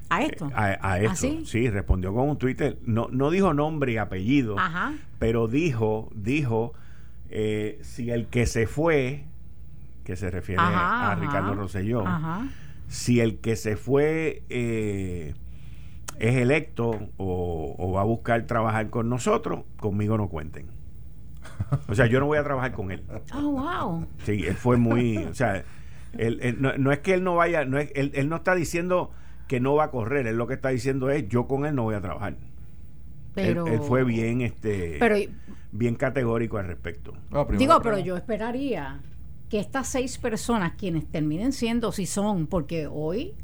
¿A 0.08 0.22
esto? 0.22 0.50
A, 0.54 0.78
¿Ah, 0.80 1.00
esto. 1.00 1.44
sí? 1.44 1.68
respondió 1.68 2.14
con 2.14 2.28
un 2.28 2.38
Twitter. 2.38 2.78
No, 2.84 3.08
no 3.10 3.30
dijo 3.30 3.54
nombre 3.54 3.92
y 3.92 3.96
apellido, 3.96 4.56
pero 5.18 5.48
dijo, 5.48 6.10
dijo, 6.14 6.74
eh, 7.30 7.78
si 7.82 8.10
el 8.10 8.26
que 8.26 8.46
se 8.46 8.66
fue, 8.66 9.24
que 10.04 10.16
se 10.16 10.30
refiere 10.30 10.62
a 10.64 11.16
Ricardo 11.20 11.54
Rosselló, 11.54 12.04
si 12.88 13.20
el 13.20 13.38
que 13.38 13.56
se 13.56 13.76
fue 13.76 14.42
eh, 14.48 15.34
es 16.20 16.36
electo 16.36 17.08
o, 17.16 17.92
va 17.92 18.02
a 18.02 18.04
buscar 18.04 18.42
trabajar 18.46 18.90
con 18.90 19.08
nosotros, 19.08 19.64
conmigo 19.78 20.16
no 20.16 20.28
cuenten. 20.28 20.66
O 21.88 21.94
sea, 21.94 22.06
yo 22.06 22.20
no 22.20 22.26
voy 22.26 22.38
a 22.38 22.44
trabajar 22.44 22.72
con 22.72 22.92
él. 22.92 23.02
Oh, 23.34 23.50
wow. 23.50 24.06
Sí, 24.24 24.44
él 24.46 24.54
fue 24.54 24.76
muy, 24.76 25.16
o 25.18 25.34
sea, 25.34 25.64
él, 26.16 26.58
no, 26.60 26.92
es 26.92 26.98
que 27.00 27.14
él 27.14 27.24
no 27.24 27.34
vaya, 27.34 27.64
no 27.64 27.78
es, 27.78 27.90
él, 27.94 28.12
él 28.14 28.28
no 28.28 28.36
está 28.36 28.54
diciendo 28.54 29.10
que 29.46 29.60
no 29.60 29.74
va 29.74 29.84
a 29.84 29.90
correr. 29.90 30.26
Él 30.26 30.36
lo 30.36 30.46
que 30.46 30.54
está 30.54 30.70
diciendo 30.70 31.10
es, 31.10 31.28
yo 31.28 31.46
con 31.46 31.66
él 31.66 31.74
no 31.74 31.84
voy 31.84 31.94
a 31.94 32.00
trabajar. 32.00 32.36
Pero, 33.34 33.66
él, 33.66 33.80
fue 33.80 34.02
bien, 34.02 34.40
este, 34.40 34.98
bien 35.70 35.94
categórico 35.94 36.56
al 36.56 36.66
respecto. 36.66 37.12
digo, 37.58 37.80
pero 37.82 37.98
yo 37.98 38.16
esperaría 38.16 39.00
que 39.50 39.60
estas 39.60 39.88
seis 39.88 40.18
personas, 40.18 40.72
quienes 40.76 41.06
terminen 41.06 41.52
siendo, 41.52 41.92
si 41.92 42.06
son, 42.06 42.46
porque 42.46 42.88
hoy 42.90 43.34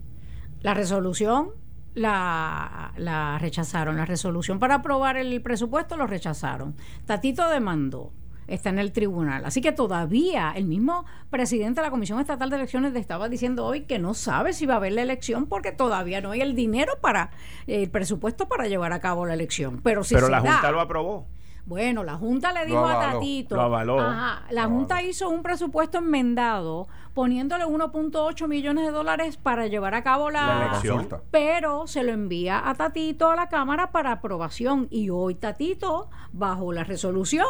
la 0.62 0.73
resolución 0.75 1.51
la, 1.95 2.95
la 2.97 3.38
rechazaron, 3.38 3.97
la 3.97 4.07
resolución 4.07 4.59
para 4.59 4.77
aprobar 4.77 5.19
el 5.19 5.43
presupuesto 5.43 5.97
lo 5.97 6.07
rechazaron. 6.07 6.75
Tatito 7.05 7.49
demandó 7.51 8.12
está 8.55 8.71
en 8.71 8.79
el 8.79 8.93
tribunal. 8.93 9.45
Así 9.45 9.61
que 9.61 9.73
todavía 9.73 10.53
el 10.55 10.67
mismo 10.67 11.05
presidente 11.31 11.81
de 11.81 11.87
la 11.87 11.91
Comisión 11.91 12.21
Estatal 12.21 12.51
de 12.51 12.57
Elecciones 12.57 12.95
estaba 12.95 13.29
diciendo 13.29 13.65
hoy 13.65 13.83
que 13.83 13.99
no 13.99 14.15
sabe 14.15 14.53
si 14.53 14.67
va 14.67 14.75
a 14.75 14.77
haber 14.77 14.93
la 14.93 15.03
elección 15.03 15.47
porque 15.47 15.73
todavía 15.73 16.21
no 16.21 16.33
hay 16.33 16.43
el 16.43 16.55
dinero 16.55 16.93
para 17.01 17.31
el 17.67 17.91
presupuesto 17.91 18.49
para 18.49 18.69
llevar 18.69 18.93
a 18.93 19.01
cabo 19.01 19.27
la 19.27 19.35
elección. 19.35 19.81
Pero 19.83 20.05
si 20.05 20.15
Pero 20.15 20.29
la 20.29 20.41
Junta 20.41 20.71
lo 20.71 20.81
aprobó. 20.81 21.27
Bueno, 21.64 22.03
la 22.03 22.14
Junta 22.16 22.53
le 22.53 22.66
dijo 22.66 22.85
a 22.85 23.01
Tatito. 23.01 23.55
Lo 23.55 23.62
avaló. 23.62 23.96
la 23.98 24.64
Junta 24.66 25.03
hizo 25.03 25.29
un 25.29 25.42
presupuesto 25.42 25.98
enmendado 25.98 26.88
poniéndole 27.14 27.64
1.8 27.64 28.48
millones 28.48 28.87
de 28.87 28.90
dólares 28.90 29.37
para 29.37 29.66
llevar 29.66 29.94
a 29.94 30.03
cabo 30.03 30.31
la, 30.31 30.66
elección. 30.66 31.09
Pero 31.31 31.87
se 31.87 32.03
lo 32.03 32.12
envía 32.12 32.68
a 32.68 32.75
Tatito 32.75 33.31
a 33.31 33.37
la 33.37 33.48
Cámara 33.48 33.92
para 33.92 34.12
aprobación. 34.12 34.88
Y 34.90 35.11
hoy 35.11 35.35
Tatito 35.35 36.11
bajó 36.33 36.72
la 36.72 36.85
resolución 36.85 37.46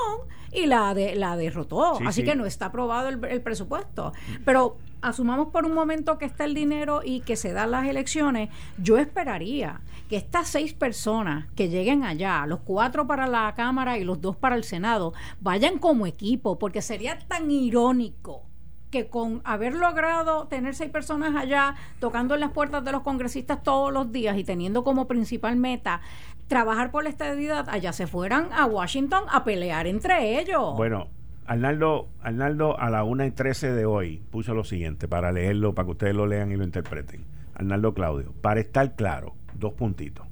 y 0.53 0.67
la, 0.67 0.95
de, 0.95 1.15
la 1.15 1.37
derrotó. 1.37 1.99
Así 2.07 2.25
que 2.25 2.35
no 2.35 2.45
está 2.45 2.67
aprobado 2.67 3.09
el, 3.09 3.25
el 3.25 3.41
presupuesto. 3.41 4.13
Pero 4.45 4.77
asumamos 5.01 5.49
por 5.49 5.65
un 5.65 5.75
momento 5.75 6.19
que 6.19 6.25
está 6.25 6.45
el 6.45 6.55
dinero 6.55 7.01
y 7.05 7.21
que 7.21 7.37
se 7.37 7.53
dan 7.53 7.71
las 7.71 7.87
elecciones, 7.87 8.51
yo 8.79 8.99
esperaría 8.99 9.81
que 10.13 10.19
estas 10.19 10.47
seis 10.47 10.75
personas 10.75 11.47
que 11.57 11.71
lleguen 11.71 12.05
allá, 12.05 12.45
los 12.45 12.61
cuatro 12.61 13.07
para 13.07 13.27
la 13.27 13.55
Cámara 13.55 13.97
y 13.97 14.05
los 14.05 14.21
dos 14.21 14.37
para 14.37 14.57
el 14.57 14.63
Senado, 14.63 15.15
vayan 15.41 15.79
como 15.79 16.07
equipo, 16.07 16.59
porque 16.59 16.83
sería 16.83 17.19
tan 17.19 17.51
irónico 17.51 18.43
que 18.91 19.09
con 19.09 19.41
haber 19.45 19.75
logrado 19.75 20.49
tener 20.49 20.75
seis 20.75 20.91
personas 20.91 21.35
allá 21.35 21.77
tocando 21.99 22.35
en 22.35 22.41
las 22.41 22.51
puertas 22.51 22.85
de 22.85 22.93
los 22.93 23.01
congresistas 23.01 23.63
todos 23.63 23.91
los 23.91 24.13
días 24.13 24.37
y 24.37 24.45
teniendo 24.45 24.85
como 24.85 25.09
principal 25.09 25.57
meta 25.57 26.03
trabajar 26.47 26.91
por 26.91 27.05
la 27.05 27.09
estabilidad, 27.09 27.71
allá 27.71 27.95
se 27.95 28.07
fueran 28.07 28.51
a 28.53 28.67
Washington 28.67 29.25
a 29.31 29.45
pelear 29.45 29.87
entre 29.87 30.39
ellos. 30.39 30.77
Bueno, 30.77 31.09
Arnaldo, 31.47 32.11
Arnaldo 32.21 32.79
a 32.79 32.91
la 32.91 33.03
1 33.05 33.25
y 33.25 33.31
13 33.31 33.73
de 33.73 33.87
hoy 33.87 34.23
puso 34.31 34.53
lo 34.53 34.65
siguiente 34.65 35.09
para 35.09 35.33
leerlo, 35.33 35.75
para 35.75 35.87
que 35.87 35.93
ustedes 35.93 36.15
lo 36.15 36.27
lean 36.27 36.53
y 36.53 36.57
lo 36.57 36.65
interpreten. 36.65 37.25
Arnaldo 37.55 37.95
Claudio, 37.95 38.35
para 38.43 38.61
estar 38.61 38.95
claro, 38.95 39.37
dos 39.63 39.73
puntitos. 39.73 40.27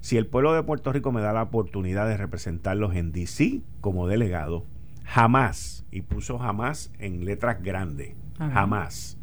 Si 0.00 0.16
el 0.16 0.28
pueblo 0.28 0.52
de 0.52 0.62
Puerto 0.62 0.92
Rico 0.92 1.10
me 1.10 1.20
da 1.20 1.32
la 1.32 1.42
oportunidad 1.42 2.06
de 2.06 2.16
representarlos 2.16 2.94
en 2.94 3.10
DC 3.10 3.62
como 3.80 4.06
delegado, 4.06 4.64
jamás, 5.02 5.84
y 5.90 6.02
puso 6.02 6.38
jamás 6.38 6.92
en 7.00 7.24
letras 7.24 7.60
grandes, 7.60 8.14
jamás, 8.38 9.18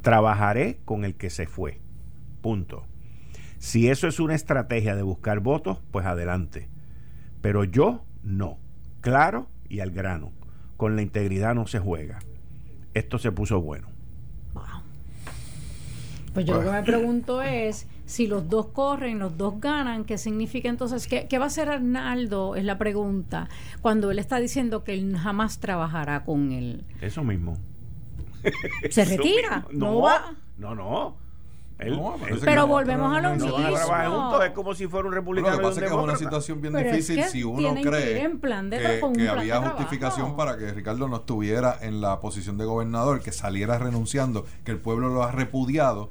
trabajaré 0.00 0.78
con 0.86 1.04
el 1.04 1.14
que 1.14 1.28
se 1.28 1.46
fue. 1.46 1.80
Punto. 2.40 2.86
Si 3.58 3.88
eso 3.88 4.08
es 4.08 4.20
una 4.20 4.34
estrategia 4.34 4.94
de 4.94 5.02
buscar 5.02 5.40
votos, 5.40 5.82
pues 5.90 6.06
adelante. 6.06 6.68
Pero 7.42 7.64
yo 7.64 8.04
no. 8.22 8.58
Claro 9.00 9.48
y 9.68 9.80
al 9.80 9.90
grano. 9.90 10.32
Con 10.76 10.96
la 10.96 11.02
integridad 11.02 11.54
no 11.54 11.66
se 11.66 11.80
juega. 11.80 12.20
Esto 12.94 13.18
se 13.18 13.32
puso 13.32 13.60
bueno. 13.60 13.93
Pues 16.34 16.46
yo 16.46 16.54
lo 16.54 16.64
que 16.64 16.70
me 16.72 16.82
pregunto 16.82 17.42
es 17.42 17.86
si 18.06 18.26
los 18.26 18.48
dos 18.48 18.66
corren, 18.66 19.20
los 19.20 19.38
dos 19.38 19.60
ganan, 19.60 20.04
¿qué 20.04 20.18
significa 20.18 20.68
entonces? 20.68 21.06
¿Qué, 21.06 21.38
va 21.38 21.44
a 21.44 21.46
hacer 21.46 21.68
Arnaldo? 21.68 22.56
Es 22.56 22.64
la 22.64 22.76
pregunta. 22.76 23.48
Cuando 23.80 24.10
él 24.10 24.18
está 24.18 24.40
diciendo 24.40 24.82
que 24.82 24.94
él 24.94 25.16
jamás 25.16 25.60
trabajará 25.60 26.24
con 26.24 26.50
él. 26.50 26.84
Eso 27.00 27.22
mismo. 27.22 27.56
¿Se 28.90 29.04
retira? 29.04 29.64
No, 29.70 30.00
va. 30.00 30.34
No, 30.58 30.74
no. 30.74 31.16
pero 32.44 32.66
volvemos 32.66 33.16
a 33.16 33.20
lo 33.20 33.30
mismo. 33.36 34.42
es 34.42 34.50
como 34.50 34.74
si 34.74 34.88
fuera 34.88 35.06
un 35.06 35.14
republicano. 35.14 35.52
Lo 35.52 35.58
que 35.58 35.68
pasa 35.68 35.80
es 35.80 35.88
que 35.88 35.96
es 35.96 36.02
una 36.02 36.16
situación 36.16 36.60
bien 36.60 36.74
difícil 36.74 37.22
si 37.24 37.44
uno 37.44 37.74
cree 37.80 38.28
que, 39.14 39.28
había 39.28 39.62
justificación 39.62 40.34
para 40.34 40.58
que 40.58 40.72
Ricardo 40.72 41.06
no 41.06 41.18
estuviera 41.18 41.78
en 41.80 42.00
la 42.00 42.18
posición 42.18 42.58
de 42.58 42.64
gobernador, 42.64 43.22
que 43.22 43.30
saliera 43.30 43.78
renunciando, 43.78 44.44
que 44.64 44.72
el 44.72 44.78
pueblo 44.78 45.10
lo 45.10 45.22
ha 45.22 45.30
repudiado 45.30 46.10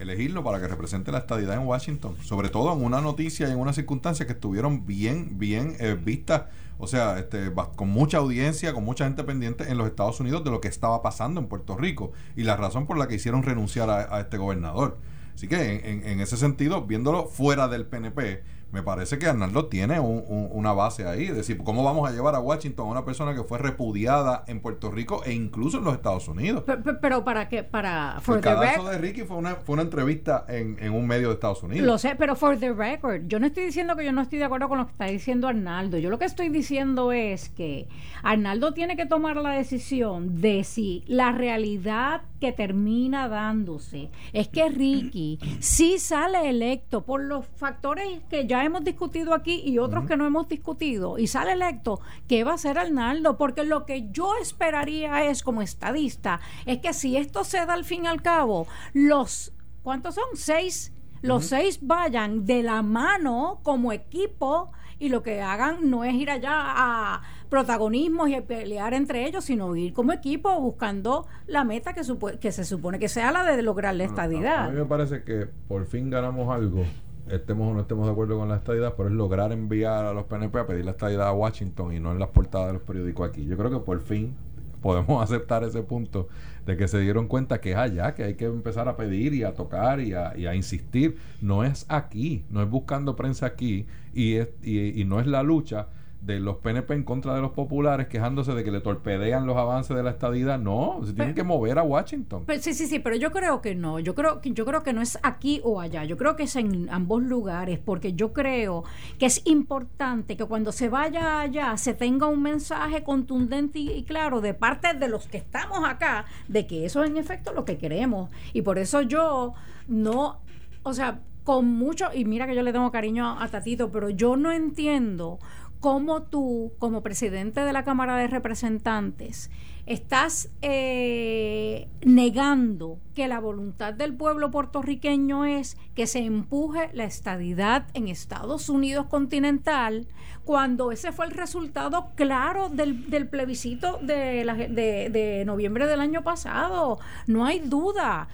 elegirlo 0.00 0.42
para 0.44 0.60
que 0.60 0.68
represente 0.68 1.12
la 1.12 1.18
estadidad 1.18 1.54
en 1.54 1.66
Washington, 1.66 2.16
sobre 2.22 2.48
todo 2.48 2.72
en 2.72 2.84
una 2.84 3.00
noticia 3.00 3.48
y 3.48 3.52
en 3.52 3.58
unas 3.58 3.76
circunstancias 3.76 4.26
que 4.26 4.32
estuvieron 4.32 4.86
bien, 4.86 5.38
bien 5.38 5.76
eh, 5.78 5.96
vistas, 6.00 6.42
o 6.78 6.86
sea, 6.86 7.18
este, 7.18 7.52
con 7.76 7.88
mucha 7.88 8.18
audiencia, 8.18 8.72
con 8.72 8.84
mucha 8.84 9.04
gente 9.04 9.24
pendiente 9.24 9.68
en 9.68 9.78
los 9.78 9.86
Estados 9.86 10.20
Unidos 10.20 10.44
de 10.44 10.50
lo 10.50 10.60
que 10.60 10.68
estaba 10.68 11.02
pasando 11.02 11.40
en 11.40 11.48
Puerto 11.48 11.76
Rico 11.76 12.12
y 12.36 12.44
la 12.44 12.56
razón 12.56 12.86
por 12.86 12.98
la 12.98 13.08
que 13.08 13.16
hicieron 13.16 13.42
renunciar 13.42 13.90
a, 13.90 14.20
este 14.20 14.38
gobernador. 14.38 14.98
Así 15.34 15.48
que 15.48 15.90
en, 15.90 16.06
en 16.06 16.20
ese 16.20 16.36
sentido, 16.36 16.86
viéndolo 16.86 17.26
fuera 17.26 17.68
del 17.68 17.86
PNP, 17.86 18.42
me 18.70 18.82
parece 18.82 19.18
que 19.18 19.26
Arnaldo 19.26 19.66
tiene 19.66 19.98
una 20.00 20.72
base 20.72 21.06
ahí. 21.06 21.24
Es 21.24 21.36
decir, 21.36 21.58
¿cómo 21.58 21.82
vamos 21.82 22.08
a 22.08 22.12
llevar 22.12 22.34
a 22.34 22.40
Washington 22.40 22.86
a 22.86 22.90
una 22.90 23.04
persona 23.04 23.34
que 23.34 23.42
fue 23.42 23.58
repudiada 23.58 24.44
en 24.46 24.60
Puerto 24.60 24.90
Rico 24.90 25.22
e 25.24 25.32
incluso 25.32 25.78
en 25.78 25.84
los 25.84 25.94
Estados 25.94 26.28
Unidos? 26.28 26.64
Pero, 27.00 27.24
para 27.24 27.48
qué, 27.48 27.62
para... 27.62 28.20
el 28.26 28.40
caso 28.40 28.84
de 28.88 28.98
Ricky 28.98 29.22
fue 29.22 29.36
una, 29.36 29.54
fue 29.56 29.74
una 29.74 29.82
entrevista 29.82 30.44
en, 30.48 30.76
en, 30.80 30.92
un 30.92 31.06
medio 31.06 31.28
de 31.28 31.34
Estados 31.34 31.62
Unidos. 31.62 31.86
Lo 31.86 31.98
sé, 31.98 32.14
pero 32.16 32.36
for 32.36 32.58
the 32.58 32.72
record, 32.72 33.22
yo 33.26 33.40
no 33.40 33.46
estoy 33.46 33.64
diciendo 33.64 33.96
que 33.96 34.04
yo 34.04 34.12
no 34.12 34.20
estoy 34.20 34.38
de 34.38 34.44
acuerdo 34.44 34.68
con 34.68 34.78
lo 34.78 34.86
que 34.86 34.92
está 34.92 35.06
diciendo 35.06 35.48
Arnaldo. 35.48 35.98
Yo 35.98 36.10
lo 36.10 36.18
que 36.18 36.26
estoy 36.26 36.50
diciendo 36.50 37.12
es 37.12 37.48
que 37.48 37.88
Arnaldo 38.22 38.74
tiene 38.74 38.96
que 38.96 39.06
tomar 39.06 39.36
la 39.36 39.50
decisión 39.50 40.40
de 40.40 40.64
si 40.64 41.04
la 41.06 41.32
realidad 41.32 42.22
que 42.40 42.52
termina 42.52 43.28
dándose 43.28 44.10
es 44.32 44.48
que 44.48 44.68
Ricky 44.68 45.38
sí 45.60 45.98
sale 45.98 46.48
electo 46.48 47.04
por 47.04 47.22
los 47.22 47.46
factores 47.46 48.20
que 48.30 48.46
ya 48.46 48.57
hemos 48.64 48.84
discutido 48.84 49.34
aquí 49.34 49.62
y 49.64 49.78
otros 49.78 50.06
que 50.06 50.16
no 50.16 50.26
hemos 50.26 50.48
discutido 50.48 51.18
y 51.18 51.26
sale 51.26 51.52
electo, 51.52 52.00
¿qué 52.26 52.44
va 52.44 52.52
a 52.52 52.54
hacer 52.54 52.78
Arnaldo? 52.78 53.36
Porque 53.36 53.64
lo 53.64 53.86
que 53.86 54.10
yo 54.10 54.32
esperaría 54.40 55.24
es, 55.24 55.42
como 55.42 55.62
estadista, 55.62 56.40
es 56.66 56.78
que 56.78 56.92
si 56.92 57.16
esto 57.16 57.44
se 57.44 57.64
da 57.66 57.74
al 57.74 57.84
fin 57.84 58.04
y 58.04 58.06
al 58.08 58.22
cabo, 58.22 58.66
los, 58.92 59.52
¿cuántos 59.82 60.14
son? 60.14 60.24
Seis, 60.34 60.92
los 61.22 61.46
seis 61.46 61.80
vayan 61.82 62.46
de 62.46 62.62
la 62.62 62.82
mano 62.82 63.60
como 63.62 63.92
equipo 63.92 64.72
y 64.98 65.08
lo 65.08 65.22
que 65.22 65.40
hagan 65.40 65.90
no 65.90 66.04
es 66.04 66.14
ir 66.14 66.30
allá 66.30 66.52
a 66.54 67.22
protagonismos 67.48 68.28
y 68.28 68.40
pelear 68.40 68.94
entre 68.94 69.26
ellos, 69.26 69.44
sino 69.44 69.74
ir 69.76 69.92
como 69.92 70.12
equipo 70.12 70.60
buscando 70.60 71.26
la 71.46 71.64
meta 71.64 71.94
que, 71.94 72.02
que 72.40 72.52
se 72.52 72.64
supone 72.64 72.98
que 72.98 73.08
sea 73.08 73.32
la 73.32 73.44
de 73.44 73.62
lograr 73.62 73.94
la 73.94 74.04
estadidad. 74.04 74.66
a 74.66 74.70
mí 74.70 74.76
me 74.76 74.84
parece 74.84 75.22
que 75.22 75.48
por 75.68 75.86
fin 75.86 76.10
ganamos 76.10 76.48
algo 76.54 76.84
estemos 77.30 77.70
o 77.70 77.74
no 77.74 77.80
estemos 77.80 78.06
de 78.06 78.12
acuerdo 78.12 78.38
con 78.38 78.48
la 78.48 78.56
estadidad, 78.56 78.94
pero 78.96 79.08
es 79.08 79.14
lograr 79.14 79.52
enviar 79.52 80.04
a 80.04 80.12
los 80.12 80.24
PNP 80.24 80.58
a 80.58 80.66
pedir 80.66 80.84
la 80.84 80.92
estadidad 80.92 81.28
a 81.28 81.32
Washington 81.32 81.92
y 81.92 82.00
no 82.00 82.12
en 82.12 82.18
las 82.18 82.30
portadas 82.30 82.68
de 82.68 82.72
los 82.74 82.82
periódicos 82.82 83.28
aquí. 83.28 83.44
Yo 83.46 83.56
creo 83.56 83.70
que 83.70 83.78
por 83.78 84.00
fin 84.00 84.34
podemos 84.80 85.22
aceptar 85.22 85.64
ese 85.64 85.82
punto 85.82 86.28
de 86.66 86.76
que 86.76 86.88
se 86.88 86.98
dieron 87.00 87.28
cuenta 87.28 87.60
que 87.60 87.72
es 87.72 87.76
allá, 87.76 88.14
que 88.14 88.24
hay 88.24 88.34
que 88.34 88.46
empezar 88.46 88.88
a 88.88 88.96
pedir 88.96 89.34
y 89.34 89.42
a 89.42 89.54
tocar 89.54 90.00
y 90.00 90.14
a, 90.14 90.36
y 90.36 90.46
a 90.46 90.54
insistir. 90.54 91.16
No 91.40 91.64
es 91.64 91.86
aquí, 91.88 92.44
no 92.50 92.62
es 92.62 92.68
buscando 92.70 93.16
prensa 93.16 93.46
aquí 93.46 93.86
y, 94.14 94.34
es, 94.34 94.48
y, 94.62 95.00
y 95.00 95.04
no 95.04 95.20
es 95.20 95.26
la 95.26 95.42
lucha 95.42 95.88
de 96.28 96.40
los 96.40 96.58
PNP 96.58 96.92
en 96.92 97.04
contra 97.04 97.34
de 97.34 97.40
los 97.40 97.52
populares 97.52 98.06
quejándose 98.06 98.52
de 98.52 98.62
que 98.62 98.70
le 98.70 98.80
torpedean 98.80 99.46
los 99.46 99.56
avances 99.56 99.96
de 99.96 100.02
la 100.02 100.10
estadidad. 100.10 100.58
No, 100.58 101.00
se 101.02 101.14
tienen 101.14 101.34
que 101.34 101.42
mover 101.42 101.78
a 101.78 101.82
Washington. 101.82 102.44
sí, 102.60 102.74
sí, 102.74 102.86
sí, 102.86 102.98
pero 102.98 103.16
yo 103.16 103.32
creo 103.32 103.62
que 103.62 103.74
no. 103.74 103.98
Yo 103.98 104.14
creo, 104.14 104.42
yo 104.42 104.66
creo 104.66 104.82
que 104.82 104.92
no 104.92 105.00
es 105.00 105.18
aquí 105.22 105.62
o 105.64 105.80
allá. 105.80 106.04
Yo 106.04 106.18
creo 106.18 106.36
que 106.36 106.42
es 106.42 106.54
en 106.56 106.90
ambos 106.90 107.22
lugares, 107.22 107.78
porque 107.78 108.12
yo 108.12 108.34
creo 108.34 108.84
que 109.18 109.24
es 109.24 109.40
importante 109.46 110.36
que 110.36 110.44
cuando 110.44 110.70
se 110.70 110.90
vaya 110.90 111.40
allá 111.40 111.78
se 111.78 111.94
tenga 111.94 112.26
un 112.26 112.42
mensaje 112.42 113.02
contundente 113.02 113.78
y, 113.78 114.02
claro 114.04 114.42
de 114.42 114.52
parte 114.52 114.92
de 114.92 115.08
los 115.08 115.28
que 115.28 115.38
estamos 115.38 115.80
acá 115.88 116.26
de 116.46 116.66
que 116.66 116.84
eso 116.84 117.02
es 117.02 117.08
en 117.08 117.16
efecto 117.16 117.54
lo 117.54 117.64
que 117.64 117.78
queremos. 117.78 118.30
Y 118.52 118.60
por 118.60 118.78
eso 118.78 119.00
yo 119.00 119.54
no, 119.86 120.40
o 120.82 120.92
sea, 120.92 121.20
con 121.42 121.64
mucho, 121.64 122.10
y 122.12 122.26
mira 122.26 122.46
que 122.46 122.54
yo 122.54 122.62
le 122.62 122.74
tengo 122.74 122.92
cariño 122.92 123.40
a 123.40 123.48
Tatito, 123.48 123.90
pero 123.90 124.10
yo 124.10 124.36
no 124.36 124.52
entiendo 124.52 125.38
cómo 125.80 126.22
tú, 126.22 126.72
como 126.78 127.02
presidente 127.02 127.60
de 127.60 127.72
la 127.72 127.84
Cámara 127.84 128.16
de 128.16 128.26
Representantes, 128.26 129.50
estás 129.86 130.50
eh, 130.60 131.88
negando 132.04 132.98
que 133.14 133.26
la 133.26 133.40
voluntad 133.40 133.94
del 133.94 134.14
pueblo 134.14 134.50
puertorriqueño 134.50 135.46
es 135.46 135.78
que 135.94 136.06
se 136.06 136.18
empuje 136.18 136.90
la 136.92 137.04
estadidad 137.04 137.86
en 137.94 138.08
Estados 138.08 138.68
Unidos 138.68 139.06
continental, 139.06 140.06
cuando 140.44 140.92
ese 140.92 141.12
fue 141.12 141.26
el 141.26 141.32
resultado 141.32 142.12
claro 142.16 142.68
del, 142.68 143.28
plebiscito 143.28 143.98
de, 144.02 144.44
de, 144.70 145.10
de 145.10 145.44
noviembre 145.46 145.86
del 145.86 146.00
año 146.00 146.22
pasado. 146.22 146.98
No 147.26 147.46
hay 147.46 147.60
duda 147.60 148.28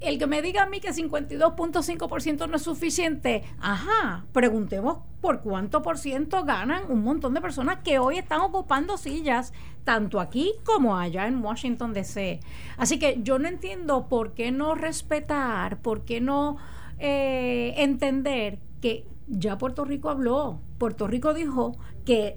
el 0.00 0.18
que 0.18 0.26
me 0.26 0.42
diga 0.42 0.62
a 0.62 0.66
mí 0.66 0.80
que 0.80 0.90
52.5% 0.90 2.48
no 2.48 2.56
es 2.56 2.62
suficiente, 2.62 3.42
ajá, 3.60 4.24
preguntemos 4.32 4.98
por 5.20 5.40
cuánto 5.40 5.82
por 5.82 5.98
ciento 5.98 6.44
ganan 6.44 6.90
un 6.90 7.02
montón 7.02 7.34
de 7.34 7.40
personas 7.40 7.78
que 7.84 7.98
hoy 7.98 8.18
están 8.18 8.40
ocupando 8.40 8.96
sillas, 8.96 9.52
tanto 9.84 10.20
aquí 10.20 10.52
como 10.64 10.96
allá 10.96 11.26
en 11.26 11.42
Washington, 11.44 11.92
D.C. 11.92 12.40
Así 12.76 12.98
que 12.98 13.20
yo 13.22 13.38
no 13.38 13.48
entiendo 13.48 14.08
por 14.08 14.34
qué 14.34 14.50
no 14.50 14.74
respetar, 14.74 15.80
por 15.80 16.04
qué 16.04 16.20
no 16.20 16.56
eh, 16.98 17.74
entender 17.76 18.58
que 18.80 19.06
ya 19.28 19.58
Puerto 19.58 19.84
Rico 19.84 20.10
habló, 20.10 20.60
Puerto 20.78 21.06
Rico 21.06 21.34
dijo 21.34 21.76
que 22.04 22.36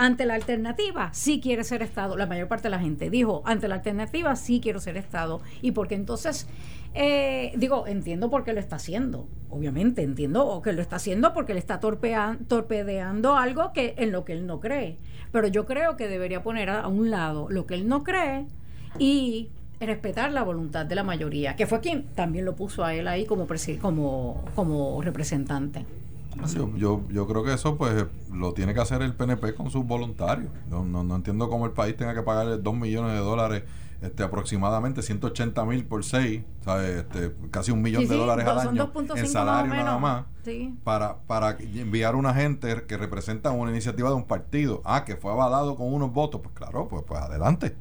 ante 0.00 0.24
la 0.24 0.34
alternativa 0.34 1.10
sí 1.12 1.40
quiere 1.40 1.62
ser 1.62 1.82
Estado. 1.82 2.16
La 2.16 2.26
mayor 2.26 2.48
parte 2.48 2.64
de 2.64 2.70
la 2.70 2.78
gente 2.78 3.10
dijo, 3.10 3.42
ante 3.44 3.68
la 3.68 3.74
alternativa 3.76 4.34
sí 4.34 4.58
quiero 4.60 4.80
ser 4.80 4.96
Estado. 4.96 5.42
Y 5.60 5.72
porque 5.72 5.94
entonces 5.94 6.46
eh, 6.94 7.52
digo, 7.56 7.86
entiendo 7.86 8.30
por 8.30 8.42
qué 8.42 8.54
lo 8.54 8.60
está 8.60 8.76
haciendo, 8.76 9.28
obviamente, 9.50 10.02
entiendo 10.02 10.62
que 10.64 10.72
lo 10.72 10.80
está 10.80 10.96
haciendo 10.96 11.34
porque 11.34 11.52
le 11.52 11.60
está 11.60 11.80
torpedeando 11.80 13.36
algo 13.36 13.74
que 13.74 13.94
en 13.98 14.10
lo 14.10 14.24
que 14.24 14.32
él 14.32 14.46
no 14.46 14.58
cree. 14.58 14.96
Pero 15.32 15.48
yo 15.48 15.66
creo 15.66 15.98
que 15.98 16.08
debería 16.08 16.42
poner 16.42 16.70
a, 16.70 16.88
un 16.88 17.10
lado 17.10 17.48
lo 17.50 17.66
que 17.66 17.74
él 17.74 17.86
no 17.86 18.02
cree 18.02 18.46
y 18.98 19.50
respetar 19.80 20.32
la 20.32 20.42
voluntad 20.42 20.86
de 20.86 20.94
la 20.94 21.04
mayoría, 21.04 21.56
que 21.56 21.66
fue 21.66 21.80
quien 21.80 22.04
también 22.14 22.46
lo 22.46 22.56
puso 22.56 22.84
a 22.84 22.94
él 22.94 23.06
ahí 23.06 23.26
como, 23.26 23.46
como, 23.82 24.44
como 24.54 25.02
representante. 25.02 25.84
Yo, 26.76 27.02
yo 27.08 27.26
creo 27.26 27.44
que 27.44 27.54
eso 27.54 27.76
pues 27.76 28.06
lo 28.32 28.52
tiene 28.52 28.74
que 28.74 28.80
hacer 28.80 29.02
el 29.02 29.14
PNP 29.14 29.54
con 29.54 29.70
sus 29.70 29.84
voluntarios. 29.84 30.50
No, 30.68 30.84
no, 30.84 31.04
no 31.04 31.16
entiendo 31.16 31.48
cómo 31.48 31.66
el 31.66 31.72
país 31.72 31.96
tenga 31.96 32.14
que 32.14 32.22
pagarle 32.22 32.58
dos 32.58 32.74
millones 32.74 33.12
de 33.12 33.18
dólares 33.18 33.62
este, 34.02 34.22
aproximadamente 34.22 35.02
180 35.02 35.62
mil 35.66 35.84
por 35.84 36.04
6, 36.04 36.42
este, 36.86 37.32
casi 37.50 37.70
un 37.70 37.82
millón 37.82 38.08
de 38.08 38.16
dólares 38.16 38.46
al 38.46 38.58
año 38.60 38.90
en 39.14 39.28
salario 39.28 39.74
nada 39.74 39.98
más, 39.98 40.24
para, 40.84 41.18
para 41.26 41.58
enviar 41.60 42.16
una 42.16 42.32
gente 42.32 42.84
que 42.86 42.96
representa 42.96 43.50
una 43.50 43.70
iniciativa 43.70 44.08
de 44.08 44.14
un 44.14 44.24
partido, 44.24 44.80
ah, 44.86 45.04
que 45.04 45.16
fue 45.16 45.30
avalado 45.30 45.76
con 45.76 45.92
unos 45.92 46.12
votos, 46.14 46.40
pues 46.40 46.54
claro, 46.54 46.88
pues, 46.88 47.04
pues 47.06 47.20
adelante. 47.20 47.76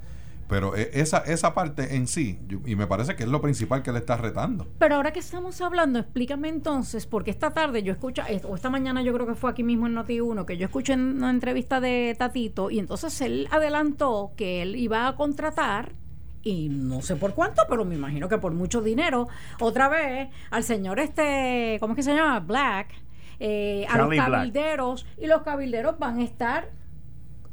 Pero 0.50 0.76
e, 0.76 0.90
esa, 0.94 1.20
esa 1.20 1.54
parte 1.54 1.96
en 1.96 2.08
sí, 2.08 2.40
y 2.66 2.76
me 2.76 2.88
parece 2.88 3.16
que 3.16 3.24
es 3.24 3.30
lo 3.30 3.40
principal 3.40 3.84
que 3.84 3.92
le 3.92 4.00
está 4.00 4.18
retando. 4.18 4.68
Pero 4.80 4.96
ahora 4.96 5.14
que 5.14 5.20
estamos 5.20 5.62
hablando, 5.62 6.00
explícame 6.00 6.50
entonces, 6.50 7.06
porque 7.06 7.32
esta 7.32 7.52
tarde 7.52 7.84
yo 7.84 7.94
escucho, 7.94 8.24
o 8.44 8.56
esta 8.56 8.70
mañana 8.70 9.04
yo 9.04 9.14
creo 9.14 9.28
que 9.28 9.36
fue 9.36 9.52
aquí 9.52 9.64
mismo 9.64 9.88
en 9.88 9.96
Noti1, 9.96 10.46
que 10.46 10.58
yo 10.58 10.66
escuché 10.66 10.94
en 10.94 11.18
una 11.18 11.30
entrevista 11.30 11.80
de 11.80 12.16
Tatito, 12.18 12.72
y 12.72 12.80
entonces 12.80 13.22
él 13.22 13.48
adelantó 13.52 14.32
que 14.36 14.64
él 14.64 14.76
iba 14.76 15.08
a 15.08 15.16
contratar 15.16 15.94
y 16.42 16.70
no 16.70 17.02
sé 17.02 17.16
por 17.16 17.34
cuánto, 17.34 17.64
pero 17.70 17.86
me 17.86 17.96
imagino 17.96 18.28
que 18.28 18.38
por 18.38 18.54
mucho 18.54 18.82
dinero, 18.82 19.28
otra 19.60 19.90
vez 19.90 20.30
al 20.52 20.64
señor 20.64 21.00
este, 21.00 21.78
¿cómo 21.80 21.94
es 21.94 21.98
que 21.98 22.04
se 22.04 22.16
llama? 22.16 22.40
Black, 22.40 22.94
eh, 23.40 23.86
a 23.90 23.98
los 23.98 24.16
cabilderos, 24.16 25.06
y 25.18 25.28
los 25.28 25.44
cabilderos 25.44 26.00
van 26.00 26.20
a 26.20 26.24
estar 26.24 26.72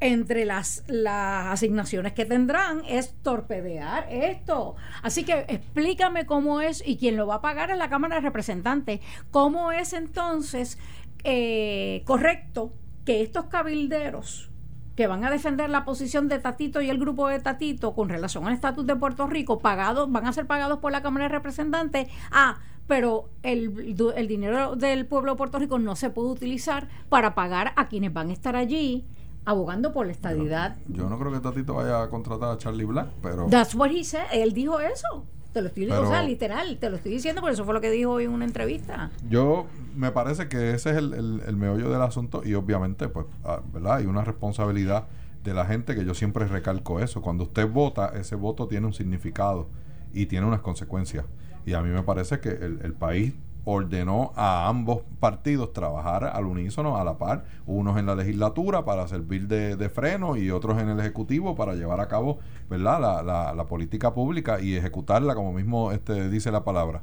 entre 0.01 0.45
las, 0.45 0.85
las 0.89 1.47
asignaciones 1.47 2.13
que 2.13 2.25
tendrán 2.25 2.83
es 2.87 3.15
torpedear 3.23 4.07
esto. 4.11 4.77
Así 5.03 5.25
que 5.25 5.47
explícame 5.49 6.27
cómo 6.27 6.61
es 6.61 6.83
y 6.87 6.97
quién 6.99 7.17
lo 7.17 7.27
va 7.27 7.37
a 7.37 7.41
pagar 7.41 7.71
es 7.71 7.79
la 7.79 7.89
Cámara 7.89 8.17
de 8.17 8.21
Representantes. 8.21 9.01
¿Cómo 9.31 9.73
es 9.73 9.93
entonces 9.93 10.79
eh, 11.25 12.03
correcto 12.05 12.73
que 13.05 13.23
estos 13.23 13.47
cabilderos 13.47 14.51
que 14.97 15.07
van 15.07 15.25
a 15.25 15.31
defender 15.31 15.69
la 15.69 15.85
posición 15.85 16.29
de 16.29 16.39
Tatito 16.39 16.81
y 16.81 16.89
el 16.89 16.99
grupo 16.99 17.29
de 17.29 17.39
Tatito 17.39 17.95
con 17.95 18.09
relación 18.09 18.47
al 18.47 18.55
estatus 18.55 18.87
de 18.87 18.97
Puerto 18.97 19.27
Rico, 19.27 19.59
pagados, 19.59 20.11
van 20.11 20.27
a 20.27 20.33
ser 20.33 20.47
pagados 20.47 20.79
por 20.79 20.91
la 20.91 21.03
Cámara 21.03 21.27
de 21.27 21.29
Representantes. 21.31 22.09
Ah, 22.31 22.61
pero 22.87 23.29
el, 23.43 23.95
el 24.17 24.29
dinero 24.29 24.77
del 24.77 25.07
pueblo 25.07 25.33
de 25.33 25.37
Puerto 25.37 25.59
Rico 25.59 25.79
no 25.79 25.97
se 25.97 26.11
puede 26.11 26.31
utilizar 26.31 26.89
para 27.09 27.35
pagar 27.35 27.73
a 27.77 27.89
quienes 27.89 28.13
van 28.13 28.31
a 28.31 28.33
estar 28.33 28.57
allí 28.57 29.07
abogando 29.47 29.93
por 29.93 30.07
la 30.07 30.13
estadidad. 30.13 30.77
Yo, 30.89 31.09
no 31.09 31.19
creo 31.19 31.33
que 31.33 31.41
Tatito 31.41 31.75
vaya 31.75 32.03
a 32.03 32.11
contratar 32.11 32.51
a 32.51 32.59
Charlie 32.59 32.85
Black, 32.85 33.09
pero... 33.23 33.47
That's 33.49 33.75
what 33.75 33.91
he 33.91 34.05
said. 34.05 34.27
Él 34.33 34.53
dijo 34.53 34.79
eso. 34.81 35.25
Te 35.53 35.63
lo 35.63 35.69
estoy 35.69 35.85
diciendo, 35.85 36.07
o 36.07 36.11
sea, 36.11 36.23
literal, 36.23 36.77
te 36.79 36.91
lo 36.91 36.97
estoy 36.97 37.13
diciendo, 37.13 37.41
por 37.41 37.51
eso 37.51 37.65
fue 37.65 37.73
lo 37.73 37.81
que 37.81 37.91
dijo 37.91 38.11
hoy 38.11 38.25
en 38.25 38.31
una 38.33 38.45
entrevista. 38.45 39.11
Yo 39.31 39.65
me 39.95 40.11
parece 40.11 40.49
que 40.49 40.75
ese 40.75 40.91
es 40.91 40.97
el, 40.99 41.15
el, 41.15 41.57
meollo 41.57 41.89
del 41.89 42.03
asunto 42.03 42.43
y 42.45 42.53
obviamente, 42.53 43.09
pues, 43.09 43.25
ah, 43.43 43.63
¿verdad? 43.73 43.97
Hay 43.97 44.05
una 44.05 44.23
responsabilidad 44.23 45.07
de 45.45 45.55
la 45.55 45.65
gente 45.65 45.95
que 45.95 46.05
yo 46.05 46.13
siempre 46.13 46.47
recalco 46.47 47.01
eso. 47.01 47.23
Cuando 47.23 47.45
usted 47.45 47.67
vota, 47.67 48.13
ese 48.21 48.35
voto 48.35 48.69
tiene 48.69 48.87
un 48.87 48.93
significado 48.93 49.69
y 50.13 50.27
tiene 50.27 50.47
unas 50.47 50.61
consecuencias. 50.61 51.25
Y 51.65 51.73
a 51.73 51.81
mí 51.81 51.89
me 51.89 52.03
parece 52.03 52.39
que 52.39 52.51
el, 52.51 52.81
el 52.83 52.93
país 52.93 53.33
ordenó 53.69 54.33
a 54.37 54.69
ambos 54.69 55.01
partidos 55.19 55.73
trabajar 55.73 56.25
al 56.25 56.47
unísono, 56.47 56.97
a 56.99 57.05
la 57.05 57.19
par, 57.19 57.45
unos 57.67 57.99
en 57.99 58.07
la 58.07 58.15
legislatura 58.15 58.85
para 58.85 59.09
servir 59.09 59.49
de, 59.49 59.89
freno 59.89 60.37
y 60.37 60.53
otros 60.53 60.81
en 60.81 60.89
el 60.89 61.01
Ejecutivo 61.01 61.57
para 61.57 61.75
llevar 61.75 62.01
a 62.01 62.07
cabo 62.07 62.39
¿verdad? 62.71 63.01
La, 63.01 63.23
la, 63.25 63.55
la 63.55 63.67
política 63.67 64.15
pública 64.15 64.61
y 64.61 64.77
ejecutarla 64.77 65.35
como 65.35 65.53
mismo 65.53 65.91
este, 65.91 66.31
dice 66.31 66.53
la 66.53 66.63
palabra. 66.63 67.03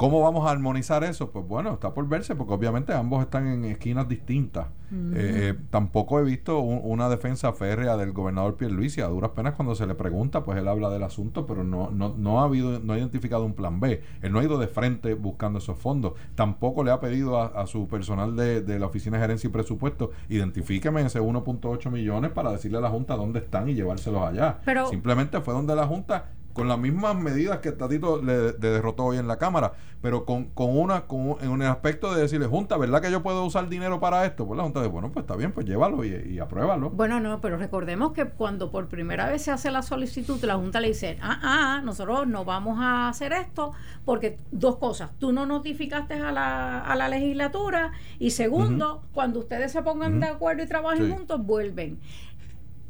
¿Cómo 0.00 0.22
vamos 0.22 0.48
a 0.48 0.50
armonizar 0.52 1.04
eso? 1.04 1.30
Pues 1.30 1.46
bueno, 1.46 1.74
está 1.74 1.92
por 1.92 2.08
verse, 2.08 2.34
porque 2.34 2.54
obviamente 2.54 2.94
ambos 2.94 3.22
están 3.22 3.46
en 3.46 3.66
esquinas 3.66 4.08
distintas. 4.08 4.68
Eh, 4.90 5.52
eh, 5.52 5.54
tampoco 5.68 6.18
he 6.18 6.24
visto 6.24 6.58
una 6.60 7.10
defensa 7.10 7.52
férrea 7.52 7.98
del 7.98 8.12
gobernador 8.12 8.56
Pierluisi. 8.56 9.02
A 9.02 9.08
duras 9.08 9.32
penas 9.32 9.56
cuando 9.56 9.74
se 9.74 9.86
le 9.86 9.94
pregunta, 9.94 10.42
pues 10.42 10.56
él 10.56 10.68
habla 10.68 10.88
del 10.88 11.02
asunto, 11.02 11.44
pero 11.44 11.64
no, 11.64 11.90
no, 11.90 12.14
no 12.16 12.40
ha 12.40 12.44
habido, 12.44 12.80
no 12.80 12.94
ha 12.94 12.98
identificado 12.98 13.44
un 13.44 13.52
plan 13.52 13.78
B. 13.78 14.02
Él 14.22 14.32
no 14.32 14.38
ha 14.38 14.42
ido 14.42 14.56
de 14.56 14.68
frente 14.68 15.12
buscando 15.12 15.58
esos 15.58 15.78
fondos. 15.78 16.14
Tampoco 16.34 16.82
le 16.82 16.92
ha 16.92 16.98
pedido 16.98 17.38
a, 17.38 17.66
su 17.66 17.86
personal 17.86 18.34
de, 18.34 18.78
la 18.78 18.86
Oficina 18.86 19.18
de 19.18 19.24
Gerencia 19.24 19.48
y 19.48 19.52
Presupuesto, 19.52 20.12
identifíqueme 20.30 21.02
ese 21.02 21.20
1.8 21.20 21.90
millones 21.90 22.30
para 22.30 22.52
decirle 22.52 22.78
a 22.78 22.80
la 22.80 22.88
Junta 22.88 23.16
dónde 23.16 23.40
están 23.40 23.68
y 23.68 23.74
llevárselos 23.74 24.22
allá. 24.22 24.60
Simplemente 24.88 25.42
fue 25.42 25.52
donde 25.52 25.76
la 25.76 25.86
Junta 25.86 26.30
con 26.52 26.68
las 26.68 26.78
mismas 26.78 27.16
medidas 27.16 27.58
que 27.58 27.72
Tatito 27.72 28.22
le, 28.22 28.52
derrotó 28.52 29.04
hoy 29.04 29.18
en 29.18 29.28
la 29.28 29.38
Cámara, 29.38 29.72
pero 30.02 30.24
con, 30.24 30.46
con 30.46 30.76
una, 30.76 31.02
con, 31.02 31.36
en 31.40 31.50
un 31.50 31.62
aspecto 31.62 32.14
de 32.14 32.22
decirle, 32.22 32.46
Junta, 32.46 32.76
¿verdad 32.76 33.02
que 33.02 33.10
yo 33.10 33.22
puedo 33.22 33.44
usar 33.44 33.68
dinero 33.68 34.00
para 34.00 34.24
esto? 34.24 34.46
Pues 34.46 34.56
la 34.56 34.64
Junta 34.64 34.80
dice, 34.80 34.90
bueno, 34.90 35.10
pues 35.12 35.24
está 35.24 35.36
bien, 35.36 35.52
pues 35.52 35.66
llévalo 35.66 36.04
y, 36.04 36.08
y 36.08 36.38
apruébalo. 36.38 36.90
Bueno, 36.90 37.20
no, 37.20 37.40
pero 37.40 37.56
recordemos 37.56 38.12
que 38.12 38.26
cuando 38.26 38.70
por 38.70 38.88
primera 38.88 39.28
vez 39.28 39.42
se 39.42 39.50
hace 39.50 39.70
la 39.70 39.82
solicitud, 39.82 40.42
la 40.44 40.56
Junta 40.56 40.80
le 40.80 40.88
dice, 40.88 41.18
ah, 41.22 41.38
ah, 41.42 41.80
nosotros 41.84 42.26
no 42.26 42.44
vamos 42.44 42.78
a 42.80 43.08
hacer 43.08 43.32
esto, 43.32 43.72
porque 44.04 44.38
dos 44.50 44.76
cosas, 44.76 45.10
tú 45.18 45.32
no 45.32 45.46
notificaste 45.46 46.14
a 46.14 46.32
la, 46.32 46.80
a 46.80 46.96
la 46.96 47.08
legislatura, 47.08 47.92
y 48.18 48.30
segundo, 48.30 49.02
cuando 49.12 49.40
ustedes 49.40 49.72
se 49.72 49.82
pongan 49.82 50.20
de 50.20 50.26
acuerdo 50.26 50.62
y 50.62 50.66
trabajen 50.66 51.10
juntos, 51.12 51.44
vuelven. 51.44 52.00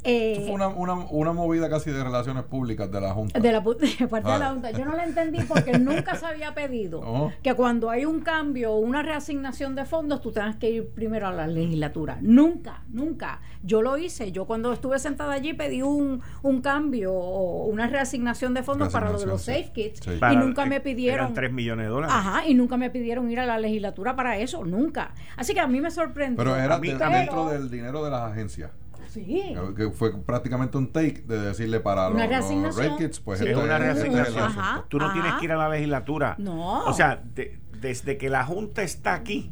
Eh, 0.03 0.43
fue 0.45 0.55
una, 0.55 0.67
una, 0.67 0.93
una, 0.93 1.31
movida 1.31 1.69
casi 1.69 1.91
de 1.91 2.03
relaciones 2.03 2.43
públicas 2.43 2.91
de 2.91 3.01
la 3.01 3.13
Junta. 3.13 3.39
De 3.39 3.51
la 3.51 3.63
parte 3.63 3.85
de 3.85 4.39
la 4.39 4.49
Junta. 4.49 4.71
Yo 4.71 4.85
no 4.85 4.95
la 4.95 5.05
entendí 5.05 5.43
porque 5.43 5.73
nunca 5.79 6.15
se 6.15 6.25
había 6.25 6.53
pedido 6.53 7.01
oh. 7.01 7.31
que 7.43 7.53
cuando 7.53 7.89
hay 7.89 8.05
un 8.05 8.21
cambio 8.21 8.73
o 8.73 8.79
una 8.79 9.03
reasignación 9.03 9.75
de 9.75 9.85
fondos 9.85 10.21
tú 10.21 10.31
tengas 10.31 10.55
que 10.55 10.69
ir 10.69 10.89
primero 10.89 11.27
a 11.27 11.31
la 11.31 11.47
legislatura. 11.47 12.17
Nunca, 12.21 12.83
nunca. 12.89 13.41
Yo 13.63 13.81
lo 13.81 13.97
hice. 13.97 14.31
Yo 14.31 14.45
cuando 14.45 14.73
estuve 14.73 14.97
sentada 14.97 15.33
allí 15.33 15.53
pedí 15.53 15.81
un, 15.81 16.21
un 16.41 16.61
cambio 16.61 17.13
o 17.13 17.65
una 17.65 17.87
reasignación 17.87 18.53
de 18.53 18.63
fondos 18.63 18.91
para 18.91 19.11
lo 19.11 19.19
de 19.19 19.27
los 19.27 19.43
Safe 19.43 19.71
Kits 19.73 20.01
y 20.07 20.35
nunca 20.35 20.65
me 20.65 20.79
pidieron. 20.79 21.25
Eran 21.25 21.33
3 21.33 21.51
millones 21.53 21.85
de 21.85 21.89
dólares. 21.91 22.15
Ajá, 22.15 22.47
y 22.47 22.53
nunca 22.55 22.77
me 22.77 22.89
pidieron 22.89 23.29
ir 23.29 23.39
a 23.39 23.45
la 23.45 23.59
legislatura 23.59 24.15
para 24.15 24.37
eso. 24.37 24.65
Nunca. 24.65 25.13
Así 25.37 25.53
que 25.53 25.59
a 25.59 25.67
mí 25.67 25.79
me 25.79 25.91
sorprendió. 25.91 26.37
Pero 26.37 26.55
era 26.55 26.79
dentro 26.79 27.49
del 27.49 27.69
dinero 27.69 28.03
de 28.03 28.09
las 28.09 28.31
agencias. 28.31 28.71
Sí. 29.11 29.53
Que 29.75 29.89
fue 29.91 30.17
prácticamente 30.23 30.77
un 30.77 30.91
take 30.91 31.23
de 31.27 31.41
decirle 31.41 31.81
para 31.81 32.09
los, 32.09 32.77
Red 32.77 32.95
Kids, 32.97 33.19
pues 33.19 33.41
es 33.41 33.55
una 33.57 33.77
reasignación. 33.77 34.53
Tú 34.87 34.99
no 34.99 35.11
tienes 35.11 35.33
que 35.33 35.45
ir 35.45 35.51
a 35.51 35.57
la 35.57 35.69
legislatura. 35.69 36.35
No. 36.37 36.85
O 36.85 36.93
sea, 36.93 37.21
desde 37.81 38.17
que 38.17 38.29
la 38.29 38.45
Junta 38.45 38.83
está 38.83 39.13
aquí, 39.13 39.51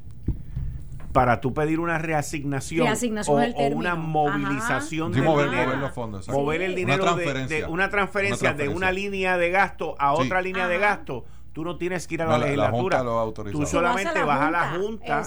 para 1.12 1.42
tú 1.42 1.54
pedir 1.54 1.80
una 1.80 1.98
reasignación, 1.98 2.88
o, 3.28 3.68
una 3.74 3.96
movilización 3.96 5.12
de 5.12 5.22
mover, 5.22 5.50
dinero, 5.50 5.66
mover, 5.66 5.80
los 5.80 5.92
fondos, 5.92 6.30
mover 6.30 6.62
el 6.62 6.76
dinero 6.76 7.04
una 7.04 7.16
de, 7.48 7.66
una 7.66 7.90
transferencia, 7.90 8.54
de 8.54 8.70
una 8.70 8.92
línea 8.92 9.38
de 9.38 9.50
gasto 9.50 9.96
a 10.00 10.14
otra 10.14 10.42
línea 10.42 10.68
de 10.68 10.78
gasto 10.78 11.26
tú 11.54 11.64
no 11.64 11.78
tienes 11.78 12.08
que 12.08 12.16
ir 12.16 12.22
a 12.22 12.26
la, 12.26 12.38
legislatura. 12.38 13.04
tú 13.52 13.66
solamente 13.66 14.24
vas 14.24 14.42
a 14.42 14.52
la 14.52 14.72
Junta. 14.72 15.24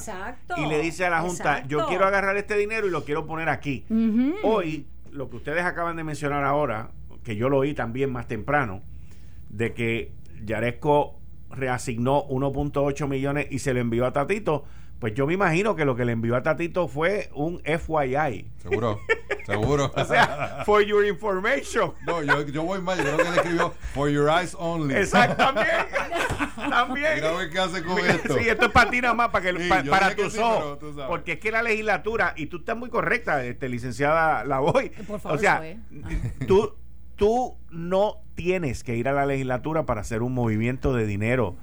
Y 0.57 0.67
le 0.67 0.81
dices 0.81 1.07
a 1.07 1.11
la 1.11 1.21
Junta, 1.21 1.67
yo 1.67 1.87
quiero 1.87 2.07
agarrar 2.07 2.37
este 2.37 2.57
dinero 2.57 2.87
y 2.87 2.91
lo 2.91 3.05
quiero 3.05 3.27
poner 3.27 3.49
aquí. 3.49 3.85
Hoy, 4.43 4.87
lo 5.11 5.29
que 5.29 5.37
ustedes 5.37 5.65
acaban 5.65 5.97
de 5.97 6.05
mencionar 6.05 6.45
ahora, 6.45 6.91
que 7.23 7.37
yo 7.37 7.49
lo 7.49 7.59
oí 7.59 7.75
también 7.75 8.11
más 8.11 8.27
temprano, 8.27 8.83
de 9.49 9.75
que 9.75 10.13
Yaresco 10.45 11.19
reasignó 11.51 12.27
1.8 12.29 13.07
millones 13.09 13.47
y 13.51 13.59
se 13.59 13.75
lo 13.75 13.81
envió 13.81 14.07
a 14.07 14.13
Tatito 14.13 14.65
pues 15.03 15.15
yo 15.15 15.27
me 15.27 15.35
imagino 15.35 15.75
que 15.75 15.85
lo 15.85 15.97
que 15.97 16.05
le 16.05 16.13
envió 16.13 16.37
a 16.37 16.45
Tatito 16.45 16.87
fue 16.87 17.29
un 17.35 17.61
FYI. 17.65 18.53
Seguro, 18.59 19.01
seguro. 19.47 19.91
o 19.97 20.05
sea, 20.05 20.63
for 20.65 20.81
your 20.81 21.05
information. 21.05 21.93
No, 22.07 22.23
yo, 22.23 22.47
yo 22.47 22.63
voy 22.63 22.81
mal, 22.81 22.99
yo 22.99 23.03
creo 23.03 23.17
que 23.17 23.25
le 23.25 23.37
escribió 23.37 23.75
for 23.95 24.09
your 24.09 24.29
eyes 24.29 24.55
only. 24.57 24.95
Exactamente. 24.95 25.73
También. 26.55 27.15
Mira 27.17 27.31
a 27.31 27.33
ver 27.37 27.51
qué 27.51 27.59
hace 27.59 27.83
con 27.83 27.99
esto. 27.99 28.39
Sí, 28.39 28.49
esto 28.49 28.67
es 28.67 28.71
para 28.71 28.91
ti 28.93 29.01
nada 29.01 29.15
más, 29.15 29.31
para, 29.31 29.53
que, 29.53 29.69
para 29.91 30.15
tus 30.15 30.39
ojos. 30.39 30.79
porque 31.09 31.33
es 31.33 31.41
que 31.41 31.51
la 31.51 31.63
legislatura, 31.63 32.35
y 32.37 32.47
tú 32.47 32.59
estás 32.59 32.77
muy 32.77 32.89
correcta, 32.89 33.45
este, 33.45 33.69
licenciada 33.69 34.45
Lavoy. 34.45 34.91
Por 35.09 35.19
favor, 35.19 35.37
o 35.37 35.41
sea, 35.41 35.65
tú, 36.47 36.77
tú 37.17 37.57
no 37.73 38.19
tienes 38.37 38.85
que 38.85 38.95
ir 38.95 39.09
a 39.09 39.13
la 39.13 39.27
legislatura 39.27 39.85
para 39.85 40.03
hacer 40.03 40.23
un 40.23 40.33
movimiento 40.33 40.95
de 40.95 41.07
dinero. 41.07 41.57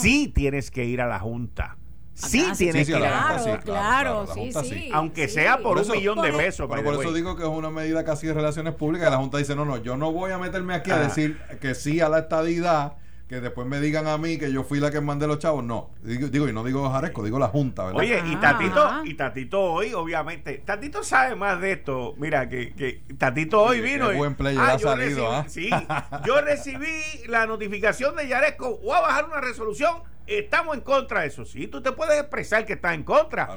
Sí 0.00 0.28
tienes 0.32 0.70
que 0.70 0.84
ir 0.84 1.00
a 1.00 1.08
la 1.08 1.18
Junta. 1.18 1.76
Sí, 2.14 2.46
tienes 2.56 2.86
que 2.86 2.94
claro, 2.94 3.60
claro, 3.64 4.26
sí, 4.32 4.52
sí, 4.52 4.90
Aunque 4.92 5.28
sea 5.28 5.58
por, 5.58 5.78
un 5.78 5.90
millón 5.90 6.22
de 6.22 6.32
pesos. 6.32 6.68
Pero 6.70 6.84
por 6.84 6.94
eso 6.94 7.12
digo 7.12 7.36
que 7.36 7.42
es 7.42 7.48
una 7.48 7.70
medida 7.70 8.04
casi 8.04 8.26
de 8.26 8.34
relaciones 8.34 8.74
públicas. 8.74 9.10
la 9.10 9.16
Junta 9.16 9.38
dice, 9.38 9.56
no, 9.56 9.64
no, 9.64 9.78
yo 9.78 9.96
no 9.96 10.12
voy 10.12 10.30
a 10.30 10.38
meterme 10.38 10.74
aquí 10.74 10.90
a 10.90 10.98
decir 10.98 11.38
que 11.60 11.74
sí 11.74 12.00
a 12.00 12.08
la 12.08 12.20
estadidad 12.20 12.94
que 13.28 13.40
después 13.40 13.66
me 13.66 13.80
digan 13.80 14.06
a 14.06 14.18
mí 14.18 14.36
que 14.36 14.52
yo 14.52 14.64
fui 14.64 14.80
la 14.80 14.90
que 14.90 15.00
mandé 15.00 15.26
los 15.26 15.38
chavos, 15.38 15.64
no. 15.64 15.90
Digo, 16.02 16.46
y 16.46 16.52
no 16.52 16.62
digo 16.62 16.88
Jaresco, 16.90 17.24
digo 17.24 17.38
la 17.38 17.48
Junta, 17.48 17.86
¿verdad? 17.86 18.00
Oye, 18.00 18.22
y 18.26 18.36
Tatito, 18.36 19.04
y 19.04 19.14
Tatito 19.14 19.62
hoy, 19.62 19.94
obviamente, 19.94 20.62
Tatito 20.64 21.02
sabe 21.02 21.34
más 21.34 21.58
de 21.60 21.72
esto. 21.72 22.14
Mira, 22.18 22.48
que, 22.48 22.74
que 22.74 23.02
Tatito 23.16 23.62
hoy 23.62 23.80
vino. 23.80 24.10
Qué 24.10 24.16
buen 24.16 24.34
player 24.34 24.60
ah, 24.60 24.74
ha 24.74 24.78
salido, 24.78 25.32
¿ah? 25.32 25.46
Sí, 25.48 25.70
yo 26.26 26.40
recibí 26.42 26.86
la 27.26 27.46
notificación 27.46 28.14
de 28.14 28.28
Yaresco, 28.28 28.78
voy 28.78 28.96
a 28.96 29.00
bajar 29.00 29.24
una 29.24 29.40
resolución 29.40 30.02
estamos 30.26 30.74
en 30.76 30.82
contra 30.82 31.22
de 31.22 31.28
eso. 31.28 31.44
Sí, 31.44 31.66
tú 31.68 31.82
te 31.82 31.92
puedes 31.92 32.18
expresar 32.18 32.64
que 32.64 32.74
estás 32.74 32.94
en 32.94 33.04
contra, 33.04 33.56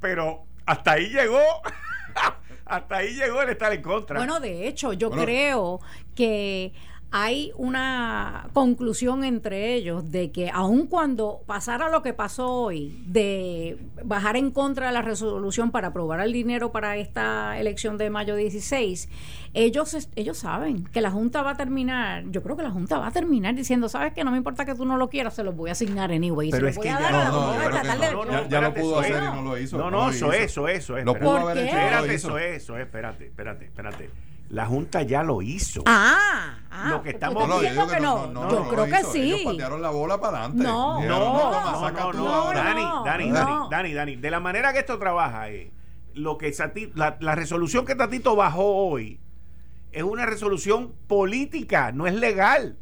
pero 0.00 0.46
hasta 0.66 0.92
ahí 0.92 1.08
llegó. 1.08 1.40
hasta 2.64 2.96
ahí 2.96 3.14
llegó 3.14 3.42
el 3.42 3.50
estar 3.50 3.72
en 3.72 3.82
contra. 3.82 4.18
Bueno, 4.18 4.40
de 4.40 4.68
hecho, 4.68 4.92
yo 4.92 5.10
creo 5.10 5.80
que 6.14 6.72
hay 7.10 7.52
una 7.56 8.48
conclusión 8.52 9.24
entre 9.24 9.74
ellos 9.74 10.10
de 10.10 10.30
que 10.30 10.50
aun 10.52 10.86
cuando 10.86 11.40
pasara 11.46 11.88
lo 11.88 12.02
que 12.02 12.12
pasó 12.12 12.52
hoy, 12.52 13.02
de 13.06 13.78
bajar 14.04 14.36
en 14.36 14.50
contra 14.50 14.88
de 14.88 14.92
la 14.92 15.00
resolución 15.00 15.70
para 15.70 15.88
aprobar 15.88 16.20
el 16.20 16.34
dinero 16.34 16.70
para 16.70 16.98
esta 16.98 17.58
elección 17.58 17.96
de 17.96 18.10
mayo 18.10 18.36
16, 18.36 19.08
ellos, 19.54 20.08
ellos 20.16 20.36
saben 20.36 20.84
que 20.84 21.00
la 21.00 21.10
Junta 21.10 21.42
va 21.42 21.52
a 21.52 21.56
terminar, 21.56 22.24
yo 22.28 22.42
creo 22.42 22.58
que 22.58 22.62
la 22.62 22.70
Junta 22.70 22.98
va 22.98 23.06
a 23.06 23.12
terminar 23.12 23.54
diciendo, 23.54 23.88
sabes 23.88 24.12
que 24.12 24.22
no 24.22 24.30
me 24.30 24.36
importa 24.36 24.66
que 24.66 24.74
tú 24.74 24.84
no 24.84 24.98
lo 24.98 25.08
quieras, 25.08 25.34
se 25.34 25.42
los 25.42 25.56
voy 25.56 25.70
a 25.70 25.72
asignar 25.72 26.12
anyway. 26.12 26.50
Pero 26.50 26.68
es 26.68 26.78
que 26.78 26.88
ya, 26.88 27.30
no, 27.30 28.48
ya, 28.48 28.60
lo 28.60 28.74
pudo 28.74 28.98
hacer 28.98 29.22
y 29.22 29.34
no 29.34 29.42
lo 29.42 29.58
hizo. 29.58 29.78
No, 29.78 29.90
no, 29.90 30.10
eso, 30.10 30.30
eso, 30.32 30.68
eso, 30.68 30.98
Lo 30.98 31.14
pudo 31.14 31.38
haber 31.38 31.58
hecho. 31.58 31.76
Espérate, 31.76 32.14
eso, 32.14 32.38
eso, 32.38 32.76
espérate, 32.76 33.26
espérate, 33.26 33.64
espérate 33.64 34.27
la 34.48 34.66
Junta 34.66 35.02
ya 35.02 35.22
lo 35.22 35.42
hizo. 35.42 35.82
Ah, 35.86 36.58
ah 36.70 36.88
lo 36.90 37.02
que 37.02 37.10
estamos 37.10 37.48
diciendo 37.60 37.86
que 37.86 38.00
no. 38.00 38.50
yo 38.50 38.68
creo 38.68 38.86
que 38.86 39.04
sí. 39.04 39.32
Ellos 39.32 39.52
patearon 39.52 39.82
la 39.82 39.90
bola 39.90 40.20
para 40.20 40.44
adelante. 40.44 40.62
No, 40.62 41.00
no, 41.02 41.92
no, 41.92 42.12
no, 42.12 42.52
Dani, 42.52 42.82
Dani, 43.04 43.30
Dani, 43.30 43.68
Dani, 43.70 43.94
Dani, 43.94 44.16
de 44.16 44.30
la 44.30 44.40
manera 44.40 44.72
que 44.72 44.80
esto 44.80 44.98
trabaja 44.98 45.48
es 45.50 45.70
lo 46.14 46.38
que 46.38 46.52
la, 46.94 47.16
la 47.20 47.34
resolución 47.34 47.84
que 47.84 47.94
Tatito 47.94 48.34
bajó 48.34 48.64
hoy 48.64 49.20
es 49.92 50.02
una 50.02 50.26
resolución 50.26 50.94
política, 51.06 51.92
no 51.92 52.06
es 52.06 52.14
legal. 52.14 52.78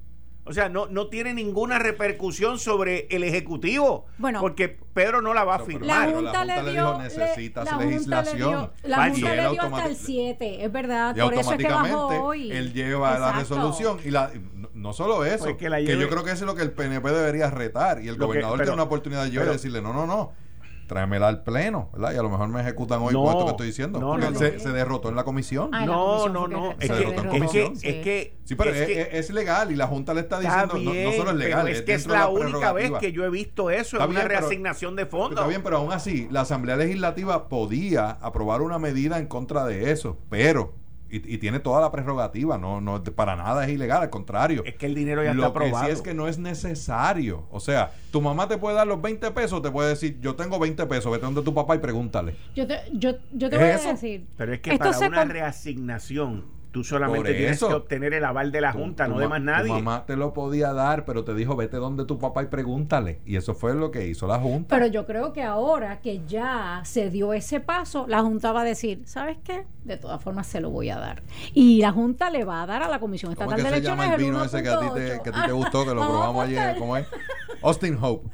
O 0.47 0.53
sea, 0.53 0.69
no, 0.69 0.87
no 0.87 1.09
tiene 1.09 1.35
ninguna 1.35 1.79
repercusión 1.79 2.59
sobre 2.59 3.09
el 3.11 3.25
Ejecutivo. 3.25 4.07
Bueno, 4.17 4.41
porque 4.41 4.69
Pedro 4.69 5.21
no 5.21 5.35
la 5.35 5.45
va 5.45 5.57
a 5.57 5.59
firmar. 5.59 6.09
La 6.09 6.15
Junta, 6.15 6.45
le, 6.45 6.73
dio, 6.73 6.99
necesitas 6.99 7.79
legislación. 7.79 8.71
la 8.85 9.11
Junta 9.11 9.35
le 9.35 9.51
dio 9.51 9.63
hasta 9.63 9.87
el 9.87 9.97
7, 9.97 10.65
es 10.65 10.73
verdad. 10.73 11.17
por 11.17 11.35
eso 11.35 11.53
es 11.53 11.59
que 11.59 11.69
bajó 11.69 12.07
hoy. 12.07 12.53
Él 12.53 12.73
lleva 12.73 13.19
la 13.19 13.33
resolución 13.33 13.99
y 14.05 14.11
la, 14.11 14.31
no 14.75 14.93
solo 14.93 15.25
eso, 15.25 15.45
pues 15.45 15.57
que, 15.57 15.99
yo 15.99 16.09
creo 16.09 16.23
que 16.23 16.31
eso 16.31 16.45
es 16.45 16.47
lo 16.47 16.55
que 16.55 16.63
el 16.63 16.71
PNP 16.71 17.09
debería 17.11 17.51
retar. 17.51 18.03
Y 18.03 18.09
el 18.09 18.17
gobernador 18.17 18.59
tiene 18.59 18.73
una 18.73 18.85
oportunidad 18.85 19.27
de 19.27 19.45
decirle, 19.45 19.83
no, 19.83 19.93
no, 19.93 20.07
no 20.07 20.46
tráemela 20.87 21.29
al 21.29 21.43
pleno, 21.43 21.91
¿verdad? 21.93 22.15
Y 22.15 22.17
a 22.17 22.23
lo 22.23 22.31
mejor 22.31 22.49
me 22.49 22.61
ejecutan 22.61 23.01
hoy 23.03 23.15
por 23.15 23.29
esto 23.29 23.45
que 23.45 23.51
estoy 23.51 23.67
diciendo. 23.69 24.01
No, 24.01 24.13
porque 24.13 24.35
se, 24.35 24.59
se, 24.59 24.71
derrotó 24.71 25.09
en 25.09 25.17
la 25.17 25.25
comisión. 25.25 25.71
no, 25.71 26.29
no, 26.29 26.49
no. 26.49 26.75
Se 26.81 26.93
derrotó 26.93 27.23
en 27.23 27.29
comisión. 27.29 27.73
Es 27.83 28.05
que, 28.05 28.37
sí, 28.45 28.55
pero 28.55 28.73
es, 28.73 29.31
legal 29.31 29.71
y 29.71 29.77
la 29.77 29.87
Junta 29.87 30.15
le 30.15 30.21
está 30.21 30.41
diciendo, 30.41 30.79
no, 30.79 31.13
solo 31.13 31.31
es 31.31 31.37
legal. 31.37 31.69
Es, 31.69 31.83
que 31.83 31.95
es 31.95 32.07
la, 32.07 32.29
única 32.29 32.73
vez 32.73 32.93
que 33.01 33.13
yo 33.13 33.25
he 33.25 33.31
visto 33.31 33.71
eso, 33.71 33.99
es 33.99 34.07
una 34.07 34.23
reasignación 34.23 34.97
de 34.97 35.07
fondos. 35.07 35.39
Está 35.39 35.47
bien, 35.47 35.63
pero 35.63 35.79
aún 35.79 35.93
así, 35.93 36.29
la 36.31 36.43
Asamblea 36.43 36.77
Legislativa 36.77 37.49
podía 37.49 38.11
aprobar 38.11 38.63
una 38.63 38.79
medida 38.79 39.19
en 39.19 39.27
contra 39.27 39.65
de 39.65 39.91
eso, 39.91 40.19
pero 40.31 40.75
y, 41.09 41.39
tiene 41.39 41.61
toda 41.61 41.81
la 41.81 41.91
prerrogativa, 41.93 42.59
no, 42.59 42.81
no 42.81 43.03
para 43.05 43.37
nada 43.37 43.65
es 43.65 43.71
ilegal, 43.71 44.03
al 44.03 44.11
contrario. 44.11 44.63
Es 44.65 44.75
que 44.75 44.87
el 44.87 44.95
dinero 44.95 45.23
ya 45.23 45.33
está 45.33 45.47
aprobado. 45.47 45.83
Lo 45.85 45.89
que 45.89 45.95
sí 45.95 45.99
es 45.99 46.03
que 46.03 46.15
no 46.15 46.29
es 46.29 46.39
necesario. 46.39 47.47
O 47.51 47.61
sea, 47.61 47.93
tu 48.11 48.21
mamá 48.21 48.49
te 48.49 48.59
puede 48.59 48.77
dar 48.77 48.87
los 48.87 49.01
20 49.01 49.31
pesos, 49.31 49.63
te 49.63 49.71
puede 49.71 49.91
decir, 49.91 50.19
yo 50.21 50.35
tengo 50.35 50.59
20 50.59 50.87
pesos, 50.87 51.13
vete 51.13 51.25
donde 51.25 51.43
tu 51.43 51.55
papá 51.55 51.77
y 51.77 51.79
pregúntale. 51.79 52.37
Yo 52.55 52.67
te, 52.67 52.81
yo, 52.93 53.13
yo 53.33 53.49
te 53.49 53.57
voy 53.57 53.67
a 53.67 53.79
decir. 53.79 54.27
Pero 54.37 54.55
es 54.55 54.61
que 54.61 54.77
para 54.77 54.99
una 54.99 55.25
reasignación 55.25 56.56
Tú 56.77 56.85
solamente 56.85 57.33
tienes 57.33 57.59
que 57.59 57.73
obtener 57.73 58.13
el 58.13 58.23
aval 58.23 58.53
de 58.53 58.61
la 58.61 58.71
Junta, 58.71 59.09
no 59.09 59.19
de 59.19 59.27
más 59.27 59.41
nadie. 59.41 59.69
Tu 59.69 59.73
mamá 59.73 60.05
te 60.05 60.15
lo 60.15 60.35
podía 60.35 60.75
dar, 60.75 61.07
pero 61.07 61.25
te 61.25 61.33
dijo, 61.33 61.57
vete 61.57 61.79
donde 61.79 62.05
tu 62.05 62.19
papá 62.19 62.43
y 62.43 62.49
pregúntale. 62.49 63.23
Y 63.25 63.37
eso 63.37 63.55
fue 63.55 63.75
lo 63.75 63.91
que 63.91 64.07
hizo 64.07 64.27
la 64.27 64.39
Junta. 64.39 64.77
Pero 64.77 64.87
yo 64.87 65.07
creo 65.07 65.33
que 65.33 65.43
ahora 65.43 66.03
que 66.03 66.21
ya 66.27 66.83
se 66.85 67.09
dio 67.09 67.33
ese 67.33 67.61
paso, 67.61 68.05
la 68.07 68.21
Junta 68.21 68.53
va 68.53 68.61
a 68.61 68.65
decir, 68.65 69.05
¿sabes 69.07 69.39
qué? 69.43 69.65
De 69.85 69.97
todas 69.97 70.23
formas 70.23 70.49
se 70.49 70.61
lo 70.61 70.69
voy 70.69 70.91
a 70.91 70.99
dar. 70.99 71.23
Y 71.55 71.81
la 71.81 71.93
Junta 71.93 72.29
le 72.29 72.45
va 72.45 72.63
a 72.63 72.67
dar 72.67 72.83
a 72.83 72.89
la 72.89 73.01
Comisión 73.01 73.33
Estatal 73.33 73.57
de 73.57 73.69
Elecciones. 73.69 73.89
¿Cómo 73.89 74.03
se 74.03 74.09
llama 74.09 74.15
el 74.17 74.23
vino 74.23 74.45
ese 74.45 74.63
que 74.63 74.69
a, 74.69 74.79
ti 74.79 74.87
te, 74.93 75.23
que 75.23 75.31
a 75.31 75.33
ti 75.33 75.41
te 75.47 75.53
gustó, 75.53 75.87
que 75.87 75.95
lo 75.95 76.07
probamos 76.07 76.45
ayer? 76.45 76.77
¿Cómo 76.79 76.99
es? 76.99 77.07
Austin 77.63 77.97
Hope. 77.99 78.29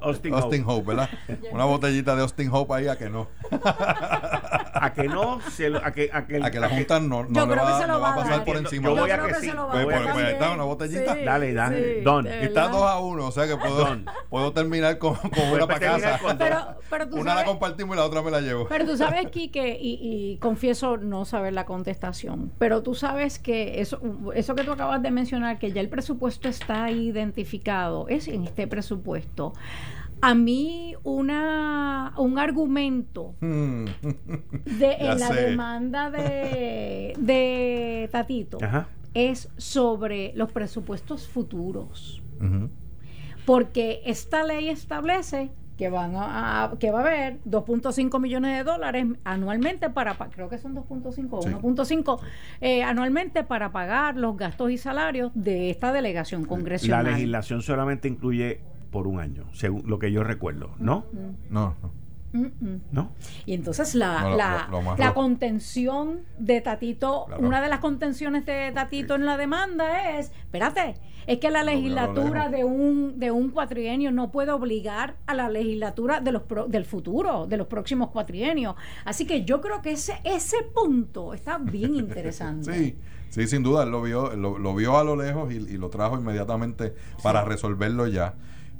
Austin, 0.00 0.64
Hope. 0.66 0.86
¿verdad? 0.86 1.08
Una 1.52 1.64
botellita 1.64 2.14
de 2.14 2.22
Austin 2.22 2.48
Hope 2.52 2.74
ahí 2.74 2.88
a 2.88 2.96
que 2.96 3.10
no. 3.10 3.28
a 3.50 4.92
que 4.94 5.08
no, 5.08 5.40
a, 5.82 5.92
que, 5.92 6.10
a, 6.12 6.26
que, 6.26 6.42
a 6.42 6.50
que 6.50 6.60
la 6.60 6.68
Junta 6.68 7.00
no, 7.00 7.24
no, 7.24 7.46
le 7.46 7.56
va, 7.56 7.86
no 7.86 8.00
va 8.00 8.12
a 8.12 8.16
pasar 8.16 8.44
por 8.44 8.56
encima. 8.56 8.88
Yo, 8.88 8.96
voy 8.96 9.10
a 9.10 9.18
que, 9.26 9.34
sí. 9.34 9.50
Pues, 9.50 9.84
pues, 9.84 10.06
pues 10.12 10.50
una 10.54 10.64
botellita. 10.64 11.16
dale, 11.16 11.52
dale. 11.52 12.02
Don. 12.02 12.26
Y 12.26 12.30
está 12.30 12.68
2 12.68 12.82
a 12.82 12.98
1, 13.00 13.26
o 13.26 13.30
sea 13.32 13.46
que 13.46 13.56
puedo, 13.56 13.98
puedo 14.28 14.52
terminar 14.52 14.98
con, 14.98 15.14
con 15.16 15.48
una 15.52 15.66
para 15.66 15.80
casa. 15.80 16.20
Pero, 16.38 16.76
pero 16.88 17.06
una 17.16 17.34
la 17.34 17.44
compartimos 17.44 17.96
y 17.96 17.98
la 17.98 18.04
otra 18.04 18.22
me 18.22 18.30
la 18.30 18.40
llevo. 18.40 18.66
Pero 18.68 18.84
tú 18.84 18.96
sabes, 18.96 19.26
Kike, 19.30 19.78
y, 19.80 19.98
y 20.00 20.38
confieso 20.38 20.96
no 20.96 21.24
saber 21.24 21.52
la 21.52 21.64
contestación, 21.64 22.52
pero 22.58 22.82
tú 22.82 22.94
sabes 22.94 23.38
que 23.38 23.80
eso, 23.80 24.00
eso 24.34 24.54
que 24.54 24.64
tú 24.64 24.72
acabas 24.72 25.02
de 25.02 25.10
mencionar, 25.10 25.58
que 25.58 25.72
ya 25.72 25.80
el 25.80 25.88
presupuesto 25.88 26.48
está 26.48 26.90
identificado, 26.90 28.08
es 28.08 28.28
en 28.28 28.44
este 28.44 28.66
presupuesto 28.66 29.52
a 30.20 30.34
mí 30.34 30.94
una 31.02 32.14
un 32.16 32.38
argumento 32.38 33.34
hmm. 33.40 33.84
de 34.78 34.92
en 34.98 35.20
la 35.20 35.30
demanda 35.30 36.10
de, 36.10 37.14
de 37.18 38.08
Tatito 38.10 38.58
es 39.14 39.48
sobre 39.56 40.32
los 40.34 40.52
presupuestos 40.52 41.28
futuros. 41.28 42.22
Porque 43.44 44.02
esta 44.04 44.44
ley 44.44 44.68
establece 44.68 45.50
que 45.76 45.88
van 45.88 46.12
a, 46.16 46.74
que 46.78 46.90
va 46.90 46.98
a 46.98 47.02
haber 47.02 47.38
2.5 47.44 48.20
millones 48.20 48.58
de 48.58 48.64
dólares 48.64 49.06
anualmente 49.24 49.88
para 49.90 50.14
creo 50.14 50.48
que 50.48 50.58
son 50.58 50.74
2.5 50.74 51.28
o 51.30 51.40
1.5 51.40 52.20
eh, 52.60 52.82
anualmente 52.82 53.44
para 53.44 53.70
pagar 53.70 54.16
los 54.16 54.36
gastos 54.36 54.72
y 54.72 54.76
salarios 54.76 55.30
de 55.34 55.70
esta 55.70 55.92
delegación 55.92 56.44
congresional. 56.44 57.04
La 57.04 57.10
legislación 57.12 57.62
solamente 57.62 58.08
incluye 58.08 58.60
por 58.90 59.06
un 59.06 59.20
año, 59.20 59.46
según 59.52 59.82
lo 59.86 59.98
que 59.98 60.12
yo 60.12 60.24
recuerdo, 60.24 60.74
¿no? 60.78 61.06
No, 61.50 61.74
no. 62.92 63.10
Y 63.46 63.54
entonces 63.54 63.94
la, 63.94 64.66
la, 64.98 65.14
contención 65.14 66.20
de 66.38 66.60
Tatito, 66.60 67.26
una 67.38 67.62
de 67.62 67.68
las 67.68 67.80
contenciones 67.80 68.44
de 68.44 68.70
Tatito 68.72 69.14
en 69.14 69.24
la 69.24 69.36
demanda 69.36 70.18
es, 70.18 70.30
espérate, 70.42 70.96
es 71.26 71.38
que 71.38 71.50
la 71.50 71.62
legislatura 71.62 72.48
de 72.50 72.64
un 72.64 73.18
de 73.18 73.30
un 73.30 73.50
cuatrienio 73.50 74.12
no 74.12 74.30
puede 74.30 74.50
obligar 74.52 75.16
a 75.26 75.34
la 75.34 75.48
legislatura 75.48 76.20
de 76.20 76.32
los 76.32 76.42
del 76.68 76.84
futuro, 76.84 77.46
de 77.46 77.56
los 77.56 77.66
próximos 77.66 78.10
cuatrienios. 78.10 78.74
Así 79.04 79.26
que 79.26 79.44
yo 79.44 79.60
creo 79.60 79.80
que 79.80 79.92
ese 79.92 80.20
ese 80.24 80.58
punto 80.74 81.32
está 81.32 81.58
bien 81.58 81.94
interesante. 81.94 82.72
sí. 82.72 82.96
Sí, 83.30 83.46
sin 83.46 83.62
duda, 83.62 83.82
él 83.82 83.90
lo 83.90 84.00
vio, 84.00 84.34
lo, 84.34 84.74
vio 84.74 84.96
a 84.96 85.04
lo 85.04 85.14
lejos 85.14 85.52
y, 85.52 85.56
y 85.56 85.76
lo 85.76 85.90
trajo 85.90 86.16
inmediatamente 86.16 86.94
para 87.22 87.44
resolverlo 87.44 88.06
ya 88.06 88.34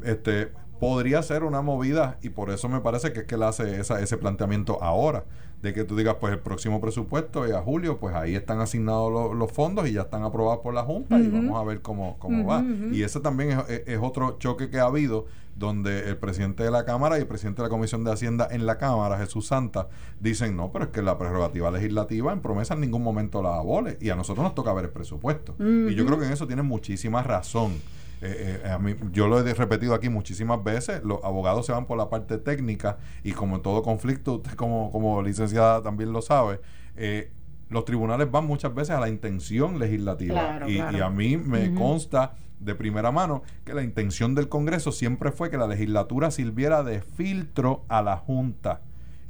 este 0.05 0.53
podría 0.79 1.23
ser 1.23 1.43
una 1.43 1.61
movida 1.61 2.19
y 2.23 2.29
por 2.29 2.51
eso 2.51 2.69
me 2.69 2.81
parece 2.81 3.13
que 3.13 3.21
es 3.21 3.27
que 3.27 3.35
él 3.35 3.43
hace 3.43 3.81
esa, 3.81 4.01
ese 4.01 4.17
planteamiento 4.17 4.83
ahora 4.83 5.25
de 5.63 5.73
que 5.73 5.83
tú 5.83 5.97
digas 5.97 6.17
pues 6.21 6.33
el 6.33 6.39
próximo 6.39 6.81
presupuesto 6.81 7.45
es 7.45 7.53
a 7.53 7.63
julio 7.63 7.99
pues 7.99 8.15
ahí 8.15 8.37
están 8.37 8.61
asignados 8.61 9.35
los 9.35 9.51
fondos 9.51 9.89
y 9.89 9.93
ya 9.93 10.03
están 10.03 10.23
aprobados 10.23 10.61
por 10.61 10.73
la 10.73 10.85
junta 10.85 11.19
y 11.19 11.29
vamos 11.29 11.61
a 11.61 11.65
ver 11.65 11.83
cómo, 11.83 12.17
cómo 12.19 12.47
va 12.47 12.65
y 12.93 13.03
ese 13.03 13.19
también 13.21 13.59
es, 13.69 13.99
otro 14.01 14.39
choque 14.39 14.71
que 14.71 14.79
ha 14.79 14.85
habido 14.85 15.27
donde 15.57 16.09
el 16.09 16.17
presidente 16.17 16.63
de 16.63 16.71
la 16.71 16.85
Cámara 16.85 17.19
y 17.19 17.23
el 17.23 17.27
presidente 17.27 17.63
de 17.63 17.67
la 17.67 17.71
Comisión 17.71 18.05
de 18.05 18.13
Hacienda 18.13 18.47
en 18.49 18.65
la 18.65 18.79
Cámara, 18.79 19.19
Jesús 19.19 19.49
Santa, 19.49 19.89
dicen, 20.21 20.57
no, 20.57 20.71
pero 20.71 20.85
es 20.85 20.91
que 20.93 21.03
la 21.03 21.19
prerrogativa 21.19 21.71
legislativa 21.73 22.33
en 22.33 22.41
promesa 22.41 22.75
en 22.75 22.81
ningún 22.81 23.03
momento 23.03 23.43
la 23.43 23.57
abole 23.57 23.99
y 24.01 24.11
a 24.11 24.15
nosotros 24.15 24.45
nos 24.45 24.55
toca 24.55 24.73
ver 24.73 24.85
el 24.85 24.91
presupuesto. 24.91 25.57
Y 25.59 25.97
yo 25.97 26.07
creo 26.07 26.17
que 26.17 26.27
en 26.27 26.33
eso 26.33 26.47
tienen 26.47 26.65
muchísima 26.65 27.25
razón. 27.25 27.73
Eh, 28.21 28.63
eh, 28.65 28.71
a 28.71 28.79
mí, 28.79 28.95
yo 29.13 29.29
lo 29.29 29.39
he 29.39 29.55
repetido 29.55 29.95
aquí 29.95 30.09
muchísimas 30.09 30.63
veces, 30.63 31.03
los 31.05 31.23
abogados 31.23 31.67
se 31.67 31.73
van 31.73 31.87
por 31.87 31.97
la 31.97 32.11
parte 32.11 32.39
técnica 32.39 32.99
y 33.23 33.33
como 33.33 33.57
en 33.57 33.63
todo 33.63 33.83
conflicto, 33.83 34.35
usted 34.35 34.53
como, 34.55 34.91
como 34.91 35.23
licenciada 35.23 35.83
también 35.83 36.13
lo 36.13 36.21
sabe, 36.21 36.61
eh, 36.97 37.31
los 37.69 37.85
tribunales 37.85 38.31
van 38.31 38.47
muchas 38.47 38.75
veces 38.75 38.97
a 38.97 39.01
la 39.01 39.09
intención 39.09 39.79
legislativa. 39.79 40.61
Y, 40.67 40.81
a 40.81 41.11
mí 41.11 41.37
me 41.37 41.75
consta 41.75 42.35
de 42.59 42.75
primera 42.75 43.13
mano 43.13 43.43
que 43.65 43.75
la 43.75 43.83
intención 43.83 44.35
del 44.35 44.49
Congreso 44.49 44.91
siempre 44.91 45.31
fue 45.31 45.51
que 45.51 45.59
la 45.59 45.67
legislatura 45.67 46.31
sirviera 46.31 46.83
de 46.83 47.03
filtro 47.03 47.85
a 47.89 48.03
la 48.03 48.17
Junta. 48.17 48.81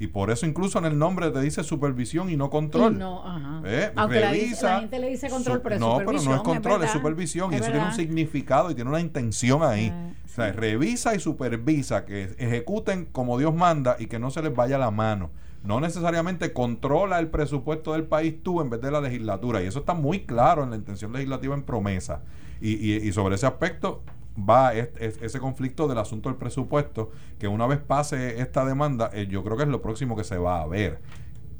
Y 0.00 0.06
por 0.06 0.30
eso 0.30 0.46
incluso 0.46 0.78
en 0.78 0.84
el 0.84 0.96
nombre 0.96 1.30
te 1.30 1.40
dice 1.40 1.64
supervisión 1.64 2.30
y 2.30 2.36
no 2.36 2.50
control. 2.50 2.96
no, 2.98 3.26
ajá. 3.26 3.62
¿Eh? 3.64 3.90
Aunque 3.96 4.20
la, 4.20 4.30
gente 4.30 4.98
le 4.98 5.10
dice 5.10 5.28
control, 5.28 5.60
pero 5.60 5.78
No, 5.78 5.98
pero 5.98 6.12
no 6.22 6.34
es 6.36 6.40
control, 6.42 6.84
es, 6.84 6.90
supervisión. 6.90 7.52
y 7.52 7.56
eso 7.56 7.70
tiene 7.70 7.84
un 7.84 7.92
significado 7.92 8.70
y 8.70 8.74
tiene 8.74 8.90
una 8.90 9.00
intención 9.00 9.62
ahí. 9.62 9.92
Ah, 9.92 10.12
o 10.24 10.28
sea, 10.28 10.52
revisa 10.52 11.16
y 11.16 11.20
supervisa 11.20 12.04
que 12.04 12.34
ejecuten 12.38 13.06
como 13.06 13.38
Dios 13.38 13.52
manda 13.52 13.96
y 13.98 14.06
que 14.06 14.20
no 14.20 14.30
se 14.30 14.40
les 14.40 14.54
vaya 14.54 14.78
la 14.78 14.92
mano. 14.92 15.30
No 15.64 15.80
necesariamente 15.80 16.52
controla 16.52 17.18
el 17.18 17.26
presupuesto 17.28 17.92
del 17.94 18.04
país 18.04 18.36
tú 18.44 18.60
en 18.60 18.70
vez 18.70 18.80
de 18.80 18.92
la 18.92 19.00
legislatura. 19.00 19.60
Y 19.62 19.66
eso 19.66 19.80
está 19.80 19.94
muy 19.94 20.20
claro 20.20 20.62
en 20.62 20.70
la 20.70 20.76
intención 20.76 21.12
legislativa 21.12 21.56
en 21.56 21.64
promesa. 21.64 22.22
y, 22.60 22.74
y, 22.74 22.96
y 22.96 23.12
sobre 23.12 23.34
ese 23.34 23.46
aspecto, 23.46 24.02
va 24.38 24.74
ese 24.74 25.38
conflicto 25.40 25.88
del 25.88 25.98
asunto 25.98 26.28
del 26.28 26.38
presupuesto, 26.38 27.10
que 27.38 27.48
una 27.48 27.66
vez 27.66 27.78
pase 27.78 28.40
esta 28.40 28.64
demanda, 28.64 29.10
eh, 29.12 29.26
yo 29.28 29.42
creo 29.42 29.56
que 29.56 29.64
es 29.64 29.68
lo 29.68 29.82
próximo 29.82 30.16
que 30.16 30.24
se 30.24 30.38
va 30.38 30.62
a 30.62 30.66
ver. 30.66 31.00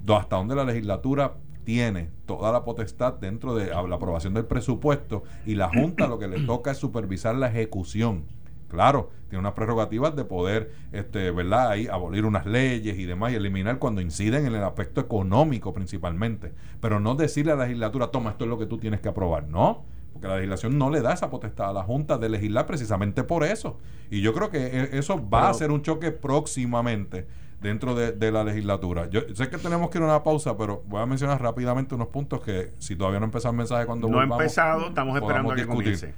Hasta 0.09 0.37
donde 0.37 0.55
la 0.55 0.64
legislatura 0.64 1.35
tiene 1.64 2.11
toda 2.24 2.51
la 2.51 2.64
potestad 2.64 3.14
dentro 3.14 3.55
de 3.55 3.66
la 3.66 3.97
aprobación 3.97 4.33
del 4.33 4.47
presupuesto 4.47 5.24
y 5.45 5.55
la 5.55 5.68
Junta 5.68 6.07
lo 6.07 6.18
que 6.18 6.29
le 6.29 6.41
toca 6.47 6.70
es 6.70 6.79
supervisar 6.79 7.35
la 7.35 7.49
ejecución. 7.49 8.24
Claro, 8.68 9.11
tiene 9.29 9.41
unas 9.41 9.55
prerrogativas 9.55 10.14
de 10.14 10.24
poder, 10.24 10.72
este, 10.93 11.31
¿verdad? 11.31 11.70
Ahí 11.70 11.87
abolir 11.87 12.26
unas 12.26 12.47
leyes 12.47 12.99
y 12.99 13.05
demás 13.05 13.33
y 13.33 13.37
eliminar 13.37 13.79
cuando 13.79 14.01
inciden 14.01 14.47
en 14.47 14.55
el 14.55 14.62
aspecto 14.62 15.01
económico 15.01 15.72
principalmente. 15.72 16.53
Pero 16.81 17.01
no 17.01 17.14
decirle 17.14 17.53
a 17.53 17.57
la 17.57 17.64
legislatura, 17.64 18.11
toma, 18.11 18.31
esto 18.31 18.45
es 18.45 18.51
lo 18.51 18.59
que 18.59 18.66
tú 18.66 18.79
tienes 18.79 19.01
que 19.01 19.09
aprobar. 19.09 19.49
No, 19.49 19.85
porque 20.19 20.29
la 20.29 20.35
legislación 20.35 20.77
no 20.77 20.91
le 20.91 21.01
da 21.01 21.12
esa 21.12 21.31
potestad 21.31 21.71
a 21.71 21.73
la 21.73 21.85
Junta 21.85 22.19
de 22.19 22.29
legislar 22.29 22.66
precisamente 22.66 23.23
por 23.23 23.45
eso. 23.45 23.79
Y 24.11 24.21
yo 24.21 24.35
creo 24.35 24.51
que 24.51 24.66
e, 24.66 24.99
eso 24.99 25.25
va 25.29 25.49
a 25.49 25.55
ser 25.55 25.71
un 25.71 25.83
choque 25.83 26.11
próximamente 26.11 27.29
dentro 27.61 27.95
de, 27.95 28.33
la 28.33 28.43
legislatura. 28.43 29.09
Yo 29.09 29.21
sé 29.35 29.49
que 29.49 29.59
tenemos 29.59 29.91
que 29.91 29.99
ir 29.99 30.03
a 30.03 30.07
una 30.07 30.25
pausa, 30.25 30.57
pero 30.57 30.83
voy 30.87 31.01
a 31.01 31.07
mencionar 31.07 31.41
rápidamente 31.41 31.95
unos 31.95 32.09
puntos 32.09 32.41
que 32.41 32.73
si 32.79 32.97
todavía 32.97 33.21
no 33.21 33.27
empezó 33.27 33.49
el 33.51 33.57
mensaje 33.57 33.87
cuando 33.87 34.09
no 34.09 34.19
ha 34.19 34.25
empezado, 34.25 34.89
estamos 34.89 35.16
esperando 35.16 35.53
a 35.53 35.55
que 35.55 35.64
discutir. 35.64 36.14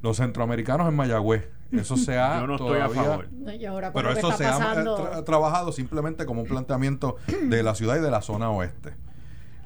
Los 0.00 0.16
centroamericanos 0.16 0.88
en 0.88 0.94
Mayagüez. 0.94 1.48
Eso 1.70 1.96
se 1.96 2.18
ha 2.18 2.40
Yo 2.40 2.46
no 2.46 2.54
estoy 2.54 2.80
a 2.80 2.88
favor. 2.88 3.28
pero 3.92 4.12
eso 4.12 4.32
se 4.32 4.46
ha 4.46 5.24
trabajado 5.24 5.72
simplemente 5.72 6.24
como 6.24 6.40
un 6.40 6.48
planteamiento 6.48 7.16
de 7.42 7.62
la 7.62 7.74
ciudad 7.74 7.96
y 7.96 8.00
de 8.00 8.10
la 8.10 8.22
zona 8.22 8.50
oeste. 8.50 8.94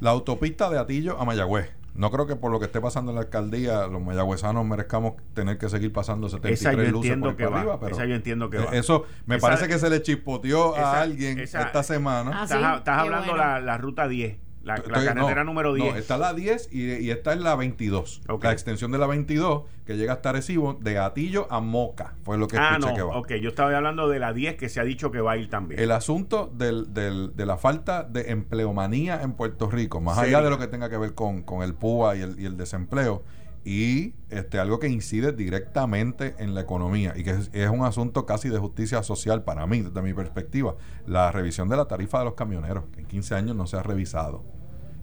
La 0.00 0.10
autopista 0.10 0.68
de 0.70 0.78
Atillo 0.78 1.18
a 1.20 1.24
Mayagüez. 1.24 1.75
No 1.96 2.10
creo 2.10 2.26
que 2.26 2.36
por 2.36 2.52
lo 2.52 2.58
que 2.58 2.66
esté 2.66 2.80
pasando 2.80 3.10
en 3.10 3.16
la 3.16 3.22
alcaldía, 3.22 3.86
los 3.86 4.02
mayagüezanos 4.02 4.64
merezcamos 4.64 5.14
tener 5.34 5.58
que 5.58 5.68
seguir 5.68 5.92
pasando 5.92 6.28
73 6.28 6.92
luces 6.92 7.16
por, 7.18 7.36
que 7.36 7.44
arriba, 7.44 7.80
pero 7.80 7.94
esa 7.94 8.06
yo 8.06 8.14
entiendo 8.14 8.50
que 8.50 8.58
va. 8.58 8.72
Eso 8.72 9.04
me 9.26 9.38
parece 9.38 9.68
que 9.68 9.78
se 9.78 9.90
le 9.90 10.02
chispoteó 10.02 10.76
a 10.76 11.00
alguien 11.00 11.38
esta 11.38 11.82
semana. 11.82 12.32
Ah, 12.34 12.44
estás, 12.44 12.98
hablando 12.98 13.36
la, 13.36 13.60
la 13.60 13.78
ruta 13.78 14.08
10. 14.08 14.45
La, 14.66 14.82
carretera 14.82 15.44
número 15.44 15.74
10. 15.74 15.92
No, 15.92 15.96
está 15.96 16.18
la 16.18 16.34
10 16.34 16.70
y, 16.72 16.94
y 16.96 17.10
esta 17.12 17.32
es 17.32 17.38
la 17.38 17.54
22. 17.54 18.22
La 18.42 18.50
extensión 18.50 18.90
de 18.90 18.98
la 18.98 19.06
22 19.06 19.62
que 19.86 19.96
llega 19.96 20.14
hasta 20.14 20.32
Recibo 20.32 20.74
de 20.74 20.92
Gatillo 20.92 21.46
a 21.52 21.60
Moca. 21.60 22.14
Fue 22.24 22.36
lo 22.36 22.48
que 22.48 22.58
ah, 22.58 22.72
escuché 22.72 22.96
que 22.96 23.02
va. 23.02 23.16
Ok, 23.16 23.34
yo 23.34 23.50
estaba 23.50 23.76
hablando 23.76 24.08
de 24.08 24.18
la 24.18 24.32
10 24.32 24.56
que 24.56 24.68
se 24.68 24.80
ha 24.80 24.84
dicho 24.84 25.12
que 25.12 25.20
va 25.20 25.32
a 25.32 25.36
ir 25.36 25.48
también. 25.48 25.80
El 25.80 25.92
asunto 25.92 26.50
del, 26.52 26.92
del, 26.92 27.36
de 27.36 27.46
la 27.46 27.58
falta 27.58 28.02
de 28.02 28.32
empleomanía 28.32 29.22
en 29.22 29.34
Puerto 29.34 29.70
Rico, 29.70 30.00
más 30.00 30.18
allá 30.18 30.42
de 30.42 30.50
lo 30.50 30.58
que 30.58 30.66
tenga 30.66 30.90
que 30.90 30.98
ver 30.98 31.14
con, 31.14 31.44
con 31.44 31.62
el 31.62 31.74
PUA 31.74 32.16
y 32.16 32.22
el, 32.22 32.40
y 32.40 32.46
el 32.46 32.56
desempleo, 32.56 33.22
y 33.64 34.14
este 34.30 34.58
algo 34.58 34.80
que 34.80 34.88
incide 34.88 35.32
directamente 35.32 36.34
en 36.38 36.54
la 36.54 36.60
economía 36.60 37.14
y 37.16 37.22
que 37.22 37.30
es, 37.30 37.50
es, 37.52 37.68
un 37.68 37.84
asunto 37.84 38.24
casi 38.24 38.48
de 38.48 38.58
justicia 38.58 39.04
social 39.04 39.44
para 39.44 39.64
mí, 39.68 39.82
desde 39.82 40.02
mi 40.02 40.12
perspectiva, 40.12 40.74
la 41.06 41.30
revisión 41.30 41.68
de 41.68 41.76
la 41.76 41.86
tarifa 41.86 42.18
de 42.18 42.24
los 42.24 42.34
camioneros, 42.34 42.84
que 42.92 43.00
en 43.00 43.06
15 43.06 43.34
años 43.36 43.56
no 43.56 43.68
se 43.68 43.76
ha 43.76 43.82
revisado. 43.84 44.55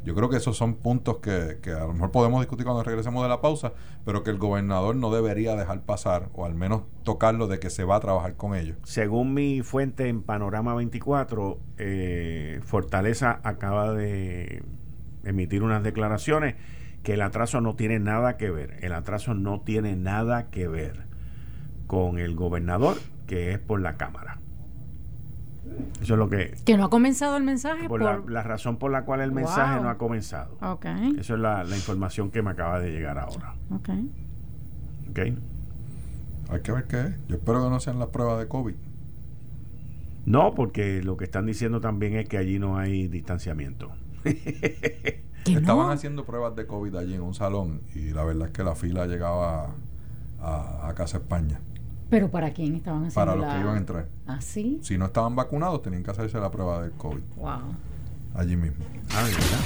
Yo 0.05 0.15
creo 0.15 0.29
que 0.29 0.37
esos 0.37 0.57
son 0.57 0.75
puntos 0.75 1.17
que, 1.19 1.59
que, 1.61 1.71
a 1.71 1.85
lo 1.85 1.93
mejor 1.93 2.11
podemos 2.11 2.41
discutir 2.41 2.65
cuando 2.65 2.83
regresemos 2.83 3.23
de 3.23 3.29
la 3.29 3.39
pausa, 3.39 3.73
pero 4.05 4.23
que 4.23 4.31
el 4.31 4.37
gobernador 4.37 4.95
no 4.95 5.11
debería 5.11 5.55
dejar 5.55 5.81
pasar, 5.81 6.29
o 6.33 6.45
al 6.45 6.55
menos 6.55 6.83
tocarlo 7.03 7.47
de 7.47 7.59
que 7.59 7.69
se 7.69 7.85
va 7.85 7.95
a 7.95 7.99
trabajar 8.01 8.35
con 8.35 8.55
ellos. 8.55 8.77
Según 8.83 9.33
mi 9.33 9.61
fuente 9.61 10.09
en 10.09 10.21
Panorama 10.21 10.75
24, 10.75 11.57
eh, 11.77 12.59
Fortaleza 12.63 13.39
acaba 13.43 13.93
de 13.93 14.63
emitir 15.23 15.63
unas 15.63 15.83
declaraciones 15.83 16.55
que 17.03 17.13
el 17.13 17.21
atraso 17.21 17.61
no 17.61 17.75
tiene 17.75 17.99
nada 17.99 18.37
que 18.37 18.49
ver. 18.49 18.77
El 18.81 18.93
atraso 18.93 19.33
no 19.33 19.61
tiene 19.61 19.95
nada 19.95 20.49
que 20.49 20.67
ver 20.67 21.05
con 21.87 22.17
el 22.17 22.35
gobernador, 22.35 22.97
que 23.27 23.51
es 23.51 23.59
por 23.59 23.81
la 23.81 23.97
Cámara. 23.97 24.42
Eso 26.01 26.13
es 26.13 26.19
lo 26.19 26.29
que... 26.29 26.55
Que 26.65 26.77
no 26.77 26.85
ha 26.85 26.89
comenzado 26.89 27.37
el 27.37 27.43
mensaje. 27.43 27.87
Por, 27.87 28.29
La, 28.29 28.43
razón 28.43 28.77
por 28.77 28.91
la 28.91 29.05
cual 29.05 29.21
el 29.21 29.31
mensaje 29.31 29.81
no 29.81 29.89
ha 29.89 29.97
comenzado. 29.97 30.57
Okay. 30.61 31.15
Eso 31.17 31.35
es 31.35 31.39
la, 31.39 31.63
información 31.69 32.31
que 32.31 32.41
me 32.41 32.51
acaba 32.51 32.79
de 32.79 32.91
llegar 32.91 33.17
ahora. 33.17 33.55
Ok. 33.71 33.89
Ok. 35.09 35.19
Hay 36.49 36.61
que 36.61 36.71
ver 36.71 36.83
qué 36.85 37.01
es. 37.01 37.27
Yo 37.27 37.35
espero 37.37 37.63
que 37.63 37.69
no 37.69 37.79
sean 37.79 37.99
las 37.99 38.09
pruebas 38.09 38.39
de 38.39 38.47
COVID. 38.47 38.75
No, 40.25 40.53
porque 40.53 41.01
lo 41.01 41.17
que 41.17 41.25
están 41.25 41.45
diciendo 41.45 41.81
también 41.81 42.15
es 42.15 42.27
que 42.27 42.37
allí 42.37 42.59
no 42.59 42.77
hay 42.77 43.07
distanciamiento. 43.07 43.91
Estaban 45.45 45.91
haciendo 45.91 46.25
pruebas 46.25 46.55
de 46.55 46.65
COVID 46.65 46.95
allí 46.95 47.15
en 47.15 47.21
un 47.21 47.33
salón 47.33 47.81
y 47.93 48.11
la 48.11 48.23
verdad 48.23 48.47
es 48.47 48.53
que 48.53 48.63
la 48.63 48.75
fila 48.75 49.05
llegaba 49.07 49.75
a, 50.39 50.87
a 50.87 50.93
Casa 50.95 51.17
España. 51.17 51.59
¿Pero 52.09 52.29
para 52.29 52.53
quién 52.53 52.75
estaban 52.75 53.05
haciendo 53.05 53.15
Para 53.15 53.35
los 53.35 53.53
que 53.53 53.59
iban 53.59 53.75
a 53.75 53.77
entrar. 53.77 54.07
¿Ah, 54.27 54.41
sí? 54.41 54.79
Si 54.81 54.97
no 54.97 55.05
estaban 55.05 55.35
vacunados, 55.35 55.81
tenían 55.81 56.03
que 56.03 56.11
hacerse 56.11 56.39
la 56.39 56.51
prueba 56.51 56.81
del 56.81 56.91
COVID. 56.93 57.23
Wow. 57.37 57.61
Allí 58.35 58.55
mismo. 58.55 58.83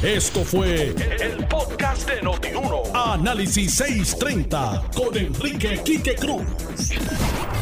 Esto 0.04 0.44
fue 0.44 0.90
el, 0.90 1.48
podcast 1.48 2.10
de 2.10 2.22
Notiuno. 2.22 2.84
Análisis 2.94 3.74
630 3.76 4.84
con 4.94 5.16
Enrique 5.18 5.82
Quique 5.86 6.16
Cruz. 6.16 6.44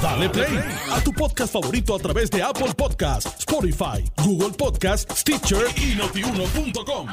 Dale 0.01 0.29
play 0.29 0.59
a 0.91 0.99
tu 1.01 1.11
podcast 1.13 1.53
favorito 1.53 1.95
a 1.95 1.99
través 1.99 2.31
de 2.31 2.41
Apple 2.41 2.73
Podcasts, 2.75 3.35
Spotify, 3.39 4.03
Google 4.23 4.51
Podcasts, 4.57 5.19
Stitcher 5.19 5.65
y 5.77 5.95
notiuno.com. 5.95 7.07